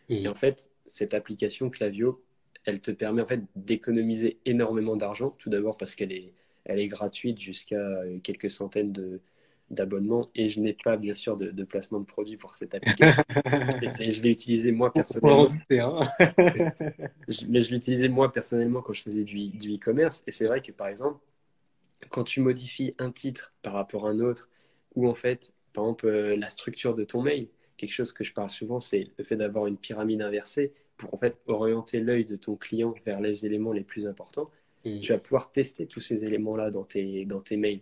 Mmh. 0.10 0.14
Et 0.14 0.28
en 0.28 0.36
fait, 0.36 0.70
cette 0.86 1.14
application 1.14 1.70
Clavio, 1.70 2.24
elle 2.66 2.82
te 2.82 2.92
permet 2.92 3.22
en 3.22 3.28
fait 3.28 3.42
d'économiser 3.56 4.40
énormément 4.46 4.96
d'argent, 4.96 5.36
tout 5.38 5.50
d'abord 5.50 5.78
parce 5.78 5.96
qu'elle 5.96 6.12
est, 6.12 6.34
elle 6.66 6.80
est 6.80 6.88
gratuite 6.88 7.40
jusqu'à 7.40 8.02
quelques 8.24 8.50
centaines 8.50 8.92
de, 8.92 9.22
d'abonnement 9.70 10.30
et 10.36 10.48
je 10.48 10.60
n'ai 10.60 10.74
pas 10.74 10.98
bien 10.98 11.14
sûr 11.14 11.38
de, 11.38 11.50
de, 11.50 11.64
placement 11.64 12.00
de 12.00 12.06
produit 12.06 12.38
pour 12.38 12.56
cette 12.56 12.76
application. 12.76 13.24
et 14.00 14.12
je 14.12 14.22
l'ai 14.22 14.32
utilisé 14.32 14.72
moi 14.72 14.94
personnellement. 14.94 15.48
Hein 15.72 16.10
mais 17.50 17.62
je 17.62 17.72
l'utilisais 17.72 18.10
moi 18.10 18.32
personnellement 18.32 18.82
quand 18.82 18.94
je 18.94 19.02
faisais 19.02 19.24
du, 19.24 19.50
du 19.50 19.76
e-commerce 19.76 20.24
et 20.28 20.32
c'est 20.32 20.46
vrai 20.46 20.62
que 20.62 20.72
par 20.72 20.88
exemple, 20.88 21.20
quand 22.10 22.24
tu 22.24 22.42
modifies 22.42 22.92
un 23.00 23.12
titre 23.12 23.54
par 23.62 23.74
rapport 23.74 24.08
à 24.08 24.12
un 24.12 24.20
autre 24.20 24.50
ou 24.96 25.08
en 25.08 25.16
fait, 25.16 25.54
par 25.74 25.84
exemple, 25.86 26.08
euh, 26.08 26.38
la 26.38 26.50
structure 26.50 26.96
de 26.96 27.04
ton 27.04 27.22
mail, 27.22 27.48
quelque 27.78 27.94
chose 27.94 28.12
que 28.12 28.24
je 28.24 28.34
parle 28.34 28.50
souvent, 28.50 28.80
c'est 28.80 29.10
le 29.18 29.24
fait 29.24 29.36
d'avoir 29.36 29.68
une 29.68 29.78
pyramide 29.78 30.22
inversée 30.22 30.74
pour 30.98 31.14
en 31.14 31.18
fait 31.18 31.38
orienter 31.48 32.00
l'œil 32.00 32.26
de 32.26 32.36
ton 32.36 32.56
client 32.56 32.94
vers 33.06 33.20
les 33.20 33.46
éléments 33.46 33.74
les 33.74 33.84
plus 33.84 34.08
importants. 34.08 34.50
Mmh. 34.86 35.00
Tu 35.00 35.12
vas 35.12 35.20
pouvoir 35.20 35.52
tester 35.52 35.88
tous 35.88 36.02
ces 36.02 36.26
éléments-là 36.26 36.70
dans 36.70 36.84
tes, 36.84 37.26
dans 37.26 37.42
tes 37.42 37.58
mails 37.58 37.82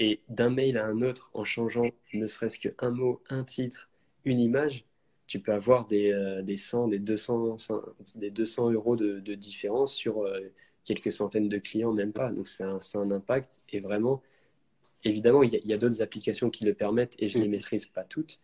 et 0.00 0.20
d'un 0.28 0.48
mail 0.48 0.78
à 0.78 0.86
un 0.86 1.02
autre, 1.02 1.30
en 1.34 1.44
changeant 1.44 1.84
ne 2.14 2.26
serait-ce 2.26 2.58
qu'un 2.58 2.90
mot, 2.90 3.22
un 3.28 3.44
titre, 3.44 3.90
une 4.24 4.40
image, 4.40 4.86
tu 5.26 5.38
peux 5.38 5.52
avoir 5.52 5.86
des, 5.86 6.10
euh, 6.10 6.42
des 6.42 6.56
100, 6.56 6.88
des 6.88 6.98
200, 6.98 7.56
des 8.16 8.30
200 8.30 8.72
euros 8.72 8.96
de, 8.96 9.20
de 9.20 9.34
différence 9.34 9.94
sur 9.94 10.22
euh, 10.22 10.40
quelques 10.84 11.12
centaines 11.12 11.48
de 11.48 11.58
clients, 11.58 11.92
même 11.92 12.12
pas. 12.12 12.32
Donc 12.32 12.48
c'est 12.48 12.64
un, 12.64 12.78
un, 12.94 13.10
impact. 13.10 13.60
Et 13.68 13.78
vraiment, 13.78 14.22
évidemment, 15.04 15.42
il 15.42 15.52
y 15.52 15.72
a, 15.72 15.74
a 15.74 15.78
d'autres 15.78 16.00
applications 16.02 16.50
qui 16.50 16.64
le 16.64 16.74
permettent 16.74 17.14
et 17.18 17.28
je 17.28 17.38
ne 17.38 17.42
les 17.42 17.48
maîtrise 17.48 17.86
pas 17.86 18.02
toutes. 18.02 18.40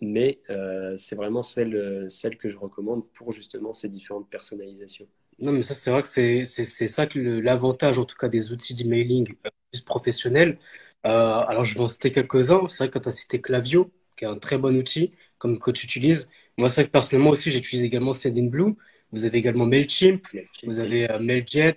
Mais 0.00 0.40
euh, 0.50 0.96
c'est 0.96 1.16
vraiment 1.16 1.42
celle, 1.42 2.06
celle 2.10 2.36
que 2.36 2.48
je 2.48 2.56
recommande 2.56 3.06
pour 3.12 3.32
justement 3.32 3.72
ces 3.72 3.88
différentes 3.88 4.28
personnalisations. 4.28 5.06
Non, 5.38 5.52
mais 5.52 5.62
ça, 5.62 5.74
c'est 5.74 5.90
vrai 5.90 6.02
que 6.02 6.08
c'est 6.08 6.44
ça 6.88 7.06
que 7.06 7.18
l'avantage, 7.18 7.98
en 7.98 8.04
tout 8.04 8.16
cas, 8.16 8.28
des 8.28 8.52
outils 8.52 8.74
d'emailing 8.74 9.34
plus 9.72 9.80
professionnels, 9.82 10.58
euh, 11.06 11.40
alors, 11.46 11.64
je 11.64 11.74
vais 11.74 11.80
en 11.80 11.88
citer 11.88 12.12
quelques-uns. 12.12 12.66
C'est 12.68 12.84
vrai 12.84 12.90
que 12.90 12.98
tu 12.98 13.08
as 13.08 13.12
cité 13.12 13.40
Clavio, 13.40 13.90
qui 14.16 14.24
est 14.24 14.28
un 14.28 14.38
très 14.38 14.58
bon 14.58 14.76
outil, 14.76 15.12
comme 15.38 15.58
que 15.58 15.70
tu 15.70 15.84
utilises. 15.84 16.30
Moi, 16.56 16.68
c'est 16.68 16.82
vrai 16.82 16.86
que 16.86 16.92
personnellement 16.92 17.30
aussi, 17.30 17.50
j'utilise 17.50 17.84
également 17.84 18.14
Sendinblue. 18.14 18.74
Vous 19.12 19.26
avez 19.26 19.38
également 19.38 19.66
MailChimp, 19.66 20.26
vous 20.64 20.80
avez 20.80 21.08
euh, 21.08 21.20
MailJet, 21.20 21.76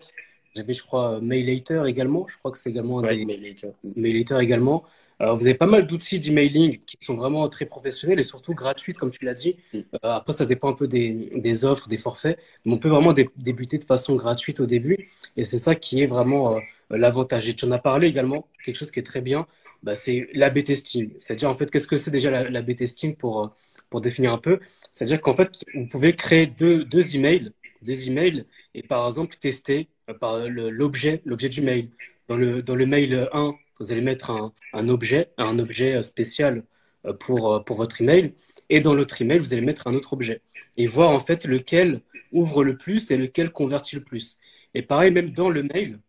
vous 0.55 0.61
avez, 0.61 0.73
je 0.73 0.81
crois, 0.81 1.21
MailLater 1.21 1.85
également. 1.85 2.27
Je 2.27 2.37
crois 2.37 2.51
que 2.51 2.57
c'est 2.57 2.71
également 2.71 2.99
un 2.99 3.03
ouais, 3.03 3.17
des... 3.17 3.25
MailLater. 3.25 3.73
MailLater 3.95 4.39
également. 4.39 4.85
Alors, 5.19 5.35
vous 5.37 5.47
avez 5.47 5.55
pas 5.55 5.65
mal 5.65 5.87
d'outils 5.87 6.19
d'emailing 6.19 6.77
qui 6.79 6.97
sont 7.01 7.15
vraiment 7.15 7.47
très 7.49 7.65
professionnels 7.65 8.19
et 8.19 8.23
surtout 8.23 8.53
gratuits, 8.53 8.93
comme 8.93 9.09
tu 9.09 9.25
l'as 9.25 9.33
dit. 9.33 9.57
Mm. 9.73 9.77
Euh, 9.77 9.83
après, 10.03 10.33
ça 10.33 10.45
dépend 10.45 10.69
un 10.69 10.73
peu 10.73 10.87
des, 10.87 11.29
des, 11.35 11.65
offres, 11.65 11.87
des 11.87 11.97
forfaits. 11.97 12.37
Mais 12.65 12.73
on 12.73 12.77
peut 12.77 12.89
vraiment 12.89 13.13
dé 13.13 13.29
débuter 13.35 13.77
de 13.77 13.83
façon 13.83 14.15
gratuite 14.15 14.59
au 14.59 14.65
début. 14.67 15.09
Et 15.35 15.45
c'est 15.45 15.57
ça 15.57 15.75
qui 15.75 16.01
est 16.01 16.05
vraiment 16.05 16.55
euh, 16.57 16.59
l'avantage. 16.91 17.49
Et 17.49 17.55
tu 17.55 17.65
en 17.65 17.71
as 17.71 17.79
parlé 17.79 18.07
également, 18.07 18.47
quelque 18.63 18.75
chose 18.75 18.91
qui 18.91 18.99
est 18.99 19.03
très 19.03 19.21
bien, 19.21 19.47
bah, 19.83 19.95
c'est 19.95 20.29
l'AB 20.33 20.63
testing. 20.63 21.11
C'est-à-dire, 21.17 21.49
en 21.49 21.55
fait, 21.55 21.71
qu'est-ce 21.71 21.87
que 21.87 21.97
c'est 21.97 22.11
déjà 22.11 22.49
l'AB 22.49 22.75
testing 22.75 23.15
pour, 23.15 23.43
euh, 23.45 23.47
pour 23.89 24.01
définir 24.01 24.33
un 24.33 24.37
peu? 24.37 24.59
C'est-à-dire 24.91 25.21
qu'en 25.21 25.35
fait, 25.35 25.51
vous 25.73 25.87
pouvez 25.87 26.15
créer 26.15 26.45
deux, 26.47 26.85
deux 26.85 27.15
emails, 27.15 27.51
des 27.81 28.07
emails, 28.07 28.45
et 28.73 28.83
par 28.83 29.07
exemple, 29.07 29.35
tester 29.39 29.89
par 30.19 30.47
l'objet, 30.47 31.21
l'objet 31.25 31.49
du 31.49 31.61
mail. 31.61 31.89
Dans 32.27 32.37
le, 32.37 32.61
dans 32.61 32.75
le 32.75 32.85
mail 32.85 33.29
1, 33.33 33.55
vous 33.79 33.91
allez 33.91 34.01
mettre 34.01 34.31
un, 34.73 34.89
objet, 34.89 35.31
un 35.37 35.59
objet 35.59 35.95
euh, 35.95 36.01
spécial 36.01 36.63
euh, 37.05 37.13
pour, 37.13 37.53
euh, 37.53 37.59
pour 37.59 37.77
votre 37.77 38.01
email. 38.01 38.33
Et 38.69 38.81
dans 38.81 38.93
l'autre 38.93 39.21
email, 39.21 39.37
vous 39.37 39.53
allez 39.53 39.61
mettre 39.61 39.87
un 39.87 39.93
autre 39.93 40.13
objet. 40.13 40.41
Et 40.77 40.87
voir 40.87 41.09
en 41.11 41.19
fait 41.19 41.45
lequel 41.45 42.01
ouvre 42.31 42.63
le 42.63 42.77
plus 42.77 43.11
et 43.11 43.17
lequel 43.17 43.51
convertit 43.51 43.95
le 43.95 44.03
plus. 44.03 44.37
Et 44.73 44.81
pareil, 44.81 45.11
même 45.11 45.31
dans 45.31 45.49
le 45.49 45.63
mail, 45.63 45.99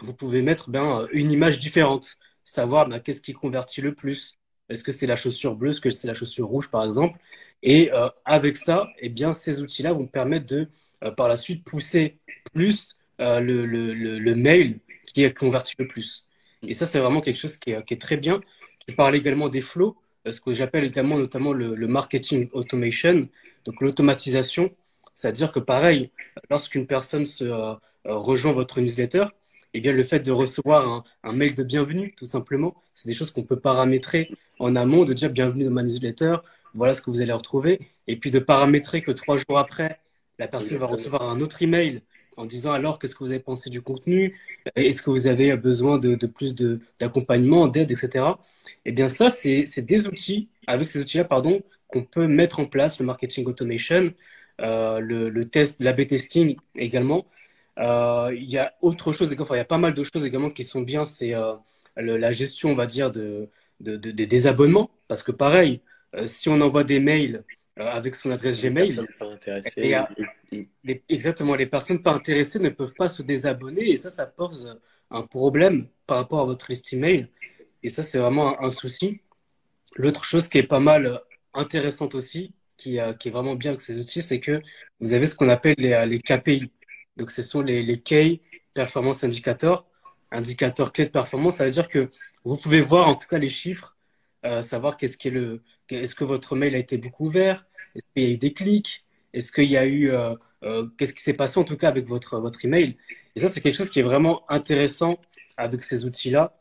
vous 0.00 0.14
pouvez 0.14 0.42
mettre 0.42 0.70
ben, 0.70 1.06
une 1.12 1.32
image 1.32 1.58
différente. 1.58 2.16
Savoir 2.44 2.88
ben, 2.88 3.00
qu'est-ce 3.00 3.20
qui 3.20 3.32
convertit 3.32 3.80
le 3.80 3.94
plus. 3.94 4.38
Est-ce 4.68 4.84
que 4.84 4.92
c'est 4.92 5.06
la 5.06 5.16
chaussure 5.16 5.56
bleue? 5.56 5.70
Est-ce 5.70 5.80
que 5.80 5.90
c'est 5.90 6.06
la 6.06 6.14
chaussure 6.14 6.46
rouge, 6.46 6.70
par 6.70 6.84
exemple? 6.84 7.18
Et 7.62 7.90
avec 8.24 8.56
ça, 8.56 8.88
eh 9.00 9.08
bien, 9.10 9.32
ces 9.32 9.60
outils-là 9.60 9.92
vont 9.92 10.06
permettre 10.06 10.46
de, 10.46 10.68
par 11.16 11.28
la 11.28 11.36
suite, 11.36 11.64
pousser 11.64 12.18
plus 12.54 12.98
le, 13.18 13.66
le, 13.66 14.34
mail 14.34 14.78
qui 15.06 15.24
est 15.24 15.36
converti 15.36 15.74
le 15.78 15.88
plus. 15.88 16.29
Et 16.66 16.74
ça, 16.74 16.86
c'est 16.86 16.98
vraiment 16.98 17.20
quelque 17.20 17.38
chose 17.38 17.56
qui 17.56 17.70
est, 17.70 17.84
qui 17.84 17.94
est, 17.94 18.00
très 18.00 18.16
bien. 18.16 18.40
Je 18.88 18.94
parle 18.94 19.16
également 19.16 19.48
des 19.48 19.60
flows, 19.60 19.96
ce 20.28 20.40
que 20.40 20.52
j'appelle 20.52 20.84
également 20.84 21.18
notamment 21.18 21.52
le, 21.52 21.74
le, 21.74 21.86
marketing 21.86 22.48
automation, 22.52 23.28
donc 23.64 23.80
l'automatisation. 23.80 24.70
C'est-à-dire 25.14 25.52
que 25.52 25.60
pareil, 25.60 26.10
lorsqu'une 26.50 26.86
personne 26.86 27.24
se 27.24 27.44
euh, 27.44 27.74
rejoint 28.04 28.52
votre 28.52 28.80
newsletter, 28.80 29.26
eh 29.72 29.80
bien, 29.80 29.92
le 29.92 30.02
fait 30.02 30.20
de 30.20 30.32
recevoir 30.32 30.88
un, 30.88 31.04
un 31.22 31.32
mail 31.32 31.54
de 31.54 31.62
bienvenue, 31.62 32.14
tout 32.16 32.26
simplement, 32.26 32.74
c'est 32.94 33.08
des 33.08 33.14
choses 33.14 33.30
qu'on 33.30 33.44
peut 33.44 33.58
paramétrer 33.58 34.28
en 34.58 34.76
amont, 34.76 35.04
de 35.04 35.12
dire 35.12 35.30
bienvenue 35.30 35.64
dans 35.64 35.70
ma 35.70 35.82
newsletter, 35.82 36.36
voilà 36.74 36.94
ce 36.94 37.00
que 37.02 37.10
vous 37.10 37.20
allez 37.20 37.32
retrouver, 37.32 37.80
et 38.06 38.16
puis 38.16 38.30
de 38.30 38.38
paramétrer 38.38 39.02
que 39.02 39.10
trois 39.12 39.36
jours 39.36 39.58
après, 39.58 40.00
la 40.38 40.48
personne 40.48 40.74
Exactement. 40.74 40.88
va 40.88 40.94
recevoir 40.94 41.22
un 41.30 41.40
autre 41.40 41.62
email 41.62 42.02
en 42.40 42.46
disant 42.46 42.72
alors 42.72 42.98
qu'est-ce 42.98 43.14
que 43.14 43.24
vous 43.24 43.32
avez 43.32 43.40
pensé 43.40 43.70
du 43.70 43.82
contenu, 43.82 44.38
est-ce 44.76 45.02
que 45.02 45.10
vous 45.10 45.26
avez 45.26 45.56
besoin 45.56 45.98
de, 45.98 46.14
de 46.14 46.26
plus 46.26 46.54
d'accompagnement, 46.98 47.68
d'aide, 47.68 47.90
etc. 47.90 48.24
Eh 48.84 48.92
bien 48.92 49.08
ça, 49.08 49.28
c'est 49.30 49.82
des 49.82 50.06
outils, 50.06 50.48
avec 50.66 50.88
ces 50.88 51.00
outils-là, 51.00 51.24
pardon, 51.24 51.62
qu'on 51.88 52.04
peut 52.04 52.26
mettre 52.26 52.60
en 52.60 52.66
place, 52.66 52.98
le 53.00 53.06
marketing 53.06 53.46
automation, 53.46 54.12
euh, 54.60 55.00
le, 55.00 55.28
le 55.28 55.44
test, 55.44 55.80
l'AB 55.80 56.06
testing 56.06 56.56
également. 56.76 57.26
Euh, 57.78 58.30
il 58.34 58.50
y 58.50 58.58
a 58.58 58.74
autre 58.80 59.12
chose, 59.12 59.34
enfin, 59.38 59.54
il 59.54 59.58
y 59.58 59.60
a 59.60 59.64
pas 59.64 59.78
mal 59.78 59.94
de 59.94 60.02
choses 60.02 60.24
également 60.24 60.50
qui 60.50 60.64
sont 60.64 60.82
bien, 60.82 61.04
c'est 61.04 61.34
euh, 61.34 61.54
la 61.96 62.32
gestion, 62.32 62.70
on 62.70 62.74
va 62.74 62.86
dire, 62.86 63.10
de, 63.10 63.48
de, 63.80 63.96
de, 63.96 64.10
des 64.10 64.46
abonnements, 64.46 64.90
parce 65.08 65.22
que 65.22 65.32
pareil, 65.32 65.80
si 66.26 66.48
on 66.48 66.60
envoie 66.60 66.84
des 66.84 67.00
mails 67.00 67.44
avec 67.76 68.14
son 68.14 68.30
adresse 68.30 68.60
Gmail, 68.62 68.96
pas 69.18 69.26
exactement, 71.08 71.54
les 71.54 71.66
personnes 71.66 72.02
pas 72.02 72.12
intéressées 72.12 72.58
ne 72.58 72.70
peuvent 72.70 72.94
pas 72.94 73.08
se 73.08 73.22
désabonner 73.22 73.90
et 73.90 73.96
ça, 73.96 74.10
ça 74.10 74.26
pose 74.26 74.78
un 75.10 75.22
problème 75.22 75.88
par 76.06 76.18
rapport 76.18 76.40
à 76.40 76.44
votre 76.44 76.70
liste 76.70 76.92
email. 76.92 77.28
Et 77.82 77.88
ça, 77.88 78.02
c'est 78.02 78.18
vraiment 78.18 78.62
un, 78.62 78.70
souci. 78.70 79.20
L'autre 79.96 80.24
chose 80.24 80.48
qui 80.48 80.58
est 80.58 80.62
pas 80.62 80.80
mal 80.80 81.20
intéressante 81.54 82.14
aussi, 82.14 82.54
qui, 82.76 82.98
qui 83.18 83.28
est 83.28 83.30
vraiment 83.30 83.54
bien 83.56 83.72
avec 83.72 83.80
ces 83.80 83.98
outils, 83.98 84.22
c'est 84.22 84.40
que 84.40 84.60
vous 85.00 85.14
avez 85.14 85.26
ce 85.26 85.34
qu'on 85.34 85.48
appelle 85.48 85.74
les, 85.78 86.06
les 86.06 86.18
KPI. 86.18 86.70
Donc, 87.16 87.30
ce 87.30 87.42
sont 87.42 87.60
les, 87.62 87.82
les 87.82 88.00
Key 88.00 88.40
Performance 88.74 89.24
Indicators. 89.24 89.86
Indicateurs 90.30 90.92
clés 90.92 91.06
de 91.06 91.10
performance, 91.10 91.56
ça 91.56 91.64
veut 91.64 91.72
dire 91.72 91.88
que 91.88 92.10
vous 92.44 92.56
pouvez 92.56 92.80
voir 92.80 93.08
en 93.08 93.14
tout 93.14 93.26
cas 93.28 93.38
les 93.38 93.48
chiffres, 93.48 93.96
euh, 94.44 94.62
savoir 94.62 94.96
qu'est-ce 94.96 95.16
qui 95.16 95.28
est 95.28 95.32
le, 95.32 95.62
est-ce 95.90 96.14
que 96.14 96.24
votre 96.24 96.56
mail 96.56 96.74
a 96.74 96.78
été 96.78 96.96
beaucoup 96.98 97.26
ouvert, 97.26 97.66
est-ce 97.94 98.04
qu'il 98.14 98.22
y 98.24 98.26
a 98.26 98.30
eu 98.30 98.38
des 98.38 98.52
clics, 98.52 99.04
est-ce 99.32 99.52
qu'il 99.52 99.70
y 99.70 99.76
a 99.76 99.86
eu, 99.86 100.10
euh, 100.10 100.34
euh, 100.64 100.86
qu'est-ce 100.96 101.12
qui 101.14 101.22
s'est 101.22 101.34
passé 101.34 101.58
en 101.58 101.64
tout 101.64 101.76
cas 101.76 101.88
avec 101.88 102.06
votre 102.06 102.38
votre 102.40 102.64
email? 102.64 102.96
Et 103.36 103.40
ça, 103.40 103.48
c'est 103.48 103.60
quelque 103.60 103.76
chose 103.76 103.90
qui 103.90 104.00
est 104.00 104.04
vraiment 104.04 104.42
intéressant 104.50 105.18
avec 105.56 105.82
ces 105.82 106.04
outils-là. 106.04 106.54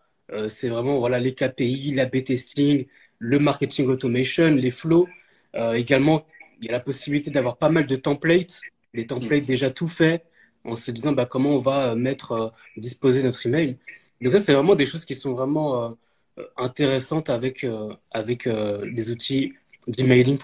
c'est 0.48 0.70
vraiment 0.70 1.00
voilà 1.00 1.20
les 1.20 1.34
KPI, 1.34 1.94
l'A/B 1.96 2.24
testing, 2.24 2.86
le 3.20 3.40
marketing 3.40 3.88
automation, 3.88 4.50
les 4.56 4.72
flows. 4.72 5.08
également, 5.76 6.26
il 6.62 6.66
y 6.68 6.70
a 6.70 6.74
la 6.74 6.80
possibilité 6.80 7.32
d'avoir 7.32 7.58
pas 7.58 7.70
mal 7.70 7.88
de 7.88 7.96
templates, 7.96 8.62
des 8.94 9.08
templates 9.08 9.46
déjà 9.46 9.72
tout 9.72 9.88
faits, 9.88 10.24
en 10.64 10.76
se 10.76 10.92
disant 10.92 11.14
bah, 11.14 11.26
comment 11.26 11.52
on 11.56 11.58
va 11.58 11.96
mettre, 11.96 12.54
disposer 12.78 13.24
notre 13.24 13.46
email. 13.48 13.78
Donc 14.22 14.34
ça, 14.34 14.40
c'est 14.40 14.54
vraiment 14.54 14.76
des 14.76 14.86
choses 14.86 15.06
qui 15.06 15.16
sont 15.16 15.34
vraiment 15.34 15.98
euh, 16.40 16.44
intéressantes 16.58 17.30
avec, 17.30 17.64
euh, 17.64 17.94
avec 18.12 18.48
euh, 18.48 18.80
les 18.86 19.12
outils 19.12 19.54
d'emailing 19.88 20.38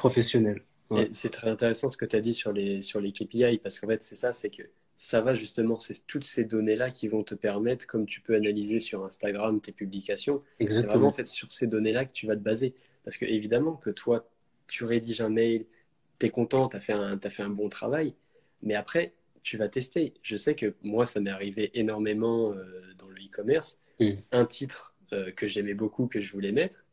C'est 1.11 1.31
très 1.31 1.49
intéressant 1.49 1.89
ce 1.89 1.97
que 1.97 2.05
tu 2.05 2.15
as 2.15 2.19
dit 2.19 2.33
sur 2.33 2.51
les, 2.51 2.81
sur 2.81 2.99
les 2.99 3.11
KPI, 3.11 3.59
parce 3.59 3.79
qu'en 3.79 3.87
fait, 3.87 4.01
c'est 4.03 4.15
ça, 4.15 4.33
c'est 4.33 4.49
que 4.49 4.63
ça 4.95 5.21
va 5.21 5.33
justement, 5.33 5.79
c'est 5.79 6.07
toutes 6.07 6.23
ces 6.23 6.45
données-là 6.45 6.89
qui 6.89 7.07
vont 7.07 7.23
te 7.23 7.35
permettre, 7.35 7.85
comme 7.85 8.05
tu 8.05 8.21
peux 8.21 8.35
analyser 8.35 8.79
sur 8.79 9.03
Instagram 9.03 9.59
tes 9.59 9.73
publications, 9.73 10.41
c'est 10.59 10.85
vraiment 10.85 11.07
en 11.07 11.11
fait 11.11 11.27
sur 11.27 11.51
ces 11.51 11.67
données-là 11.67 12.05
que 12.05 12.13
tu 12.13 12.27
vas 12.27 12.35
te 12.35 12.41
baser. 12.41 12.73
Parce 13.03 13.17
que 13.17 13.25
évidemment 13.25 13.73
que 13.73 13.89
toi, 13.89 14.27
tu 14.67 14.85
rédiges 14.85 15.21
un 15.21 15.29
mail, 15.29 15.65
tu 16.19 16.25
es 16.25 16.29
content, 16.29 16.69
tu 16.69 16.77
as, 16.77 16.79
fait 16.79 16.93
un, 16.93 17.19
as 17.21 17.29
fait 17.29 17.43
un 17.43 17.49
bon 17.49 17.69
travail, 17.69 18.15
mais 18.63 18.75
après, 18.75 19.13
tu 19.43 19.57
vas 19.57 19.67
tester. 19.67 20.13
Je 20.23 20.37
sais 20.37 20.55
que 20.55 20.73
moi, 20.81 21.05
ça 21.05 21.19
m'est 21.19 21.29
arrivé 21.29 21.71
énormément 21.77 22.55
dans 22.97 23.09
le 23.09 23.21
e-commerce. 23.21 23.77
Mm. 23.99 24.11
Un 24.31 24.45
titre 24.45 24.95
euh, 25.13 25.31
que 25.31 25.47
j'aimais 25.47 25.73
beaucoup, 25.73 26.07
que 26.07 26.19
je 26.19 26.31
voulais 26.31 26.51
mettre. 26.51 26.84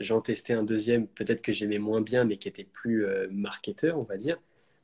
J'en 0.00 0.20
testais 0.20 0.52
un 0.52 0.64
deuxième, 0.64 1.06
peut-être 1.06 1.42
que 1.42 1.52
j'aimais 1.52 1.78
moins 1.78 2.00
bien, 2.00 2.24
mais 2.24 2.36
qui 2.36 2.48
était 2.48 2.64
plus 2.64 3.06
euh, 3.06 3.28
marketeur, 3.30 3.98
on 3.98 4.02
va 4.02 4.16
dire. 4.16 4.40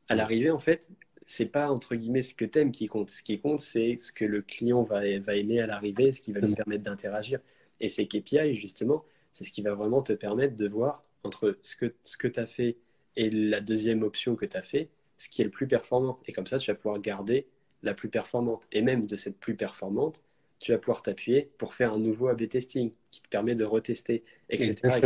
À 0.09 0.15
l'arrivée, 0.15 0.51
en 0.51 0.59
fait, 0.59 0.91
c'est 1.27 1.47
pas 1.47 1.71
entre 1.71 1.95
guillemets 1.95 2.23
ce 2.23 2.35
que 2.35 2.45
t'aimes 2.45 2.73
qui 2.73 2.87
compte. 2.89 3.11
Ce 3.11 3.23
qui 3.23 3.39
compte, 3.41 3.61
c'est 3.61 3.97
ce 3.97 4.13
que 4.13 4.25
le 4.25 4.43
client 4.43 4.83
va, 4.83 5.01
va 5.21 5.37
aimer 5.37 5.61
à 5.61 5.67
l'arrivée, 5.67 6.13
ce 6.13 6.23
qui 6.23 6.33
va 6.33 6.41
lui 6.41 6.55
permettre 6.55 6.83
d'interagir. 6.83 7.41
Et 7.81 7.89
ces 7.89 8.07
KPI, 8.07 8.55
justement, 8.55 9.05
c'est 9.33 9.45
ce 9.45 9.53
qui 9.53 9.63
va 9.63 9.75
vraiment 9.75 10.03
te 10.03 10.13
permettre 10.13 10.57
de 10.57 10.69
voir 10.69 11.03
entre 11.23 11.57
ce 11.63 11.77
que, 11.77 11.95
ce 12.03 12.17
que 12.17 12.29
tu 12.29 12.41
as 12.41 12.47
fait 12.47 12.77
et 13.17 13.31
la 13.31 13.61
deuxième 13.61 14.03
option 14.03 14.37
que 14.37 14.47
tu 14.47 14.57
as 14.57 14.63
fait, 14.63 14.89
ce 15.19 15.29
qui 15.29 15.43
est 15.43 15.45
le 15.45 15.51
plus 15.51 15.67
performant. 15.67 16.19
Et 16.27 16.33
comme 16.33 16.47
ça, 16.47 16.59
tu 16.59 16.71
vas 16.71 16.75
pouvoir 16.75 17.01
garder 17.01 17.47
la 17.83 17.95
plus 17.95 18.09
performante. 18.09 18.67
Et 18.73 18.83
même 18.83 19.07
de 19.07 19.17
cette 19.17 19.39
plus 19.39 19.55
performante, 19.55 20.23
tu 20.61 20.73
vas 20.73 20.79
pouvoir 20.79 21.03
t'appuyer 21.03 21.51
pour 21.59 21.75
faire 21.75 21.95
un 21.95 21.99
nouveau 21.99 22.29
A-B 22.29 22.47
testing 22.49 22.93
qui 23.11 23.23
te 23.23 23.29
permet 23.29 23.55
de 23.55 23.65
retester, 23.65 24.23
etc. 24.51 25.01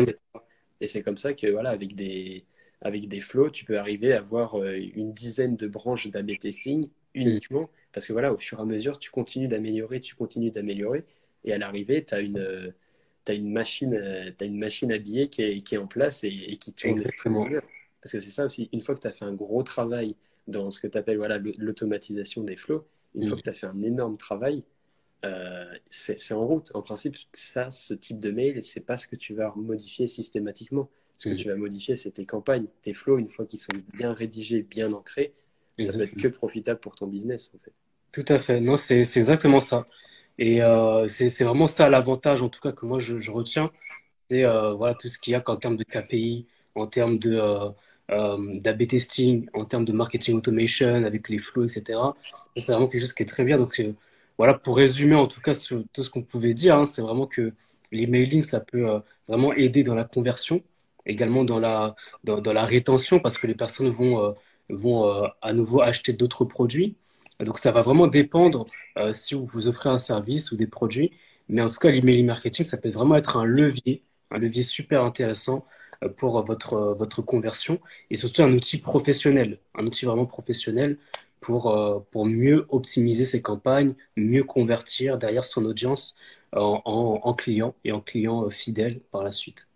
Et 0.80 0.88
c'est 0.88 1.02
comme 1.02 1.16
ça 1.16 1.32
que, 1.32 1.46
voilà, 1.46 1.70
avec 1.70 1.94
des, 1.94 2.44
avec 2.82 3.08
des 3.08 3.20
flows, 3.20 3.50
tu 3.50 3.64
peux 3.64 3.78
arriver 3.78 4.12
à 4.12 4.18
avoir 4.18 4.60
euh, 4.60 4.76
une 4.76 5.12
dizaine 5.12 5.56
de 5.56 5.68
branches 5.68 6.08
d'A-B 6.08 6.38
testing 6.38 6.90
uniquement, 7.14 7.70
parce 7.92 8.06
que 8.06 8.12
voilà, 8.12 8.32
au 8.32 8.36
fur 8.36 8.58
et 8.58 8.62
à 8.62 8.64
mesure, 8.64 8.98
tu 8.98 9.10
continues 9.10 9.46
d'améliorer, 9.46 10.00
tu 10.00 10.16
continues 10.16 10.50
d'améliorer, 10.50 11.04
et 11.44 11.52
à 11.52 11.58
l'arrivée, 11.58 12.04
tu 12.04 12.14
as 12.14 12.20
une, 12.20 12.74
as 13.28 13.32
une 13.32 13.52
machine, 13.52 13.94
as 13.94 14.44
une 14.44 14.58
machine 14.58 14.90
habillée 14.90 15.28
qui 15.28 15.42
est, 15.42 15.60
qui 15.60 15.76
est 15.76 15.78
en 15.78 15.86
place 15.86 16.24
et, 16.24 16.56
qui 16.60 16.72
tourne. 16.72 16.98
Extrêmement 17.00 17.46
bien. 17.46 17.62
Parce 18.02 18.12
que 18.12 18.20
c'est 18.20 18.30
ça 18.30 18.44
aussi, 18.44 18.68
une 18.72 18.80
fois 18.80 18.94
que 18.96 19.00
tu 19.00 19.06
as 19.06 19.12
fait 19.12 19.24
un 19.24 19.32
gros 19.32 19.62
travail 19.62 20.16
dans 20.48 20.70
ce 20.70 20.80
que 20.80 20.88
tu 20.88 20.98
appelles 20.98 21.16
voilà, 21.16 21.38
l'automatisation 21.56 22.42
des 22.42 22.56
flows, 22.56 22.84
une 23.14 23.28
fois 23.28 23.36
que 23.36 23.42
tu 23.42 23.48
as 23.48 23.54
fait 23.54 23.66
un 23.66 23.80
énorme 23.80 24.16
travail, 24.16 24.64
euh, 25.24 25.64
c'est 25.90 26.32
en 26.32 26.46
route. 26.46 26.70
En 26.74 26.82
principe, 26.82 27.16
ça, 27.32 27.70
ce 27.70 27.94
type 27.94 28.20
de 28.20 28.30
mail, 28.30 28.62
c'est 28.62 28.80
pas 28.80 28.96
ce 28.96 29.06
que 29.06 29.16
tu 29.16 29.34
vas 29.34 29.52
modifier 29.56 30.06
systématiquement. 30.06 30.90
Ce 31.18 31.28
que 31.28 31.34
mm. 31.34 31.36
tu 31.36 31.48
vas 31.48 31.56
modifier, 31.56 31.96
c'est 31.96 32.10
tes 32.10 32.26
campagnes, 32.26 32.66
tes 32.82 32.92
flows, 32.92 33.18
une 33.18 33.28
fois 33.28 33.46
qu'ils 33.46 33.60
sont 33.60 33.72
bien 33.94 34.12
rédigés, 34.12 34.62
bien 34.62 34.92
ancrés, 34.92 35.32
ça 35.78 35.92
peut 35.92 36.02
être 36.02 36.14
que 36.14 36.28
profitable 36.28 36.80
pour 36.80 36.96
ton 36.96 37.06
business, 37.06 37.50
en 37.54 37.58
fait. 37.58 37.72
Tout 38.12 38.32
à 38.32 38.38
fait. 38.38 38.60
Non, 38.60 38.76
c'est 38.76 39.00
exactement 39.00 39.60
ça. 39.60 39.86
Et 40.38 40.62
euh, 40.62 41.08
c'est 41.08 41.44
vraiment 41.44 41.66
ça 41.66 41.88
l'avantage, 41.88 42.42
en 42.42 42.48
tout 42.48 42.60
cas, 42.60 42.72
que 42.72 42.86
moi, 42.86 42.98
je, 42.98 43.30
retiens. 43.30 43.70
C'est 44.30 44.44
euh, 44.44 44.72
voilà, 44.74 44.94
tout 44.94 45.08
ce 45.08 45.18
qu'il 45.18 45.32
y 45.32 45.34
a 45.34 45.42
en 45.46 45.56
termes 45.56 45.76
de 45.76 45.84
KPI, 45.84 46.46
en 46.74 46.86
termes 46.86 47.18
de 47.18 47.40
d'AB 48.08 48.86
testing, 48.86 49.48
en 49.54 49.64
termes 49.64 49.86
de 49.86 49.92
marketing 49.92 50.36
automation 50.36 51.04
avec 51.04 51.28
les 51.28 51.38
flows, 51.38 51.64
etc. 51.64 51.98
C'est 52.56 52.72
vraiment 52.72 52.86
quelque 52.86 53.00
chose 53.00 53.14
qui 53.14 53.22
est 53.22 53.26
très 53.26 53.44
bien. 53.44 53.56
Donc, 53.56 53.80
voilà, 54.38 54.54
pour 54.54 54.76
résumer 54.76 55.14
en 55.14 55.26
tout 55.26 55.40
cas 55.40 55.54
tout 55.92 56.02
ce 56.02 56.10
qu'on 56.10 56.22
pouvait 56.22 56.54
dire, 56.54 56.76
hein, 56.76 56.86
c'est 56.86 57.02
vraiment 57.02 57.26
que 57.26 57.54
l'emailing, 57.92 58.42
ça 58.42 58.60
peut 58.60 58.88
euh, 58.88 59.00
vraiment 59.28 59.52
aider 59.52 59.82
dans 59.82 59.94
la 59.94 60.04
conversion, 60.04 60.62
également 61.06 61.44
dans 61.44 61.60
la, 61.60 61.94
dans, 62.24 62.52
la 62.52 62.64
rétention, 62.64 63.20
parce 63.20 63.38
que 63.38 63.46
les 63.46 63.54
personnes 63.54 63.90
vont, 63.90 64.22
euh, 64.24 64.32
vont 64.70 65.06
euh, 65.08 65.28
à 65.42 65.52
nouveau 65.52 65.80
acheter 65.82 66.12
d'autres 66.12 66.44
produits. 66.44 66.96
Donc 67.40 67.58
ça 67.58 67.72
va 67.72 67.82
vraiment 67.82 68.06
dépendre 68.06 68.66
si 69.12 69.34
vous 69.34 69.44
vous 69.46 69.66
offrez 69.68 69.88
un 69.90 69.98
service 69.98 70.52
ou 70.52 70.56
des 70.56 70.68
produits. 70.68 71.10
Mais 71.48 71.62
en 71.62 71.68
tout 71.68 71.78
cas, 71.78 71.90
l'emailing 71.90 72.26
marketing, 72.26 72.64
ça 72.64 72.78
peut 72.78 72.88
vraiment 72.90 73.16
être 73.16 73.36
un 73.36 73.44
levier, 73.44 74.04
un 74.30 74.38
levier 74.38 74.62
super 74.62 75.02
intéressant 75.04 75.66
pour 76.16 76.44
votre, 76.44 76.94
votre 76.96 77.22
conversion 77.22 77.80
et 78.10 78.16
surtout 78.16 78.42
un 78.42 78.52
outil 78.52 78.78
professionnel, 78.78 79.58
un 79.74 79.84
outil 79.86 80.06
vraiment 80.06 80.26
professionnel 80.26 80.98
pour, 81.44 81.70
euh, 81.76 82.00
pour 82.10 82.24
mieux 82.24 82.64
optimiser 82.70 83.26
ses 83.26 83.42
campagnes, 83.42 83.94
mieux 84.16 84.44
convertir 84.44 85.18
derrière 85.18 85.44
son 85.44 85.66
audience 85.66 86.16
en, 86.52 86.80
en, 87.22 87.34
clients 87.34 87.74
et 87.84 87.92
en 87.92 88.00
clients 88.00 88.46
euh, 88.46 88.48
fidèles 88.48 89.00
par 89.10 89.22
la 89.22 89.30
suite. 89.30 89.68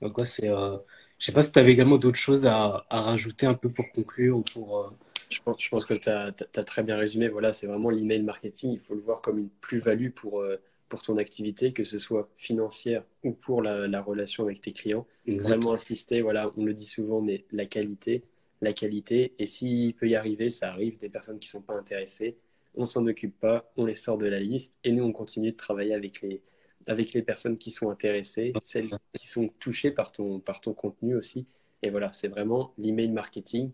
Donc, 0.00 0.16
ouais, 0.16 0.24
c'est, 0.24 0.48
euh, 0.48 0.78
je 1.18 1.26
sais 1.26 1.32
pas 1.32 1.42
si 1.42 1.52
tu 1.52 1.58
avais 1.58 1.72
également 1.72 1.98
d'autres 1.98 2.18
choses 2.18 2.46
à, 2.46 2.86
à, 2.88 3.02
rajouter 3.02 3.44
un 3.44 3.52
peu 3.52 3.68
pour 3.68 3.84
conclure 3.92 4.38
ou 4.38 4.42
pour. 4.54 4.94
Je 5.28 5.42
pense, 5.42 5.56
je 5.58 5.68
pense 5.68 5.84
que 5.84 5.92
tu 5.92 6.08
as, 6.08 6.64
très 6.64 6.82
bien 6.82 6.96
résumé. 6.96 7.28
Voilà, 7.28 7.52
c'est 7.52 7.66
vraiment 7.66 7.90
l'email 7.90 8.22
marketing. 8.22 8.72
Il 8.72 8.80
faut 8.80 8.94
le 8.94 9.02
voir 9.02 9.20
comme 9.20 9.38
une 9.38 9.50
plus-value 9.60 10.12
pour, 10.12 10.42
pour 10.88 11.02
ton 11.02 11.18
activité, 11.18 11.74
que 11.74 11.84
ce 11.84 11.98
soit 11.98 12.30
financière 12.36 13.04
ou 13.24 13.32
pour 13.32 13.60
la, 13.60 13.86
la 13.86 14.00
relation 14.00 14.44
avec 14.44 14.62
tes 14.62 14.72
clients. 14.72 15.06
Vraiment 15.26 15.74
insister, 15.74 16.22
voilà, 16.22 16.50
on 16.56 16.64
le 16.64 16.72
dit 16.72 16.86
souvent, 16.86 17.20
mais 17.20 17.44
la 17.52 17.66
qualité, 17.66 18.24
la 18.60 18.72
qualité. 18.72 19.34
Et 19.38 19.46
s'il 19.46 19.94
peut 19.94 20.08
y 20.08 20.14
arriver, 20.16 20.50
ça 20.50 20.70
arrive, 20.70 20.98
des 20.98 21.08
personnes 21.08 21.38
qui 21.38 21.48
ne 21.48 21.52
sont 21.52 21.62
pas 21.62 21.74
intéressées, 21.74 22.36
on 22.74 22.86
s'en 22.86 23.06
occupe 23.06 23.38
pas, 23.38 23.70
on 23.76 23.84
les 23.84 23.94
sort 23.94 24.18
de 24.18 24.26
la 24.26 24.40
liste 24.40 24.74
et 24.84 24.92
nous, 24.92 25.04
on 25.04 25.12
continue 25.12 25.52
de 25.52 25.56
travailler 25.56 25.94
avec 25.94 26.20
les, 26.22 26.42
avec 26.86 27.12
les 27.12 27.22
personnes 27.22 27.58
qui 27.58 27.70
sont 27.70 27.90
intéressées, 27.90 28.52
celles 28.62 28.90
qui 29.14 29.26
sont 29.26 29.48
touchées 29.60 29.90
par 29.90 30.12
ton, 30.12 30.40
par 30.40 30.60
ton 30.60 30.74
contenu 30.74 31.16
aussi. 31.16 31.46
Et 31.82 31.90
voilà, 31.90 32.12
c'est 32.12 32.28
vraiment 32.28 32.74
l'email 32.78 33.08
marketing. 33.10 33.72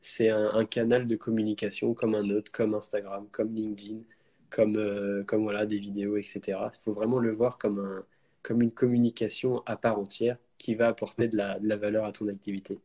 C'est 0.00 0.30
un, 0.30 0.64
canal 0.66 1.06
de 1.06 1.16
communication 1.16 1.94
comme 1.94 2.14
un 2.14 2.30
autre, 2.30 2.52
comme 2.52 2.74
Instagram, 2.74 3.28
comme 3.32 3.52
LinkedIn, 3.54 4.00
comme, 4.50 4.76
euh, 4.76 5.24
comme 5.24 5.42
voilà, 5.42 5.66
des 5.66 5.78
vidéos, 5.78 6.16
etc. 6.16 6.40
Il 6.74 6.80
faut 6.80 6.92
vraiment 6.92 7.18
le 7.18 7.32
voir 7.32 7.58
comme, 7.58 7.80
un, 7.80 8.04
comme 8.42 8.62
une 8.62 8.72
communication 8.72 9.62
à 9.66 9.76
part 9.76 9.98
entière 9.98 10.38
qui 10.58 10.74
va 10.74 10.88
apporter 10.88 11.28
de 11.28 11.36
la, 11.36 11.58
de 11.58 11.68
la 11.68 11.76
valeur 11.76 12.04
à 12.04 12.12
ton 12.12 12.28
activité. 12.28 12.78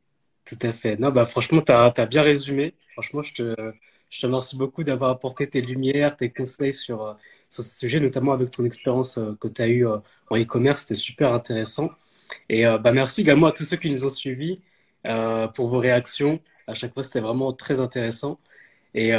Tout 0.51 0.67
à 0.67 0.73
fait. 0.73 0.97
Non, 0.97 1.11
bah, 1.11 1.23
franchement, 1.25 1.61
tu 1.61 1.71
as, 1.71 2.05
bien 2.07 2.21
résumé. 2.23 2.75
Franchement, 2.93 3.21
je 3.21 3.33
te, 3.33 3.73
je 4.09 4.19
te 4.19 4.25
remercie 4.25 4.57
beaucoup 4.57 4.83
d'avoir 4.83 5.09
apporté 5.11 5.47
tes 5.49 5.61
lumières, 5.61 6.17
tes 6.17 6.29
conseils 6.29 6.73
sur, 6.73 7.03
euh, 7.03 7.13
sur 7.49 7.63
ce 7.63 7.79
sujet, 7.79 8.01
notamment 8.01 8.33
avec 8.33 8.51
ton 8.51 8.65
expérience 8.65 9.17
euh, 9.17 9.33
que 9.39 9.47
tu 9.47 9.61
as 9.61 9.67
eue 9.69 9.87
euh, 9.87 9.97
en 10.29 10.37
e-commerce. 10.37 10.81
C'était 10.81 10.95
super 10.95 11.33
intéressant. 11.33 11.91
Et 12.49 12.63
bah, 12.65 12.91
merci 12.93 13.21
également 13.21 13.47
à 13.47 13.51
tous 13.51 13.63
ceux 13.65 13.77
qui 13.77 13.89
nous 13.89 14.05
ont 14.05 14.09
suivis 14.09 14.61
pour 15.55 15.67
vos 15.67 15.79
réactions. 15.79 16.35
À 16.67 16.75
chaque 16.75 16.93
fois, 16.93 17.03
c'était 17.03 17.19
vraiment 17.19 17.51
très 17.51 17.81
intéressant. 17.81 18.39
Et 18.93 19.11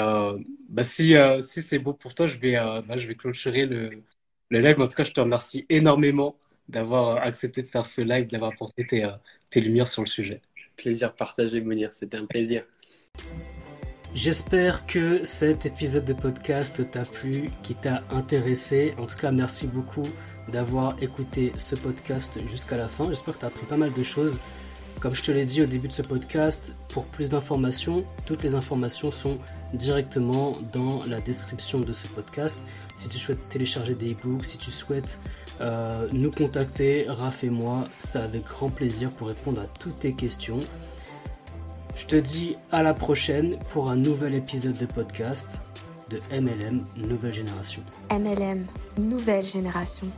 bah, 0.68 0.84
si, 0.84 1.14
si 1.42 1.62
c'est 1.62 1.78
beau 1.78 1.92
pour 1.94 2.14
toi, 2.14 2.26
je 2.26 2.38
vais, 2.38 2.54
bah, 2.54 2.96
je 2.98 3.06
vais 3.08 3.14
clôturer 3.14 3.66
le, 3.66 4.02
le 4.50 4.60
live. 4.60 4.80
en 4.80 4.86
tout 4.88 4.96
cas, 4.96 5.04
je 5.04 5.12
te 5.12 5.20
remercie 5.20 5.66
énormément 5.68 6.36
d'avoir 6.68 7.18
accepté 7.18 7.62
de 7.62 7.68
faire 7.68 7.86
ce 7.86 8.00
live, 8.02 8.28
d'avoir 8.28 8.52
apporté 8.52 8.86
tes, 8.86 9.06
tes 9.50 9.60
lumières 9.60 9.88
sur 9.88 10.02
le 10.02 10.08
sujet. 10.08 10.40
Plaisir 10.76 11.14
partagé, 11.14 11.60
Mounir. 11.60 11.92
C'était 11.92 12.16
un 12.16 12.26
plaisir. 12.26 12.64
J'espère 14.14 14.86
que 14.86 15.24
cet 15.24 15.64
épisode 15.64 16.04
de 16.04 16.12
podcast 16.12 16.90
t'a 16.90 17.02
plu, 17.02 17.50
qui 17.62 17.74
t'a 17.74 18.02
intéressé. 18.10 18.94
En 18.98 19.06
tout 19.06 19.16
cas, 19.16 19.30
merci 19.30 19.66
beaucoup 19.66 20.02
d'avoir 20.48 21.02
écouté 21.02 21.52
ce 21.56 21.74
podcast 21.76 22.38
jusqu'à 22.50 22.76
la 22.76 22.88
fin. 22.88 23.08
J'espère 23.08 23.34
que 23.34 23.40
tu 23.40 23.44
as 23.46 23.48
appris 23.48 23.66
pas 23.66 23.78
mal 23.78 23.92
de 23.92 24.02
choses. 24.02 24.38
Comme 25.00 25.14
je 25.14 25.22
te 25.22 25.32
l'ai 25.32 25.44
dit 25.44 25.62
au 25.62 25.66
début 25.66 25.88
de 25.88 25.92
ce 25.92 26.02
podcast, 26.02 26.76
pour 26.88 27.06
plus 27.06 27.30
d'informations, 27.30 28.04
toutes 28.26 28.42
les 28.42 28.54
informations 28.54 29.10
sont 29.10 29.36
directement 29.72 30.58
dans 30.72 31.02
la 31.04 31.20
description 31.20 31.80
de 31.80 31.92
ce 31.92 32.06
podcast. 32.06 32.64
Si 32.98 33.08
tu 33.08 33.18
souhaites 33.18 33.48
télécharger 33.48 33.94
des 33.94 34.12
e-books, 34.12 34.44
si 34.44 34.58
tu 34.58 34.70
souhaites 34.70 35.18
euh, 35.62 36.08
nous 36.12 36.30
contacter, 36.30 37.06
Raph 37.08 37.44
et 37.44 37.50
moi, 37.50 37.86
ça 38.00 38.24
avec 38.24 38.44
grand 38.44 38.68
plaisir 38.68 39.10
pour 39.10 39.28
répondre 39.28 39.60
à 39.60 39.66
toutes 39.66 40.00
tes 40.00 40.12
questions. 40.12 40.60
Je 41.94 42.06
te 42.06 42.16
dis 42.16 42.56
à 42.72 42.82
la 42.82 42.94
prochaine 42.94 43.58
pour 43.70 43.88
un 43.88 43.96
nouvel 43.96 44.34
épisode 44.34 44.76
de 44.76 44.86
podcast 44.86 45.60
de 46.10 46.18
MLM 46.32 46.82
Nouvelle 46.96 47.34
Génération. 47.34 47.82
MLM 48.10 48.66
Nouvelle 48.98 49.44
Génération. 49.44 50.08